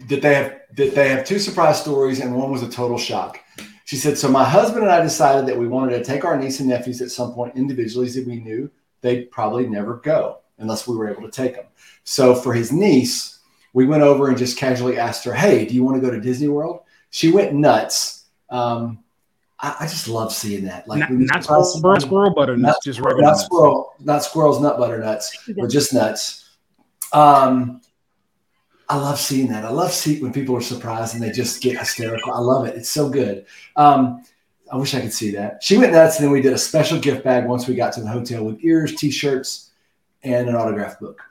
that 0.07 0.21
they 0.21 0.33
have 0.33 0.59
that 0.75 0.95
they 0.95 1.09
have 1.09 1.25
two 1.25 1.39
surprise 1.39 1.81
stories 1.81 2.19
and 2.19 2.35
one 2.35 2.51
was 2.51 2.63
a 2.63 2.69
total 2.69 2.97
shock. 2.97 3.39
She 3.85 3.95
said 3.95 4.17
so 4.17 4.29
my 4.29 4.43
husband 4.43 4.83
and 4.83 4.91
i 4.91 5.01
decided 5.01 5.45
that 5.47 5.57
we 5.57 5.67
wanted 5.67 5.97
to 5.97 6.03
take 6.03 6.25
our 6.25 6.37
niece 6.37 6.59
and 6.59 6.69
nephews 6.69 7.01
at 7.01 7.11
some 7.11 7.33
point 7.33 7.55
individually 7.55 8.09
that 8.09 8.25
we 8.25 8.39
knew 8.39 8.71
they'd 9.01 9.29
probably 9.29 9.67
never 9.67 9.97
go 9.97 10.39
unless 10.57 10.87
we 10.87 10.95
were 10.95 11.09
able 11.09 11.21
to 11.21 11.29
take 11.29 11.55
them 11.55 11.65
so 12.03 12.33
for 12.33 12.53
his 12.53 12.71
niece 12.71 13.39
we 13.73 13.85
went 13.85 14.01
over 14.01 14.29
and 14.29 14.37
just 14.37 14.57
casually 14.57 14.97
asked 14.97 15.25
her 15.25 15.33
hey 15.33 15.65
do 15.65 15.75
you 15.75 15.83
want 15.83 15.95
to 15.95 16.01
go 16.01 16.09
to 16.09 16.19
disney 16.19 16.47
world? 16.47 16.79
She 17.13 17.31
went 17.31 17.53
nuts. 17.53 18.25
Um, 18.49 19.02
I, 19.63 19.77
I 19.79 19.87
just 19.87 20.09
love 20.09 20.33
seeing 20.33 20.65
that. 20.65 20.87
Like 20.87 20.99
not, 20.99 21.11
not 21.11 21.43
squirrel, 21.43 21.99
squirrel 21.99 22.33
butter 22.35 22.57
nuts, 22.57 22.75
not, 22.75 22.83
just 22.83 22.99
regular 22.99 23.23
not 23.23 23.29
nuts. 23.29 23.45
squirrel, 23.45 23.93
not 23.99 24.23
squirrels, 24.23 24.61
nut 24.61 24.77
butter 24.77 24.99
nuts, 24.99 25.49
but 25.57 25.69
just 25.69 25.93
nuts. 25.93 26.51
Um, 27.13 27.81
I 28.89 28.97
love 28.97 29.19
seeing 29.19 29.47
that. 29.47 29.63
I 29.63 29.69
love 29.69 29.91
seeing 29.93 30.21
when 30.21 30.33
people 30.33 30.55
are 30.55 30.61
surprised 30.61 31.15
and 31.15 31.23
they 31.23 31.31
just 31.31 31.63
get 31.63 31.79
hysterical. 31.79 32.33
I 32.33 32.39
love 32.39 32.67
it. 32.67 32.75
It's 32.75 32.89
so 32.89 33.09
good. 33.09 33.45
Um, 33.77 34.23
I 34.71 34.75
wish 34.75 34.93
I 34.93 35.01
could 35.01 35.13
see 35.13 35.31
that. 35.31 35.63
She 35.63 35.77
went 35.77 35.93
nuts, 35.93 36.17
and 36.17 36.25
then 36.25 36.31
we 36.31 36.41
did 36.41 36.53
a 36.53 36.57
special 36.57 36.99
gift 36.99 37.23
bag 37.23 37.45
once 37.45 37.67
we 37.67 37.75
got 37.75 37.93
to 37.93 38.01
the 38.01 38.09
hotel 38.09 38.43
with 38.43 38.63
ears, 38.63 38.95
t-shirts, 38.95 39.71
and 40.23 40.49
an 40.49 40.55
autograph 40.55 40.99
book. 40.99 41.21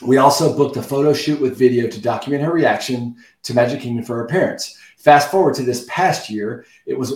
We 0.00 0.16
also 0.16 0.56
booked 0.56 0.76
a 0.76 0.82
photo 0.82 1.12
shoot 1.12 1.40
with 1.40 1.56
video 1.56 1.88
to 1.88 2.00
document 2.00 2.42
her 2.42 2.52
reaction 2.52 3.16
to 3.44 3.54
Magic 3.54 3.80
Kingdom 3.80 4.04
for 4.04 4.16
her 4.16 4.26
parents. 4.26 4.78
Fast 4.96 5.30
forward 5.30 5.54
to 5.54 5.62
this 5.62 5.84
past 5.88 6.28
year, 6.28 6.64
it 6.86 6.98
was 6.98 7.14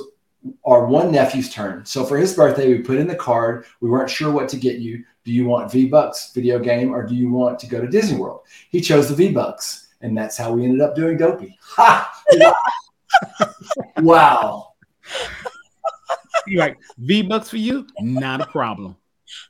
our 0.64 0.86
one 0.86 1.12
nephew's 1.12 1.52
turn. 1.52 1.84
So 1.84 2.04
for 2.04 2.16
his 2.16 2.34
birthday, 2.34 2.68
we 2.68 2.80
put 2.80 2.98
in 2.98 3.06
the 3.06 3.14
card. 3.14 3.66
We 3.80 3.88
weren't 3.88 4.10
sure 4.10 4.30
what 4.30 4.48
to 4.50 4.56
get 4.56 4.78
you. 4.78 5.04
Do 5.24 5.32
you 5.32 5.46
want 5.46 5.72
V 5.72 5.86
Bucks 5.86 6.32
video 6.32 6.58
game 6.58 6.94
or 6.94 7.06
do 7.06 7.14
you 7.14 7.30
want 7.30 7.58
to 7.60 7.66
go 7.66 7.80
to 7.80 7.88
Disney 7.88 8.18
World? 8.18 8.42
He 8.70 8.80
chose 8.80 9.08
the 9.08 9.14
V 9.14 9.32
Bucks, 9.32 9.88
and 10.00 10.16
that's 10.16 10.36
how 10.36 10.52
we 10.52 10.64
ended 10.64 10.80
up 10.80 10.94
doing 10.94 11.16
Dopey. 11.16 11.56
Ha! 11.60 12.22
wow. 13.98 14.74
You're 16.46 16.60
like 16.60 16.78
V 16.98 17.22
Bucks 17.22 17.50
for 17.50 17.56
you? 17.56 17.86
Not 18.00 18.40
a 18.40 18.46
problem. 18.46 18.96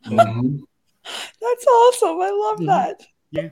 Mm-hmm. 0.07 0.59
That's 1.41 1.67
awesome. 1.67 2.21
I 2.21 2.31
love 2.31 2.57
mm-hmm. 2.57 2.67
that. 2.67 3.03
Yeah. 3.31 3.49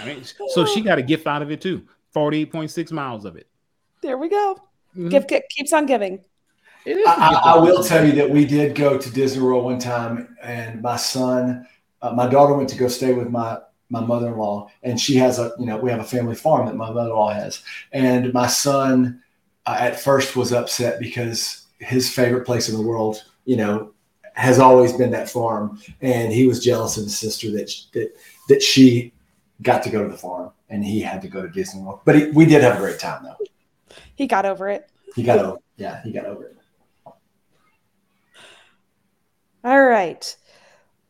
I 0.00 0.06
mean, 0.06 0.24
so 0.24 0.64
she 0.64 0.80
got 0.80 0.98
a 0.98 1.02
gift 1.02 1.26
out 1.26 1.42
of 1.42 1.50
it 1.50 1.60
too. 1.60 1.86
48.6 2.14 2.92
miles 2.92 3.24
of 3.24 3.36
it. 3.36 3.46
There 4.02 4.18
we 4.18 4.28
go. 4.28 4.58
Mm-hmm. 4.96 5.08
Give, 5.08 5.26
keeps 5.50 5.72
on 5.72 5.86
giving. 5.86 6.24
I, 6.86 7.40
I, 7.44 7.58
will 7.58 7.82
tell 7.84 8.04
you 8.04 8.12
that 8.12 8.28
we 8.28 8.44
did 8.44 8.74
go 8.74 8.98
to 8.98 9.10
Disney 9.12 9.42
World 9.42 9.64
one 9.64 9.78
time, 9.78 10.36
and 10.42 10.82
my 10.82 10.96
son, 10.96 11.66
uh, 12.02 12.12
my 12.12 12.26
daughter 12.26 12.54
went 12.54 12.68
to 12.70 12.76
go 12.76 12.88
stay 12.88 13.12
with 13.12 13.30
my 13.30 13.58
my 13.88 14.00
mother-in-law, 14.00 14.68
and 14.82 15.00
she 15.00 15.14
has 15.16 15.38
a 15.38 15.52
you 15.58 15.66
know 15.66 15.76
we 15.76 15.90
have 15.90 16.00
a 16.00 16.04
family 16.04 16.34
farm 16.34 16.66
that 16.66 16.74
my 16.74 16.90
mother-in-law 16.90 17.32
has, 17.34 17.62
and 17.92 18.32
my 18.32 18.46
son 18.48 19.22
uh, 19.66 19.76
at 19.78 20.00
first 20.00 20.34
was 20.34 20.52
upset 20.52 20.98
because 20.98 21.66
his 21.78 22.12
favorite 22.12 22.44
place 22.44 22.68
in 22.68 22.76
the 22.76 22.82
world, 22.82 23.22
you 23.44 23.56
know, 23.56 23.92
has 24.34 24.58
always 24.58 24.92
been 24.92 25.10
that 25.12 25.30
farm, 25.30 25.80
and 26.00 26.32
he 26.32 26.46
was 26.46 26.64
jealous 26.64 26.96
of 26.96 27.04
his 27.04 27.18
sister 27.18 27.50
that 27.52 27.72
that 27.92 28.12
that 28.48 28.62
she 28.62 29.12
got 29.62 29.84
to 29.84 29.90
go 29.90 30.02
to 30.02 30.10
the 30.10 30.18
farm, 30.18 30.50
and 30.68 30.84
he 30.84 31.00
had 31.00 31.22
to 31.22 31.28
go 31.28 31.42
to 31.42 31.48
Disney 31.48 31.80
World. 31.80 32.00
But 32.04 32.16
he, 32.16 32.26
we 32.30 32.44
did 32.44 32.62
have 32.62 32.76
a 32.76 32.80
great 32.80 32.98
time 32.98 33.22
though. 33.22 33.36
He 34.22 34.28
got 34.28 34.46
over 34.46 34.68
it. 34.68 34.88
He 35.16 35.24
got 35.24 35.40
over. 35.40 35.58
Yeah, 35.76 36.00
he 36.04 36.12
got 36.12 36.26
over 36.26 36.44
it. 36.44 36.56
All 39.64 39.82
right. 39.82 40.36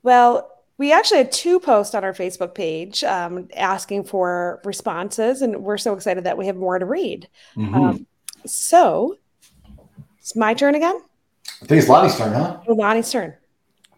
Well, 0.02 0.50
we 0.78 0.94
actually 0.94 1.18
had 1.18 1.30
two 1.30 1.60
posts 1.60 1.94
on 1.94 2.04
our 2.04 2.14
Facebook 2.14 2.54
page 2.54 3.04
um, 3.04 3.48
asking 3.54 4.04
for 4.04 4.62
responses, 4.64 5.42
and 5.42 5.62
we're 5.62 5.76
so 5.76 5.92
excited 5.92 6.24
that 6.24 6.38
we 6.38 6.46
have 6.46 6.56
more 6.56 6.78
to 6.78 6.86
read. 6.86 7.28
Mm-hmm. 7.54 7.74
Um, 7.74 8.06
so, 8.46 9.18
it's 10.18 10.34
my 10.34 10.54
turn 10.54 10.74
again. 10.74 10.98
I 11.60 11.66
think 11.66 11.82
it's 11.82 11.90
Lonnie's 11.90 12.16
turn, 12.16 12.32
huh? 12.32 12.60
Oh, 12.66 12.72
Lonnie's 12.72 13.12
turn. 13.12 13.34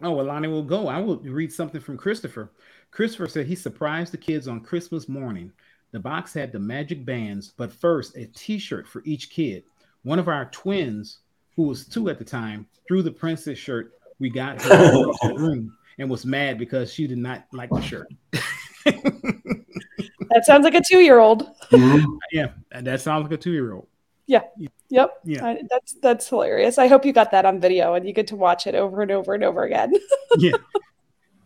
Oh, 0.01 0.11
well, 0.11 0.25
Lonnie 0.25 0.49
will 0.49 0.61
go. 0.61 0.89
I 0.89 0.99
will 0.99 1.19
read 1.19 1.53
something 1.53 1.79
from 1.79 1.95
Christopher. 1.95 2.51
Christopher 2.91 3.29
said 3.29 3.45
he 3.45 3.55
surprised 3.55 4.11
the 4.11 4.17
kids 4.17 4.49
on 4.49 4.59
Christmas 4.59 5.07
morning 5.07 5.53
the 5.91 5.99
box 5.99 6.33
had 6.33 6.51
the 6.51 6.59
magic 6.59 7.05
bands, 7.05 7.53
but 7.55 7.71
first 7.71 8.15
a 8.17 8.25
t-shirt 8.25 8.87
for 8.87 9.01
each 9.05 9.29
kid. 9.29 9.63
One 10.03 10.19
of 10.19 10.27
our 10.27 10.45
twins, 10.45 11.19
who 11.55 11.63
was 11.63 11.87
two 11.87 12.09
at 12.09 12.19
the 12.19 12.25
time, 12.25 12.67
threw 12.87 13.01
the 13.01 13.11
princess 13.11 13.57
shirt 13.57 13.93
we 14.19 14.29
got 14.29 14.61
her 14.61 14.69
the 14.69 15.35
room 15.37 15.75
and 15.97 16.09
was 16.09 16.25
mad 16.25 16.57
because 16.57 16.93
she 16.93 17.07
did 17.07 17.17
not 17.17 17.45
like 17.51 17.69
the 17.69 17.81
shirt. 17.81 18.07
that 18.85 20.43
sounds 20.43 20.63
like 20.63 20.75
a 20.75 20.81
two-year-old. 20.81 21.47
Mm-hmm. 21.69 22.13
Yeah, 22.31 22.47
that 22.71 23.01
sounds 23.01 23.23
like 23.23 23.33
a 23.33 23.37
two-year-old. 23.37 23.87
Yeah. 24.27 24.41
Yep. 24.89 25.11
Yeah. 25.23 25.45
I, 25.45 25.61
that's 25.69 25.93
that's 26.01 26.29
hilarious. 26.29 26.77
I 26.77 26.87
hope 26.87 27.05
you 27.05 27.13
got 27.13 27.31
that 27.31 27.45
on 27.45 27.59
video 27.59 27.93
and 27.93 28.07
you 28.07 28.13
get 28.13 28.27
to 28.27 28.35
watch 28.35 28.67
it 28.67 28.75
over 28.75 29.01
and 29.01 29.11
over 29.11 29.33
and 29.33 29.43
over 29.43 29.63
again. 29.63 29.93
yeah. 30.37 30.53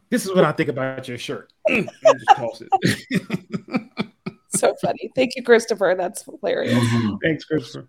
This 0.09 0.25
is 0.25 0.33
what 0.33 0.43
I 0.43 0.51
think 0.51 0.69
about 0.69 1.07
your 1.07 1.17
shirt. 1.17 1.51
just 1.67 1.89
toss 2.35 2.61
it 2.61 4.05
so 4.59 4.75
funny. 4.81 5.11
Thank 5.15 5.35
you, 5.35 5.43
Christopher. 5.43 5.95
That's 5.97 6.23
hilarious. 6.23 6.73
Mm-hmm. 6.73 7.15
Thanks, 7.23 7.45
Christopher. 7.45 7.87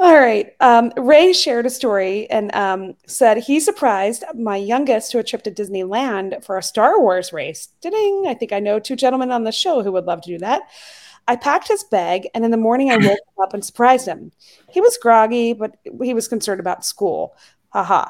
All 0.00 0.18
right. 0.18 0.54
Um, 0.60 0.92
Ray 0.96 1.34
shared 1.34 1.66
a 1.66 1.70
story 1.70 2.28
and 2.30 2.54
um, 2.54 2.94
said 3.06 3.36
he 3.36 3.60
surprised 3.60 4.24
my 4.34 4.56
youngest 4.56 5.10
to 5.10 5.18
a 5.18 5.22
trip 5.22 5.42
to 5.42 5.50
Disneyland 5.50 6.42
for 6.42 6.56
a 6.56 6.62
Star 6.62 6.98
Wars 6.98 7.34
race. 7.34 7.68
Ding! 7.82 8.24
I 8.26 8.32
think 8.32 8.50
I 8.50 8.60
know 8.60 8.78
two 8.78 8.96
gentlemen 8.96 9.30
on 9.30 9.44
the 9.44 9.52
show 9.52 9.82
who 9.82 9.92
would 9.92 10.06
love 10.06 10.22
to 10.22 10.30
do 10.30 10.38
that. 10.38 10.62
I 11.28 11.36
packed 11.36 11.68
his 11.68 11.84
bag, 11.84 12.28
and 12.34 12.46
in 12.46 12.50
the 12.50 12.56
morning 12.56 12.90
I 12.90 12.96
woke 12.96 13.04
him 13.04 13.42
up 13.42 13.52
and 13.52 13.62
surprised 13.62 14.06
him. 14.06 14.32
He 14.70 14.80
was 14.80 14.98
groggy, 15.00 15.52
but 15.52 15.76
he 16.02 16.14
was 16.14 16.28
concerned 16.28 16.60
about 16.60 16.84
school. 16.84 17.36
Haha. 17.68 18.06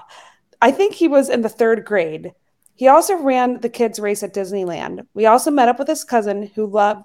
I 0.63 0.71
think 0.71 0.95
he 0.95 1.09
was 1.09 1.29
in 1.29 1.43
the 1.43 1.49
third 1.49 1.85
grade. 1.85 2.33
He 2.81 2.89
also 2.89 3.15
ran 3.15 3.61
the 3.61 3.69
kids' 3.69 4.01
race 4.01 4.23
at 4.23 4.33
Disneyland. 4.33 5.07
We 5.13 5.27
also 5.27 5.51
met 5.51 5.69
up 5.69 5.79
with 5.79 5.87
his 5.87 6.03
cousin 6.03 6.51
who 6.55 6.65
loved 6.65 7.05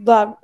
loved 0.00 0.34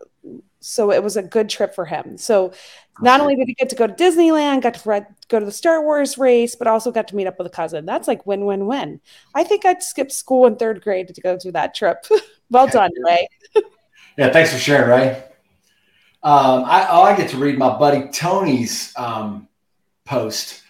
so 0.61 0.93
it 0.93 1.03
was 1.03 1.17
a 1.17 1.23
good 1.25 1.49
trip 1.49 1.75
for 1.75 1.85
him. 1.85 2.17
So 2.17 2.53
not 3.01 3.21
only 3.21 3.35
did 3.35 3.49
he 3.49 3.55
get 3.55 3.71
to 3.71 3.75
go 3.75 3.89
to 3.89 3.93
Disneyland, 3.93 4.63
got 4.63 4.75
to 4.75 4.89
read, 4.89 5.07
go 5.27 5.41
to 5.41 5.45
the 5.45 5.51
Star 5.51 5.83
Wars 5.83 6.17
race, 6.17 6.55
but 6.55 6.69
also 6.69 6.93
got 6.93 7.09
to 7.09 7.17
meet 7.17 7.27
up 7.27 7.39
with 7.39 7.49
a 7.49 7.51
cousin. 7.51 7.85
That's 7.85 8.07
like 8.07 8.25
win 8.25 8.45
win 8.45 8.67
win. 8.67 9.01
I 9.35 9.43
think 9.43 9.67
I'd 9.67 9.83
skip 9.83 10.13
school 10.13 10.47
in 10.47 10.55
third 10.55 10.81
grade 10.81 11.13
to 11.13 11.21
go 11.21 11.37
do 11.37 11.51
that 11.51 11.75
trip. 11.75 12.07
well 12.51 12.69
done, 12.69 12.93
Ray. 13.05 13.27
yeah, 14.17 14.31
thanks 14.31 14.53
for 14.53 14.61
sharing, 14.61 14.89
Ray. 14.89 15.25
Um, 16.23 16.63
I, 16.67 16.87
oh, 16.89 17.03
I 17.03 17.17
get 17.17 17.31
to 17.31 17.37
read 17.37 17.59
my 17.59 17.77
buddy 17.77 18.09
Tony's 18.13 18.95
um, 18.97 19.49
post. 20.05 20.62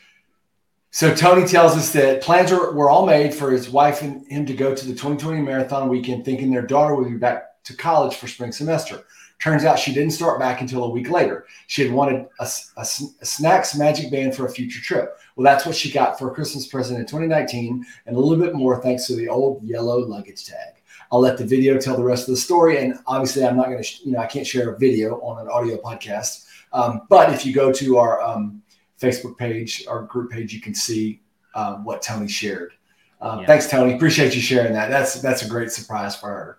So 0.94 1.14
Tony 1.14 1.46
tells 1.46 1.74
us 1.74 1.90
that 1.94 2.20
plans 2.20 2.50
were, 2.52 2.70
were 2.72 2.90
all 2.90 3.06
made 3.06 3.32
for 3.32 3.50
his 3.50 3.70
wife 3.70 4.02
and 4.02 4.26
him 4.30 4.44
to 4.44 4.52
go 4.52 4.74
to 4.74 4.86
the 4.86 4.92
2020 4.92 5.40
marathon 5.40 5.88
weekend, 5.88 6.22
thinking 6.22 6.52
their 6.52 6.66
daughter 6.66 6.94
would 6.94 7.08
be 7.08 7.16
back 7.16 7.62
to 7.64 7.74
college 7.74 8.14
for 8.16 8.28
spring 8.28 8.52
semester. 8.52 9.02
Turns 9.40 9.64
out 9.64 9.78
she 9.78 9.94
didn't 9.94 10.12
start 10.12 10.38
back 10.38 10.60
until 10.60 10.84
a 10.84 10.90
week 10.90 11.08
later. 11.08 11.46
She 11.66 11.82
had 11.82 11.92
wanted 11.92 12.26
a, 12.38 12.46
a, 12.76 12.82
a, 12.82 13.24
snacks 13.24 13.74
magic 13.74 14.10
band 14.10 14.36
for 14.36 14.44
a 14.44 14.50
future 14.50 14.82
trip. 14.82 15.16
Well, 15.34 15.44
that's 15.44 15.64
what 15.64 15.74
she 15.74 15.90
got 15.90 16.18
for 16.18 16.30
a 16.30 16.34
Christmas 16.34 16.66
present 16.66 17.00
in 17.00 17.06
2019, 17.06 17.86
and 18.04 18.14
a 18.14 18.20
little 18.20 18.44
bit 18.44 18.54
more 18.54 18.82
thanks 18.82 19.06
to 19.06 19.16
the 19.16 19.30
old 19.30 19.62
yellow 19.64 19.98
luggage 19.98 20.44
tag. 20.44 20.74
I'll 21.10 21.20
let 21.20 21.38
the 21.38 21.46
video 21.46 21.78
tell 21.78 21.96
the 21.96 22.04
rest 22.04 22.28
of 22.28 22.34
the 22.34 22.40
story, 22.40 22.76
and 22.76 22.98
obviously, 23.06 23.46
I'm 23.46 23.56
not 23.56 23.68
going 23.68 23.82
to, 23.82 23.90
you 24.04 24.12
know, 24.12 24.18
I 24.18 24.26
can't 24.26 24.46
share 24.46 24.74
a 24.74 24.78
video 24.78 25.18
on 25.22 25.40
an 25.40 25.48
audio 25.50 25.78
podcast. 25.78 26.44
Um, 26.74 27.02
but 27.08 27.32
if 27.32 27.46
you 27.46 27.54
go 27.54 27.72
to 27.72 27.96
our 27.96 28.20
um, 28.20 28.61
Facebook 29.02 29.36
page, 29.36 29.84
our 29.88 30.02
group 30.02 30.30
page, 30.30 30.52
you 30.52 30.60
can 30.60 30.74
see 30.74 31.20
um, 31.54 31.84
what 31.84 32.02
Tony 32.02 32.28
shared. 32.28 32.72
Um, 33.20 33.40
yeah. 33.40 33.46
Thanks, 33.46 33.68
Tony. 33.68 33.94
Appreciate 33.94 34.34
you 34.34 34.40
sharing 34.40 34.72
that. 34.72 34.90
That's 34.90 35.20
that's 35.20 35.42
a 35.42 35.48
great 35.48 35.70
surprise 35.70 36.16
for 36.16 36.28
her. 36.28 36.58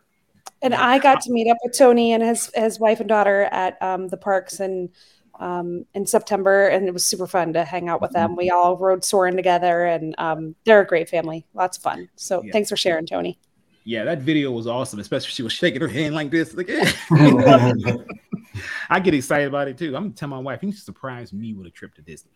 And 0.62 0.74
I 0.74 0.98
got 0.98 1.22
to 1.22 1.32
meet 1.32 1.50
up 1.50 1.58
with 1.64 1.78
Tony 1.78 2.14
and 2.14 2.24
his 2.24 2.50
his 2.56 2.80
wife 2.80 3.00
and 3.02 3.10
daughter 3.10 3.44
at 3.52 3.82
um, 3.82 4.08
the 4.08 4.18
parks 4.18 4.60
in 4.62 4.90
um, 5.40 5.86
in 5.94 6.06
September, 6.06 6.68
and 6.68 6.88
it 6.88 6.94
was 6.94 7.06
super 7.06 7.28
fun 7.28 7.54
to 7.54 7.66
hang 7.66 7.90
out 7.90 8.02
with 8.02 8.12
them. 8.12 8.36
We 8.36 8.50
all 8.50 8.78
rode 8.78 9.04
Soarin' 9.04 9.36
together, 9.36 9.86
and 9.86 10.16
um, 10.18 10.56
they're 10.64 10.82
a 10.82 10.88
great 10.88 11.10
family. 11.10 11.46
Lots 11.54 11.78
of 11.78 11.84
fun. 11.84 12.10
So 12.16 12.42
yeah. 12.44 12.52
thanks 12.54 12.70
for 12.70 12.78
sharing, 12.78 13.06
Tony. 13.06 13.40
Yeah, 13.86 14.06
that 14.06 14.22
video 14.22 14.52
was 14.52 14.66
awesome, 14.66 15.00
especially 15.00 15.32
she 15.32 15.44
was 15.44 15.52
shaking 15.52 15.82
her 15.82 15.88
hand 15.88 16.16
like 16.16 16.32
this. 16.32 16.54
Like, 16.54 16.70
I 18.90 19.00
get 19.00 19.14
excited 19.14 19.48
about 19.48 19.68
it 19.68 19.78
too. 19.78 19.96
I'm 19.96 20.04
gonna 20.04 20.14
tell 20.14 20.30
my 20.30 20.38
wife, 20.40 20.62
you 20.62 20.70
need 20.70 20.76
to 20.76 20.82
surprise 20.82 21.34
me 21.34 21.54
with 21.54 21.68
a 21.68 21.70
trip 21.70 21.94
to 21.96 22.02
Disney. 22.02 22.32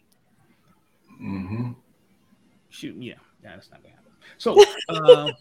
Mm-hmm. 1.21 1.71
Shoot, 2.69 2.95
yeah, 3.01 3.13
yeah, 3.43 3.51
that's 3.55 3.71
not 3.71 3.81
gonna 3.81 3.95
happen. 3.95 4.11
So, 4.37 4.61
uh, 4.89 5.31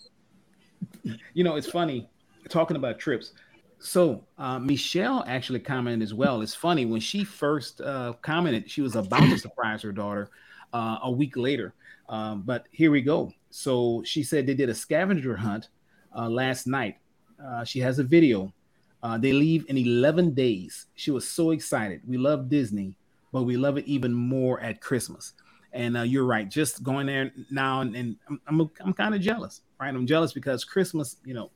you 1.34 1.42
know, 1.42 1.56
it's 1.56 1.68
funny 1.68 2.08
talking 2.48 2.76
about 2.76 2.98
trips. 2.98 3.32
So 3.78 4.24
uh, 4.38 4.58
Michelle 4.58 5.24
actually 5.26 5.60
commented 5.60 6.02
as 6.02 6.14
well. 6.14 6.40
It's 6.40 6.54
funny 6.54 6.86
when 6.86 7.00
she 7.00 7.24
first 7.24 7.80
uh, 7.80 8.14
commented, 8.22 8.70
she 8.70 8.80
was 8.80 8.96
about 8.96 9.20
to 9.22 9.38
surprise 9.38 9.82
her 9.82 9.92
daughter 9.92 10.30
uh, 10.72 10.98
a 11.02 11.10
week 11.10 11.36
later. 11.36 11.74
Um, 12.08 12.42
but 12.42 12.66
here 12.70 12.90
we 12.90 13.02
go. 13.02 13.32
So 13.50 14.02
she 14.04 14.22
said 14.22 14.46
they 14.46 14.54
did 14.54 14.68
a 14.68 14.74
scavenger 14.74 15.36
hunt 15.36 15.68
uh, 16.16 16.28
last 16.28 16.66
night. 16.66 16.96
Uh, 17.44 17.64
she 17.64 17.78
has 17.80 17.98
a 17.98 18.04
video. 18.04 18.52
Uh, 19.02 19.18
they 19.18 19.32
leave 19.32 19.66
in 19.68 19.76
11 19.76 20.32
days. 20.34 20.86
She 20.94 21.10
was 21.10 21.28
so 21.28 21.50
excited. 21.50 22.00
We 22.06 22.16
love 22.16 22.48
Disney, 22.48 22.96
but 23.32 23.42
we 23.42 23.56
love 23.56 23.76
it 23.78 23.86
even 23.86 24.12
more 24.12 24.60
at 24.60 24.80
Christmas. 24.80 25.34
And 25.72 25.94
you're 26.10 26.24
right. 26.24 26.48
Just 26.48 26.82
going 26.82 27.06
there 27.06 27.30
now, 27.50 27.82
and, 27.82 27.94
and 27.94 28.16
I'm, 28.28 28.40
I'm, 28.46 28.70
I'm 28.80 28.92
kind 28.94 29.14
of 29.14 29.20
jealous, 29.20 29.60
right? 29.78 29.94
I'm 29.94 30.06
jealous 30.06 30.32
because 30.32 30.64
Christmas, 30.64 31.16
you 31.24 31.34
know, 31.34 31.50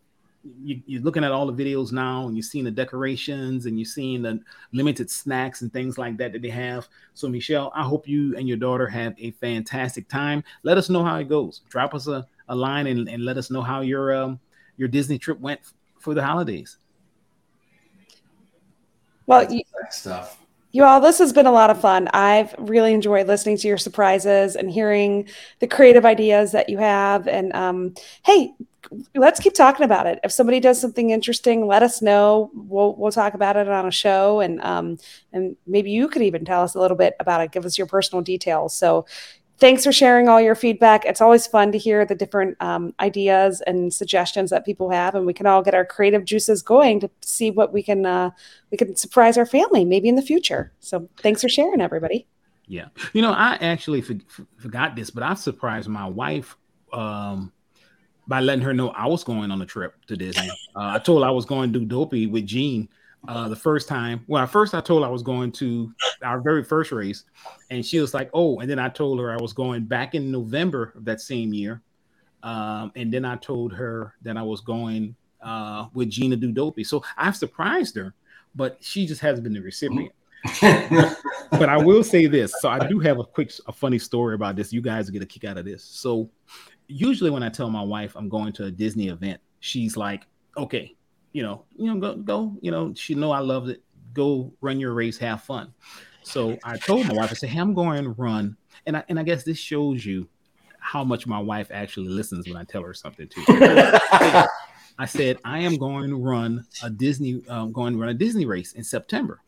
you, 0.63 0.99
are 0.99 1.03
looking 1.03 1.25
at 1.25 1.33
all 1.33 1.51
the 1.51 1.65
videos 1.65 1.93
now 1.93 2.27
and 2.27 2.37
you're 2.37 2.43
seeing 2.43 2.65
the 2.65 2.71
decorations 2.71 3.67
and 3.67 3.79
you're 3.79 3.85
seeing 3.85 4.23
the 4.23 4.41
limited 4.73 5.11
snacks 5.11 5.63
and 5.63 5.73
things 5.73 5.99
like 5.99 6.17
that 6.17 6.33
that 6.33 6.43
they 6.43 6.51
have. 6.51 6.89
So, 7.15 7.29
Michelle, 7.29 7.73
I 7.75 7.83
hope 7.83 8.09
you 8.09 8.37
and 8.37 8.49
your 8.49 8.57
daughter 8.57 8.87
have 8.87 9.15
a 9.19 9.33
fantastic 9.33 10.09
time. 10.09 10.43
Let 10.63 10.79
us 10.79 10.89
know 10.89 11.05
how 11.05 11.17
it 11.17 11.29
goes. 11.29 11.63
Drop 11.69 11.95
us 11.95 12.07
a, 12.07 12.27
a 12.49 12.55
line 12.55 12.87
and, 12.87 13.09
and 13.09 13.25
let 13.25 13.37
us 13.37 13.51
know 13.51 13.63
how 13.63 13.81
your 13.81 14.15
um, 14.15 14.41
your 14.77 14.89
Disney 14.89 15.19
trip 15.19 15.41
went 15.41 15.61
for 15.99 16.15
the 16.15 16.25
holidays. 16.25 16.77
Well, 19.27 19.53
you, 19.53 19.63
stuff. 19.91 20.41
You 20.73 20.85
all, 20.85 21.01
this 21.01 21.19
has 21.19 21.33
been 21.33 21.47
a 21.47 21.53
lot 21.53 21.71
of 21.71 21.81
fun. 21.81 22.09
I've 22.09 22.55
really 22.59 22.93
enjoyed 22.93 23.27
listening 23.27 23.57
to 23.59 23.69
your 23.69 23.79
surprises 23.79 24.57
and 24.57 24.71
hearing 24.71 25.29
the 25.59 25.67
creative 25.67 26.05
ideas 26.05 26.53
that 26.53 26.69
you 26.69 26.79
have. 26.79 27.27
And 27.27 27.53
um, 27.55 27.95
hey, 28.25 28.53
let's 29.15 29.41
keep 29.41 29.55
talking 29.55 29.85
about 29.85 30.07
it. 30.07 30.21
If 30.23 30.33
somebody 30.33 30.61
does 30.61 30.81
something 30.81 31.11
interesting, 31.11 31.67
let 31.67 31.83
us 31.83 32.01
know. 32.01 32.51
We'll 32.55 32.95
we'll 32.97 33.13
talk 33.13 33.35
about 33.35 33.57
it 33.57 33.69
on 33.69 33.87
a 33.87 33.91
show, 33.91 34.41
and 34.41 34.61
um, 34.63 34.99
and 35.33 35.57
maybe 35.67 35.91
you 35.91 36.09
could 36.09 36.23
even 36.23 36.45
tell 36.45 36.63
us 36.63 36.75
a 36.75 36.81
little 36.81 36.97
bit 36.97 37.15
about 37.21 37.41
it. 37.41 37.53
Give 37.53 37.65
us 37.65 37.77
your 37.77 37.87
personal 37.87 38.23
details. 38.23 38.77
So, 38.77 39.07
thanks 39.61 39.85
for 39.85 39.93
sharing 39.93 40.29
all 40.29 40.41
your 40.41 40.55
feedback. 40.55 41.05
It's 41.05 41.21
always 41.21 41.47
fun 41.47 41.71
to 41.73 41.79
hear 41.79 42.05
the 42.05 42.15
different 42.15 42.61
um, 42.61 42.95
ideas 42.99 43.61
and 43.67 43.93
suggestions 43.93 44.51
that 44.51 44.65
people 44.65 44.91
have, 44.91 45.15
and 45.15 45.27
we 45.27 45.35
can 45.35 45.47
all 45.47 45.63
get 45.63 45.75
our 45.75 45.85
creative 45.85 46.25
juices 46.25 46.63
going 46.63 47.01
to 47.01 47.11
see 47.21 47.51
what 47.51 47.73
we 47.73 47.83
can 47.83 48.07
uh, 48.07 48.31
we 48.71 48.79
can 48.79 48.97
surprise 48.97 49.37
our 49.37 49.47
family 49.47 49.85
maybe 49.85 50.09
in 50.09 50.17
the 50.17 50.23
future. 50.23 50.73
So, 50.81 51.09
thanks 51.19 51.43
for 51.43 51.49
sharing, 51.49 51.81
everybody. 51.81 52.27
Yeah, 52.67 52.87
you 53.13 53.23
know, 53.23 53.33
I 53.33 53.59
actually 53.61 54.01
for- 54.01 54.19
forgot 54.57 54.97
this, 54.97 55.11
but 55.11 55.23
I 55.23 55.35
surprised 55.35 55.89
my 55.89 56.09
wife. 56.09 56.57
Um, 56.93 57.53
by 58.27 58.39
letting 58.39 58.63
her 58.63 58.73
know 58.73 58.91
I 58.91 59.09
was 59.09 59.25
going 59.25 59.51
on 59.51 59.61
a 59.61 59.67
trip 59.67 59.95
to 60.07 60.17
Disney. 60.17 60.49
Uh, 60.77 60.95
I 60.95 60.99
told 61.01 61.23
her 61.23 61.29
I 61.29 61.33
was 61.33 61.45
going 61.45 61.73
to 61.73 61.81
do 61.81 61.85
Dopey 61.85 62.29
with 62.29 62.47
Gene 62.47 62.89
uh, 63.29 63.49
the 63.49 63.57
first 63.57 63.89
time. 63.89 64.25
Well, 64.27 64.43
at 64.43 64.51
first 64.51 64.75
I 64.75 64.81
told 64.81 65.03
her 65.03 65.09
I 65.09 65.13
was 65.13 65.23
going 65.23 65.53
to 65.53 65.93
our 66.23 66.41
very 66.41 66.65
first 66.65 66.93
race, 66.93 67.25
and 67.71 67.85
she 67.85 67.99
was 68.01 68.15
like, 68.15 68.31
"Oh!" 68.33 68.61
And 68.61 68.71
then 68.71 68.79
I 68.79 68.89
told 68.89 69.19
her 69.21 69.31
I 69.31 69.37
was 69.37 69.53
going 69.53 69.85
back 69.85 70.15
in 70.15 70.31
November 70.31 70.93
of 70.97 71.05
that 71.05 71.21
same 71.21 71.53
year, 71.53 71.83
um, 72.43 72.93
and 72.97 73.13
then 73.13 73.25
I 73.25 73.37
told 73.37 73.73
her 73.75 74.15
that 74.23 74.37
I 74.37 74.43
was 74.43 74.61
going 74.61 75.15
uh, 75.43 75.87
with 75.95 76.11
Gina 76.11 76.37
do 76.37 76.53
Dopey. 76.53 76.85
So 76.85 77.03
I've 77.17 77.37
surprised 77.37 77.97
her, 77.97 78.15
but 78.55 78.79
she 78.81 79.07
just 79.07 79.21
hasn't 79.21 79.45
been 79.45 79.55
the 79.55 79.61
recipient. 79.61 80.13
but 80.63 81.69
I 81.69 81.77
will 81.77 82.03
say 82.03 82.27
this. 82.27 82.55
So 82.61 82.69
I 82.69 82.87
do 82.87 82.99
have 83.01 83.19
a 83.19 83.25
quick, 83.25 83.53
a 83.67 83.73
funny 83.73 83.99
story 83.99 84.35
about 84.35 84.57
this. 84.57 84.73
You 84.73 84.81
guys 84.81 85.11
get 85.11 85.23
a 85.23 85.27
kick 85.27 85.45
out 85.45 85.59
of 85.59 85.67
this. 85.67 85.85
So 85.85 86.31
usually 86.89 87.31
when 87.31 87.43
I 87.43 87.51
tell 87.51 87.69
my 87.71 87.83
wife 87.83 88.17
I'm 88.17 88.29
going 88.29 88.53
to 88.55 88.65
a 88.65 88.71
Disney 88.71 89.09
event, 89.09 89.41
she's 89.61 89.97
like, 89.97 90.27
okay, 90.57 90.97
you 91.33 91.43
know, 91.43 91.65
you 91.77 91.93
know, 91.93 92.01
go, 92.01 92.17
go, 92.17 92.57
you 92.61 92.71
know, 92.71 92.93
she 92.95 93.15
know 93.15 93.31
I 93.31 93.41
love 93.41 93.69
it. 93.69 93.83
Go 94.13 94.53
run 94.61 94.81
your 94.81 94.93
race, 94.93 95.19
have 95.19 95.43
fun. 95.43 95.73
So 96.23 96.59
I 96.65 96.77
told 96.77 97.07
my 97.07 97.15
wife, 97.15 97.31
I 97.31 97.35
said, 97.35 97.51
hey, 97.51 97.61
I'm 97.61 97.75
going 97.75 98.05
to 98.05 98.11
run. 98.11 98.57
And 98.87 98.97
I, 98.97 99.05
and 99.09 99.19
I 99.19 99.23
guess 99.23 99.45
this 99.45 99.59
shows 99.59 100.05
you 100.05 100.29
how 100.81 101.05
much 101.05 101.27
my 101.27 101.39
wife 101.39 101.69
actually 101.73 102.09
listens 102.09 102.49
when 102.49 102.57
I 102.57 102.65
tell 102.65 102.83
her 102.83 102.95
something 102.95 103.29
too. 103.29 103.45
I 104.99 105.07
said, 105.07 105.39
I 105.45 105.61
am 105.61 105.77
going 105.77 106.11
to 106.11 106.17
run 106.17 106.67
a 106.83 106.91
Disney, 106.91 107.43
um, 107.49 107.73
going 107.73 107.95
to 107.95 107.99
run 108.01 108.11
a 108.11 108.15
Disney 108.15 108.47
race 108.47 108.73
in 108.73 108.85
September. 108.85 109.41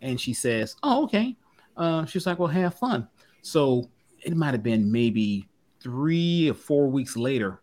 And 0.00 0.20
she 0.20 0.34
says, 0.34 0.76
oh, 0.82 1.04
okay. 1.04 1.36
Uh, 1.76 2.04
she's 2.04 2.26
like, 2.26 2.38
well, 2.38 2.48
have 2.48 2.74
fun. 2.74 3.08
So 3.40 3.88
it 4.22 4.36
might 4.36 4.52
have 4.52 4.62
been 4.62 4.92
maybe 4.92 5.48
three 5.80 6.50
or 6.50 6.54
four 6.54 6.88
weeks 6.88 7.16
later, 7.16 7.61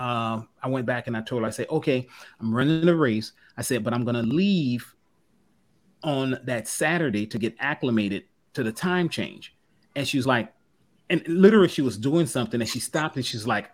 uh, 0.00 0.40
I 0.62 0.68
went 0.68 0.86
back 0.86 1.06
and 1.06 1.16
I 1.16 1.20
told 1.20 1.42
her, 1.42 1.48
I 1.48 1.50
said, 1.50 1.68
okay, 1.68 2.08
I'm 2.40 2.52
running 2.54 2.86
the 2.86 2.96
race. 2.96 3.32
I 3.58 3.62
said, 3.62 3.84
but 3.84 3.92
I'm 3.92 4.02
going 4.02 4.16
to 4.16 4.22
leave 4.22 4.94
on 6.02 6.40
that 6.44 6.66
Saturday 6.66 7.26
to 7.26 7.38
get 7.38 7.54
acclimated 7.60 8.24
to 8.54 8.62
the 8.62 8.72
time 8.72 9.10
change. 9.10 9.54
And 9.94 10.08
she 10.08 10.16
was 10.16 10.26
like, 10.26 10.52
and 11.10 11.22
literally 11.28 11.68
she 11.68 11.82
was 11.82 11.98
doing 11.98 12.26
something 12.26 12.60
and 12.60 12.70
she 12.70 12.80
stopped 12.80 13.16
and 13.16 13.26
she's 13.26 13.46
like, 13.46 13.70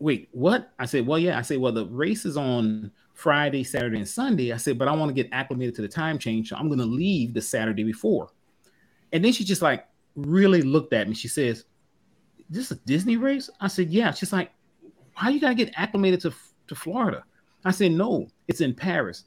wait, 0.00 0.28
what? 0.32 0.72
I 0.80 0.86
said, 0.86 1.06
well, 1.06 1.20
yeah. 1.20 1.38
I 1.38 1.42
said, 1.42 1.58
well, 1.58 1.72
the 1.72 1.86
race 1.86 2.24
is 2.24 2.36
on 2.36 2.90
Friday, 3.12 3.62
Saturday, 3.62 3.98
and 3.98 4.08
Sunday. 4.08 4.52
I 4.52 4.56
said, 4.56 4.76
but 4.76 4.88
I 4.88 4.92
want 4.92 5.14
to 5.14 5.22
get 5.22 5.32
acclimated 5.32 5.76
to 5.76 5.82
the 5.82 5.88
time 5.88 6.18
change. 6.18 6.48
So 6.48 6.56
I'm 6.56 6.66
going 6.66 6.80
to 6.80 6.84
leave 6.84 7.32
the 7.32 7.40
Saturday 7.40 7.84
before. 7.84 8.30
And 9.12 9.24
then 9.24 9.32
she 9.32 9.44
just 9.44 9.62
like 9.62 9.86
really 10.16 10.62
looked 10.62 10.92
at 10.92 11.08
me. 11.08 11.14
She 11.14 11.28
says, 11.28 11.64
this 12.50 12.72
a 12.72 12.74
Disney 12.74 13.16
race? 13.16 13.48
I 13.60 13.68
said, 13.68 13.90
yeah. 13.90 14.10
She's 14.10 14.32
like, 14.32 14.50
why 15.16 15.30
you 15.30 15.40
gotta 15.40 15.54
get 15.54 15.72
acclimated 15.76 16.20
to, 16.22 16.32
to 16.68 16.74
Florida? 16.74 17.24
I 17.64 17.70
said, 17.70 17.92
no, 17.92 18.28
it's 18.46 18.60
in 18.60 18.74
Paris. 18.74 19.24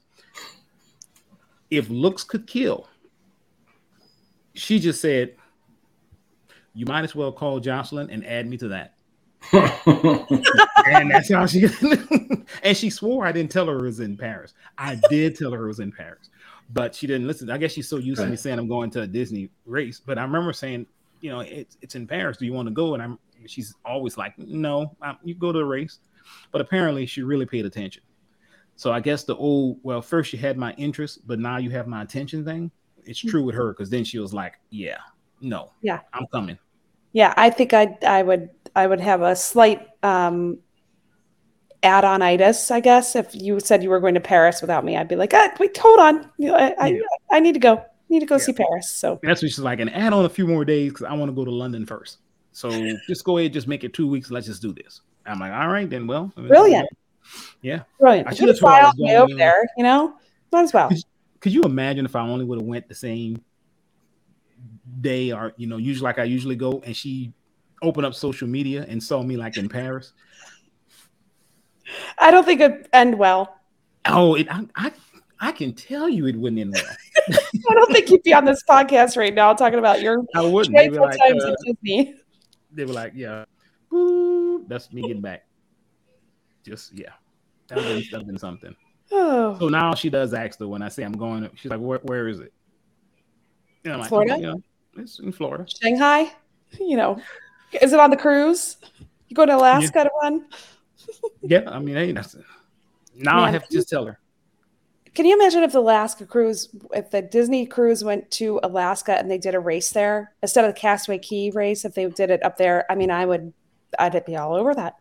If 1.70 1.90
looks 1.90 2.24
could 2.24 2.46
kill, 2.46 2.88
she 4.54 4.78
just 4.78 5.00
said, 5.00 5.34
"You 6.74 6.86
might 6.86 7.04
as 7.04 7.14
well 7.14 7.30
call 7.30 7.60
Jocelyn 7.60 8.10
and 8.10 8.26
add 8.26 8.46
me 8.46 8.56
to 8.58 8.68
that." 8.68 8.94
and 10.86 11.10
that's 11.10 11.32
how 11.32 11.46
she 11.46 11.68
and 12.62 12.76
she 12.76 12.90
swore 12.90 13.24
I 13.24 13.30
didn't 13.30 13.52
tell 13.52 13.66
her 13.66 13.78
it 13.78 13.82
was 13.82 14.00
in 14.00 14.16
Paris. 14.16 14.54
I 14.76 14.98
did 15.08 15.36
tell 15.36 15.52
her 15.52 15.64
it 15.64 15.68
was 15.68 15.80
in 15.80 15.92
Paris, 15.92 16.30
but 16.70 16.94
she 16.94 17.06
didn't 17.06 17.26
listen. 17.26 17.50
I 17.50 17.58
guess 17.58 17.72
she's 17.72 17.88
so 17.88 17.98
used 17.98 18.18
right. 18.18 18.24
to 18.26 18.30
me 18.30 18.36
saying 18.36 18.58
I'm 18.58 18.68
going 18.68 18.90
to 18.92 19.02
a 19.02 19.06
Disney 19.06 19.50
race. 19.64 20.00
But 20.04 20.18
I 20.18 20.22
remember 20.22 20.52
saying, 20.52 20.86
you 21.20 21.30
know, 21.30 21.40
it's 21.40 21.76
it's 21.82 21.94
in 21.94 22.06
Paris. 22.06 22.38
Do 22.38 22.46
you 22.46 22.52
want 22.52 22.66
to 22.66 22.74
go? 22.74 22.94
And 22.94 23.02
I'm 23.02 23.18
she's 23.48 23.74
always 23.84 24.16
like, 24.16 24.38
no, 24.38 24.96
I'm, 25.00 25.18
you 25.24 25.34
go 25.34 25.52
to 25.52 25.58
the 25.58 25.64
race. 25.64 25.98
But 26.52 26.60
apparently 26.60 27.06
she 27.06 27.22
really 27.22 27.46
paid 27.46 27.64
attention. 27.64 28.02
So 28.76 28.92
I 28.92 29.00
guess 29.00 29.24
the 29.24 29.34
old 29.34 29.80
well, 29.82 30.00
first 30.00 30.32
you 30.32 30.38
had 30.38 30.56
my 30.56 30.72
interest, 30.74 31.26
but 31.26 31.40
now 31.40 31.56
you 31.56 31.70
have 31.70 31.86
my 31.88 32.02
attention 32.02 32.44
thing. 32.44 32.70
It's 33.04 33.18
true 33.18 33.42
with 33.42 33.54
her 33.54 33.72
because 33.72 33.90
then 33.90 34.04
she 34.04 34.18
was 34.18 34.34
like, 34.34 34.60
yeah, 34.70 34.98
no, 35.40 35.72
yeah, 35.80 36.00
I'm 36.12 36.26
coming. 36.26 36.58
Yeah, 37.12 37.34
I 37.36 37.50
think 37.50 37.72
I 37.72 37.96
I 38.06 38.22
would 38.22 38.50
I 38.76 38.86
would 38.86 39.00
have 39.00 39.22
a 39.22 39.34
slight 39.34 39.88
um, 40.02 40.58
add-on 41.82 42.22
itis, 42.22 42.70
I 42.70 42.80
guess. 42.80 43.16
If 43.16 43.34
you 43.34 43.58
said 43.60 43.82
you 43.82 43.88
were 43.88 43.98
going 43.98 44.14
to 44.14 44.20
Paris 44.20 44.60
without 44.60 44.84
me, 44.84 44.96
I'd 44.96 45.08
be 45.08 45.16
like, 45.16 45.32
ah, 45.34 45.50
wait, 45.58 45.76
hold 45.76 45.98
on, 45.98 46.30
I, 46.42 46.74
I, 46.78 46.86
yeah. 46.88 47.00
I 47.32 47.40
need 47.40 47.54
to 47.54 47.60
go, 47.60 47.82
need 48.10 48.20
to 48.20 48.26
go 48.26 48.36
yeah. 48.36 48.42
see 48.42 48.52
Paris. 48.52 48.92
So 48.92 49.18
that's 49.22 49.42
what 49.42 49.50
she's 49.50 49.58
like, 49.58 49.80
and 49.80 49.92
add 49.92 50.12
on 50.12 50.24
a 50.24 50.28
few 50.28 50.46
more 50.46 50.64
days 50.64 50.92
because 50.92 51.06
I 51.06 51.14
want 51.14 51.30
to 51.30 51.34
go 51.34 51.44
to 51.44 51.50
London 51.50 51.86
first. 51.86 52.18
So 52.58 52.70
just 53.06 53.22
go 53.22 53.38
ahead, 53.38 53.52
just 53.52 53.68
make 53.68 53.84
it 53.84 53.94
two 53.94 54.08
weeks. 54.08 54.32
Let's 54.32 54.46
just 54.46 54.60
do 54.60 54.72
this. 54.72 55.02
I'm 55.24 55.38
like, 55.38 55.52
all 55.52 55.68
right, 55.68 55.88
then. 55.88 56.08
Well, 56.08 56.32
brilliant. 56.34 56.88
Yeah, 57.62 57.82
brilliant. 58.00 58.26
I 58.26 58.34
should 58.34 58.48
have 58.48 58.58
tried 58.58 58.96
me 58.96 59.14
over 59.14 59.32
there. 59.32 59.64
You 59.76 59.84
know, 59.84 60.14
might 60.50 60.62
as 60.62 60.72
well. 60.72 60.88
Could, 60.88 60.98
could 61.38 61.52
you 61.52 61.62
imagine 61.62 62.04
if 62.04 62.16
I 62.16 62.20
only 62.20 62.44
would 62.44 62.58
have 62.58 62.66
went 62.66 62.88
the 62.88 62.96
same 62.96 63.40
day, 65.00 65.30
or 65.30 65.52
you 65.56 65.68
know, 65.68 65.76
usually 65.76 66.02
like 66.02 66.18
I 66.18 66.24
usually 66.24 66.56
go, 66.56 66.82
and 66.84 66.96
she 66.96 67.32
opened 67.80 68.06
up 68.06 68.14
social 68.14 68.48
media 68.48 68.84
and 68.88 69.00
saw 69.00 69.22
me 69.22 69.36
like 69.36 69.56
in 69.56 69.68
Paris? 69.68 70.12
I 72.18 72.32
don't 72.32 72.44
think 72.44 72.60
it'd 72.60 72.88
end 72.92 73.16
well. 73.16 73.56
Oh, 74.04 74.34
it, 74.34 74.48
I, 74.52 74.66
I, 74.74 74.92
I 75.38 75.52
can 75.52 75.74
tell 75.74 76.08
you 76.08 76.26
it 76.26 76.34
wouldn't 76.34 76.60
end 76.60 76.74
well. 76.74 77.38
I 77.70 77.74
don't 77.74 77.92
think 77.92 78.10
you'd 78.10 78.24
be 78.24 78.34
on 78.34 78.44
this 78.44 78.64
podcast 78.68 79.16
right 79.16 79.32
now 79.32 79.54
talking 79.54 79.78
about 79.78 80.00
your 80.00 80.24
I 80.34 80.40
wouldn't. 80.40 80.74
Like, 80.74 81.16
times 81.16 81.44
uh, 81.44 81.54
Disney. 81.64 82.16
They 82.72 82.84
were 82.84 82.92
like, 82.92 83.12
yeah, 83.14 83.44
that's 84.68 84.92
me 84.92 85.02
getting 85.02 85.22
back. 85.22 85.44
Just 86.64 86.92
yeah, 86.94 87.12
that 87.68 87.78
would 87.78 88.04
have 88.12 88.26
been 88.26 88.38
something. 88.38 88.74
Oh. 89.10 89.58
So 89.58 89.68
now 89.68 89.94
she 89.94 90.10
does 90.10 90.34
ask 90.34 90.58
though 90.58 90.68
when 90.68 90.82
I 90.82 90.88
say 90.88 91.02
I'm 91.02 91.12
going. 91.12 91.48
She's 91.54 91.70
like, 91.70 91.80
"Where, 91.80 92.00
where 92.02 92.28
is 92.28 92.40
it?" 92.40 92.52
And 93.84 93.94
I'm 93.94 94.04
Florida. 94.04 94.32
Like, 94.32 94.40
you 94.42 94.46
know, 94.48 94.62
it's 94.96 95.18
in 95.18 95.32
Florida. 95.32 95.66
Shanghai. 95.82 96.32
You 96.78 96.96
know, 96.96 97.20
is 97.80 97.92
it 97.92 98.00
on 98.00 98.10
the 98.10 98.16
cruise? 98.16 98.76
You 99.28 99.34
go 99.34 99.46
to 99.46 99.56
Alaska 99.56 99.92
yeah. 99.96 100.02
to 100.04 100.10
run? 100.22 100.46
yeah, 101.42 101.62
I 101.66 101.78
mean, 101.78 101.94
hey, 101.94 102.12
that's 102.12 102.36
now 103.14 103.36
Man, 103.36 103.44
I 103.44 103.50
have 103.50 103.66
to 103.66 103.72
just 103.72 103.88
tell 103.88 104.04
her. 104.04 104.18
Can 105.14 105.26
you 105.26 105.34
imagine 105.34 105.62
if 105.62 105.72
the 105.72 105.80
Alaska 105.80 106.26
cruise, 106.26 106.68
if 106.94 107.10
the 107.10 107.22
Disney 107.22 107.66
cruise 107.66 108.04
went 108.04 108.30
to 108.32 108.60
Alaska 108.62 109.18
and 109.18 109.30
they 109.30 109.38
did 109.38 109.54
a 109.54 109.60
race 109.60 109.90
there 109.90 110.32
instead 110.42 110.64
of 110.64 110.74
the 110.74 110.80
Castaway 110.80 111.18
Cay 111.18 111.50
race? 111.50 111.84
If 111.84 111.94
they 111.94 112.06
did 112.06 112.30
it 112.30 112.42
up 112.42 112.56
there, 112.56 112.84
I 112.90 112.94
mean, 112.94 113.10
I 113.10 113.26
would, 113.26 113.52
I'd 113.98 114.24
be 114.24 114.36
all 114.36 114.54
over 114.54 114.74
that. 114.74 114.96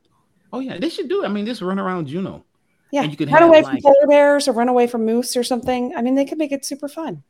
Oh 0.53 0.59
yeah, 0.59 0.77
they 0.77 0.89
should 0.89 1.09
do 1.09 1.23
it. 1.23 1.25
I 1.25 1.29
mean, 1.29 1.45
just 1.45 1.61
run 1.61 1.79
around 1.79 2.07
Juneau. 2.07 2.43
Yeah, 2.91 3.03
and 3.03 3.11
you 3.11 3.17
could 3.17 3.31
run 3.31 3.43
away 3.43 3.61
like, 3.61 3.81
from 3.81 3.81
polar 3.81 4.07
bears 4.07 4.47
or 4.47 4.53
run 4.53 4.69
away 4.69 4.87
from 4.87 5.05
moose 5.05 5.35
or 5.35 5.43
something. 5.43 5.93
I 5.95 6.01
mean, 6.01 6.15
they 6.15 6.25
could 6.25 6.37
make 6.37 6.51
it 6.51 6.63
super 6.63 6.87
fun. 6.87 7.23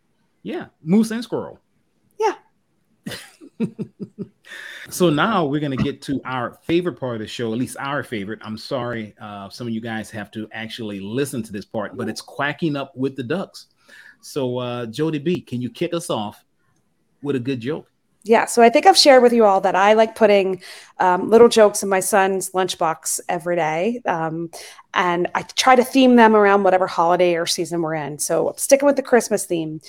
Yeah, 0.44 0.68
moose 0.84 1.12
and 1.12 1.24
squirrel. 1.24 1.60
Yeah. 2.20 2.36
so 4.90 5.10
now 5.10 5.46
we're 5.46 5.60
going 5.60 5.76
to 5.76 5.84
get 5.84 6.02
to 6.04 6.22
our 6.26 6.54
favorite 6.64 7.00
part 7.00 7.16
of 7.16 7.22
the 7.22 7.28
show, 7.28 7.52
at 7.52 7.58
least 7.58 7.78
our 7.80 8.04
favorite. 8.04 8.40
I'm 8.42 8.58
sorry, 8.58 9.16
uh, 9.20 9.50
some 9.50 9.68
of 9.68 9.74
you 9.74 9.82
guys 9.82 10.10
have 10.12 10.32
to 10.32 10.48
actually 10.52 11.00
listen 11.00 11.44
to 11.44 11.52
this 11.52 11.66
part, 11.66 11.98
but 11.98 12.08
it's 12.08 12.22
quacking 12.22 12.76
up 12.76 12.96
with 12.96 13.16
the 13.16 13.24
ducks. 13.24 13.68
So, 14.22 14.58
uh, 14.58 14.86
Jody 14.88 15.20
B, 15.20 15.42
can 15.42 15.62
you 15.62 15.70
kick 15.70 15.94
us 15.94 16.10
off 16.10 16.44
with 17.22 17.36
a 17.36 17.40
good 17.40 17.60
joke? 17.60 17.92
Yeah, 18.24 18.46
so 18.46 18.62
I 18.62 18.70
think 18.70 18.86
I've 18.86 18.98
shared 18.98 19.24
with 19.24 19.32
you 19.32 19.46
all 19.46 19.62
that 19.62 19.76
I 19.76 19.94
like 19.94 20.16
putting 20.16 20.62
um, 21.00 21.30
little 21.30 21.48
jokes 21.48 21.82
in 21.82 21.88
my 21.88 22.02
son's 22.02 22.52
lunchbox 22.52 23.22
every 23.30 23.56
day. 23.56 24.02
Um, 24.06 24.52
and 24.94 25.28
I 25.34 25.44
try 25.44 25.76
to 25.76 25.84
theme 25.84 26.18
them 26.18 26.36
around 26.36 26.64
whatever 26.64 26.88
holiday 26.88 27.36
or 27.36 27.46
season 27.46 27.82
we're 27.82 27.94
in. 27.94 28.20
So 28.20 28.50
I'm 28.50 28.58
sticking 28.58 28.86
with 28.86 28.98
the 28.98 29.02
Christmas 29.02 29.46
theme. 29.46 29.80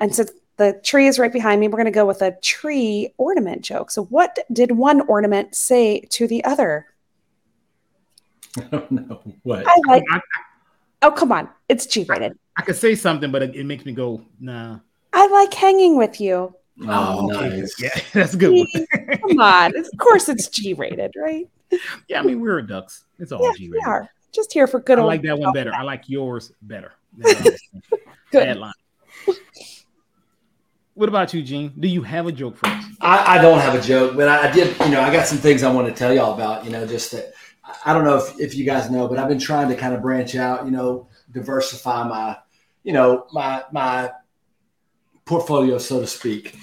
And 0.00 0.12
since 0.12 0.32
the 0.56 0.80
tree 0.84 1.06
is 1.06 1.18
right 1.18 1.32
behind 1.32 1.60
me, 1.60 1.68
we're 1.68 1.76
going 1.76 1.84
to 1.86 1.90
go 1.90 2.06
with 2.06 2.22
a 2.22 2.32
tree 2.40 3.12
ornament 3.16 3.62
joke. 3.62 3.90
So, 3.90 4.04
what 4.04 4.38
did 4.52 4.72
one 4.72 5.02
ornament 5.02 5.54
say 5.54 6.00
to 6.10 6.26
the 6.26 6.44
other? 6.44 6.86
I 8.56 8.62
don't 8.70 8.90
know. 8.92 9.20
What? 9.42 9.64
I 9.66 9.80
like. 9.86 10.04
oh, 11.02 11.10
come 11.10 11.32
on. 11.32 11.48
It's 11.68 11.86
G 11.86 12.04
rated. 12.08 12.32
I, 12.56 12.62
I 12.62 12.64
could 12.64 12.76
say 12.76 12.94
something, 12.94 13.30
but 13.30 13.42
it, 13.42 13.56
it 13.56 13.66
makes 13.66 13.84
me 13.84 13.92
go, 13.92 14.22
nah. 14.40 14.78
I 15.12 15.26
like 15.28 15.54
hanging 15.54 15.96
with 15.96 16.20
you. 16.20 16.54
Oh, 16.82 17.26
nice. 17.26 17.74
Yeah, 17.80 17.90
that's 18.12 18.34
a 18.34 18.36
good 18.36 18.52
one. 18.52 18.86
Come 19.28 19.40
on. 19.40 19.76
Of 19.76 19.88
course 19.98 20.28
it's 20.28 20.48
G 20.48 20.74
rated, 20.74 21.14
right? 21.16 21.48
Yeah, 22.08 22.20
I 22.20 22.22
mean 22.22 22.40
we're 22.40 22.62
ducks. 22.62 23.04
It's 23.18 23.32
all 23.32 23.42
yeah, 23.42 23.52
G 23.56 23.68
rated. 23.68 23.82
We 23.86 23.90
are. 23.90 24.08
Just 24.32 24.52
here 24.52 24.66
for 24.66 24.80
good 24.80 24.98
I 24.98 25.02
like 25.02 25.22
that 25.22 25.38
one 25.38 25.52
better. 25.52 25.72
I 25.72 25.82
like 25.82 26.08
yours 26.08 26.52
better. 26.62 26.92
good. 27.22 27.56
Bad 28.32 28.56
line. 28.56 28.72
What 30.94 31.08
about 31.08 31.34
you, 31.34 31.42
Gene? 31.42 31.72
Do 31.78 31.88
you 31.88 32.02
have 32.02 32.26
a 32.28 32.32
joke 32.32 32.56
for 32.56 32.68
us? 32.68 32.84
I, 33.00 33.38
I 33.38 33.42
don't 33.42 33.58
have 33.58 33.74
a 33.74 33.80
joke, 33.80 34.14
but 34.14 34.28
I, 34.28 34.48
I, 34.48 34.52
did, 34.52 34.78
you 34.80 34.90
know, 34.90 35.00
I 35.00 35.12
got 35.12 35.26
some 35.26 35.38
things 35.38 35.64
I 35.64 35.72
want 35.72 35.88
to 35.88 35.94
tell 35.94 36.14
y'all 36.14 36.34
about, 36.34 36.64
you 36.64 36.70
know, 36.70 36.86
just 36.86 37.10
that 37.10 37.34
I 37.84 37.92
don't 37.92 38.04
know 38.04 38.16
if, 38.16 38.38
if 38.38 38.54
you 38.54 38.64
guys 38.64 38.90
know, 38.90 39.08
but 39.08 39.18
I've 39.18 39.28
been 39.28 39.40
trying 39.40 39.68
to 39.70 39.74
kind 39.74 39.92
of 39.92 40.02
branch 40.02 40.36
out, 40.36 40.64
you 40.64 40.70
know, 40.70 41.08
diversify 41.32 42.06
my, 42.06 42.36
you 42.84 42.92
know, 42.92 43.26
my 43.32 43.64
my 43.72 44.10
portfolio, 45.24 45.78
so 45.78 46.00
to 46.00 46.06
speak. 46.06 46.56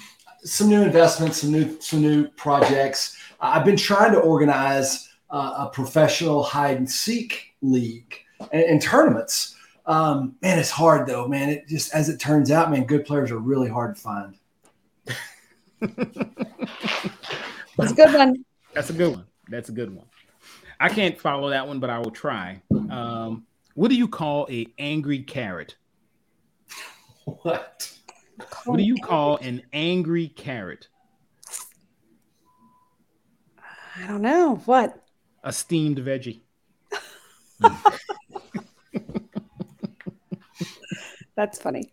Some 0.44 0.68
new 0.68 0.82
investments, 0.82 1.38
some 1.38 1.52
new 1.52 1.78
some 1.80 2.00
new 2.00 2.28
projects. 2.28 3.18
I've 3.38 3.64
been 3.66 3.76
trying 3.76 4.12
to 4.12 4.20
organize 4.20 5.10
uh, 5.30 5.66
a 5.66 5.70
professional 5.70 6.42
hide 6.42 6.78
and 6.78 6.90
seek 6.90 7.54
league 7.60 8.14
and, 8.50 8.62
and 8.62 8.80
tournaments. 8.80 9.56
Um, 9.84 10.36
man, 10.42 10.58
it's 10.58 10.70
hard 10.70 11.06
though, 11.06 11.26
man. 11.26 11.48
It 11.48 11.68
just 11.68 11.94
as 11.94 12.08
it 12.08 12.20
turns 12.20 12.50
out, 12.50 12.70
man, 12.70 12.84
good 12.84 13.04
players 13.04 13.30
are 13.30 13.38
really 13.38 13.68
hard 13.68 13.96
to 13.96 14.00
find. 14.00 14.36
That's 17.76 17.92
a 17.92 17.94
good 17.94 18.14
one. 18.14 18.44
That's 18.74 18.90
a 18.90 18.92
good 18.92 19.16
one. 19.16 19.26
That's 19.48 19.68
a 19.68 19.72
good 19.72 19.94
one. 19.94 20.06
I 20.78 20.88
can't 20.88 21.20
follow 21.20 21.50
that 21.50 21.66
one, 21.66 21.80
but 21.80 21.90
I 21.90 21.98
will 21.98 22.10
try. 22.10 22.62
Um, 22.70 23.46
what 23.74 23.88
do 23.88 23.96
you 23.96 24.08
call 24.08 24.46
a 24.50 24.66
angry 24.78 25.22
carrot? 25.22 25.76
What? 27.24 27.92
What 28.64 28.76
do 28.76 28.82
you 28.82 28.96
call 28.96 29.36
an 29.36 29.62
angry 29.72 30.28
carrot? 30.28 30.88
I 33.96 34.06
don't 34.06 34.22
know. 34.22 34.56
What? 34.64 35.04
A 35.44 35.52
steamed 35.52 35.98
veggie. 35.98 36.40
That's 41.36 41.60
funny. 41.60 41.92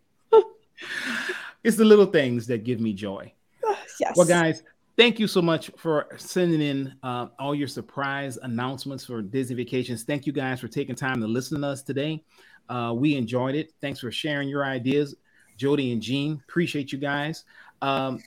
it's 1.64 1.78
the 1.78 1.86
little 1.86 2.06
things 2.06 2.48
that 2.48 2.64
give 2.64 2.80
me 2.80 2.94
joy. 2.94 3.32
yes. 4.00 4.16
Well, 4.16 4.28
guys, 4.28 4.64
thank 4.98 5.20
you 5.20 5.28
so 5.28 5.42
much 5.42 5.72
for 5.78 6.08
sending 6.18 6.62
in 6.62 6.94
uh, 7.04 7.28
all 7.38 7.56
your 7.56 7.68
surprise 7.68 8.38
announcements 8.42 9.06
for 9.06 9.22
Disney 9.22 9.56
Vacations. 9.56 10.04
Thank 10.04 10.26
you 10.26 10.34
guys 10.34 10.60
for 10.60 10.68
taking 10.68 10.96
time 10.96 11.22
to 11.22 11.28
listen 11.28 11.62
to 11.62 11.68
us 11.68 11.82
today. 11.82 12.24
Uh, 12.70 12.94
we 12.96 13.16
enjoyed 13.16 13.56
it. 13.56 13.74
Thanks 13.82 14.00
for 14.00 14.12
sharing 14.12 14.48
your 14.48 14.64
ideas. 14.64 15.16
Jody 15.58 15.92
and 15.92 16.02
Gene. 16.02 16.42
Appreciate 16.48 16.92
you 16.92 16.98
guys. 16.98 17.44
Um, 17.82 18.24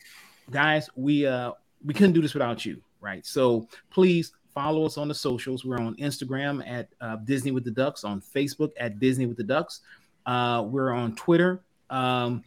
guys, 0.51 0.91
we 0.97 1.27
uh 1.27 1.53
we 1.85 1.95
couldn't 1.95 2.13
do 2.13 2.23
this 2.23 2.35
without 2.35 2.65
you, 2.65 2.81
right? 3.01 3.25
So 3.25 3.69
please 3.91 4.33
follow 4.55 4.85
us 4.85 4.99
on 4.99 5.09
the 5.09 5.15
socials. 5.15 5.65
We're 5.65 5.79
on 5.79 5.97
Instagram 5.97 6.67
at 6.69 6.89
uh, 7.01 7.17
Disney 7.17 7.51
with 7.51 7.65
the 7.65 7.71
Ducks, 7.71 8.05
on 8.05 8.21
Facebook 8.21 8.73
at 8.79 8.99
Disney 8.99 9.27
with 9.27 9.37
the 9.37 9.45
Ducks. 9.45 9.81
Uh, 10.27 10.65
we're 10.67 10.93
on 10.93 11.15
Twitter. 11.15 11.63
Um, 11.91 12.45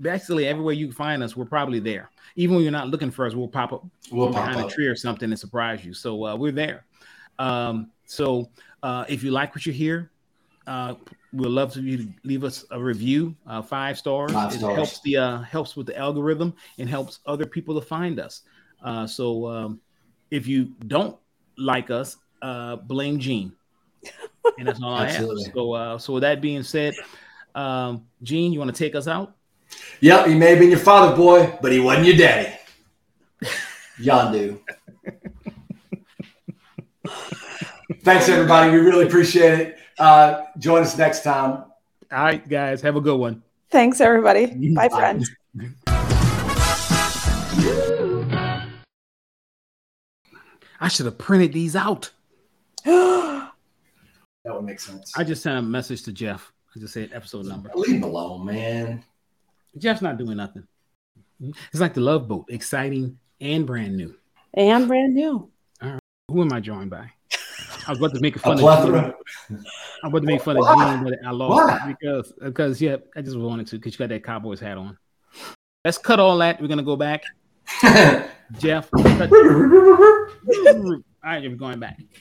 basically, 0.00 0.46
everywhere 0.46 0.74
you 0.74 0.92
find 0.92 1.22
us, 1.22 1.36
we're 1.36 1.44
probably 1.44 1.80
there. 1.80 2.10
Even 2.36 2.56
when 2.56 2.62
you're 2.62 2.72
not 2.72 2.88
looking 2.88 3.10
for 3.10 3.26
us, 3.26 3.34
we'll 3.34 3.48
pop 3.48 3.72
up 3.72 3.84
we'll 4.12 4.28
behind 4.28 4.56
pop 4.56 4.70
a 4.70 4.70
tree 4.70 4.86
or 4.86 4.96
something 4.96 5.30
and 5.30 5.38
surprise 5.38 5.84
you. 5.84 5.94
So 5.94 6.26
uh, 6.26 6.36
we're 6.36 6.52
there. 6.52 6.84
Um, 7.38 7.90
so 8.06 8.50
uh, 8.82 9.04
if 9.08 9.22
you 9.22 9.30
like 9.30 9.54
what 9.54 9.66
you 9.66 9.72
hear, 9.72 10.10
uh, 10.66 10.94
we'd 11.32 11.48
love 11.48 11.72
for 11.72 11.80
you 11.80 11.96
to 11.98 12.08
leave 12.24 12.44
us 12.44 12.64
a 12.70 12.80
review, 12.80 13.34
uh, 13.46 13.62
five 13.62 13.98
stars. 13.98 14.32
Five 14.32 14.52
stars. 14.52 14.72
It 14.72 14.74
helps 14.74 15.00
the 15.00 15.16
uh, 15.16 15.38
helps 15.40 15.76
with 15.76 15.86
the 15.86 15.96
algorithm 15.98 16.54
and 16.78 16.88
helps 16.88 17.20
other 17.26 17.46
people 17.46 17.78
to 17.80 17.86
find 17.86 18.20
us. 18.20 18.42
Uh, 18.82 19.06
so 19.06 19.46
um, 19.48 19.80
if 20.30 20.46
you 20.46 20.66
don't 20.86 21.16
like 21.56 21.90
us, 21.90 22.16
uh, 22.42 22.76
blame 22.76 23.18
Gene, 23.18 23.52
and 24.58 24.68
that's 24.68 24.82
all 24.82 24.94
I 24.94 25.10
have. 25.10 25.28
So 25.54 25.72
uh, 25.72 25.98
so 25.98 26.14
with 26.14 26.22
that 26.22 26.40
being 26.40 26.62
said, 26.62 26.94
um, 27.54 28.06
Gene, 28.22 28.52
you 28.52 28.58
want 28.58 28.74
to 28.74 28.78
take 28.78 28.94
us 28.94 29.06
out? 29.06 29.34
Yep, 30.00 30.26
he 30.26 30.34
may 30.34 30.50
have 30.50 30.58
been 30.58 30.70
your 30.70 30.78
father, 30.78 31.16
boy, 31.16 31.56
but 31.60 31.72
he 31.72 31.80
wasn't 31.80 32.06
your 32.06 32.16
daddy. 32.16 32.54
Yondu. 34.00 34.58
Thanks, 38.02 38.28
everybody. 38.28 38.70
We 38.70 38.78
really 38.78 39.06
appreciate 39.06 39.60
it. 39.60 39.78
Uh, 39.98 40.44
join 40.58 40.82
us 40.82 40.96
next 40.96 41.22
time. 41.22 41.64
All 42.12 42.24
right, 42.24 42.48
guys, 42.48 42.80
have 42.80 42.96
a 42.96 43.00
good 43.00 43.18
one. 43.18 43.42
Thanks, 43.70 44.00
everybody. 44.00 44.46
Bye, 44.74 44.88
friends. 44.88 45.30
I 50.82 50.88
should 50.88 51.06
have 51.06 51.18
printed 51.18 51.52
these 51.52 51.76
out. 51.76 52.10
That 54.50 54.56
would 54.56 54.64
make 54.64 54.80
sense. 54.80 55.12
I 55.16 55.22
just 55.22 55.44
sent 55.44 55.56
a 55.56 55.62
message 55.62 56.02
to 56.02 56.12
Jeff. 56.12 56.52
I 56.74 56.80
just 56.80 56.92
said 56.92 57.10
episode 57.14 57.46
number. 57.46 57.70
Leave 57.76 57.94
him 57.98 58.02
alone, 58.02 58.44
man. 58.44 59.04
Jeff's 59.78 60.02
not 60.02 60.18
doing 60.18 60.38
nothing. 60.38 60.66
It's 61.40 61.78
like 61.80 61.94
the 61.94 62.00
Love 62.00 62.26
Boat, 62.26 62.46
exciting 62.48 63.16
and 63.40 63.64
brand 63.64 63.96
new. 63.96 64.12
and 64.54 64.88
brand 64.88 65.14
new. 65.14 65.48
Who 66.32 66.42
am 66.42 66.52
I 66.52 66.58
joined 66.58 66.90
by? 66.90 67.12
I 67.86 67.90
was 67.90 67.98
about 67.98 68.12
to 68.14 68.20
make 68.20 68.34
A 68.34 68.38
fun 68.40 68.54
of 68.54 68.58
plethora. 68.58 69.14
Gene. 69.48 69.64
I'm 70.02 70.08
about 70.10 70.22
to 70.22 70.26
make 70.26 70.42
fun 70.42 70.56
of 70.56 70.62
Why? 70.64 70.96
Gene, 70.96 71.04
but 71.04 71.14
I 71.24 71.30
lost 71.30 71.68
Why? 71.80 71.86
because 71.96 72.32
because 72.32 72.80
yeah, 72.82 72.96
I 73.16 73.22
just 73.22 73.38
wanted 73.38 73.68
to 73.68 73.76
because 73.76 73.92
you 73.94 73.98
got 73.98 74.08
that 74.08 74.24
Cowboys 74.24 74.58
hat 74.58 74.76
on. 74.78 74.98
Let's 75.84 75.96
cut 75.98 76.18
all 76.18 76.36
that. 76.38 76.60
We're 76.60 76.66
gonna 76.66 76.82
go 76.82 76.96
back. 76.96 77.22
Jeff, 78.58 78.90
cut- 78.96 79.32
all 79.32 81.02
right, 81.22 81.42
you're 81.42 81.54
going 81.54 81.78
back. 81.78 82.00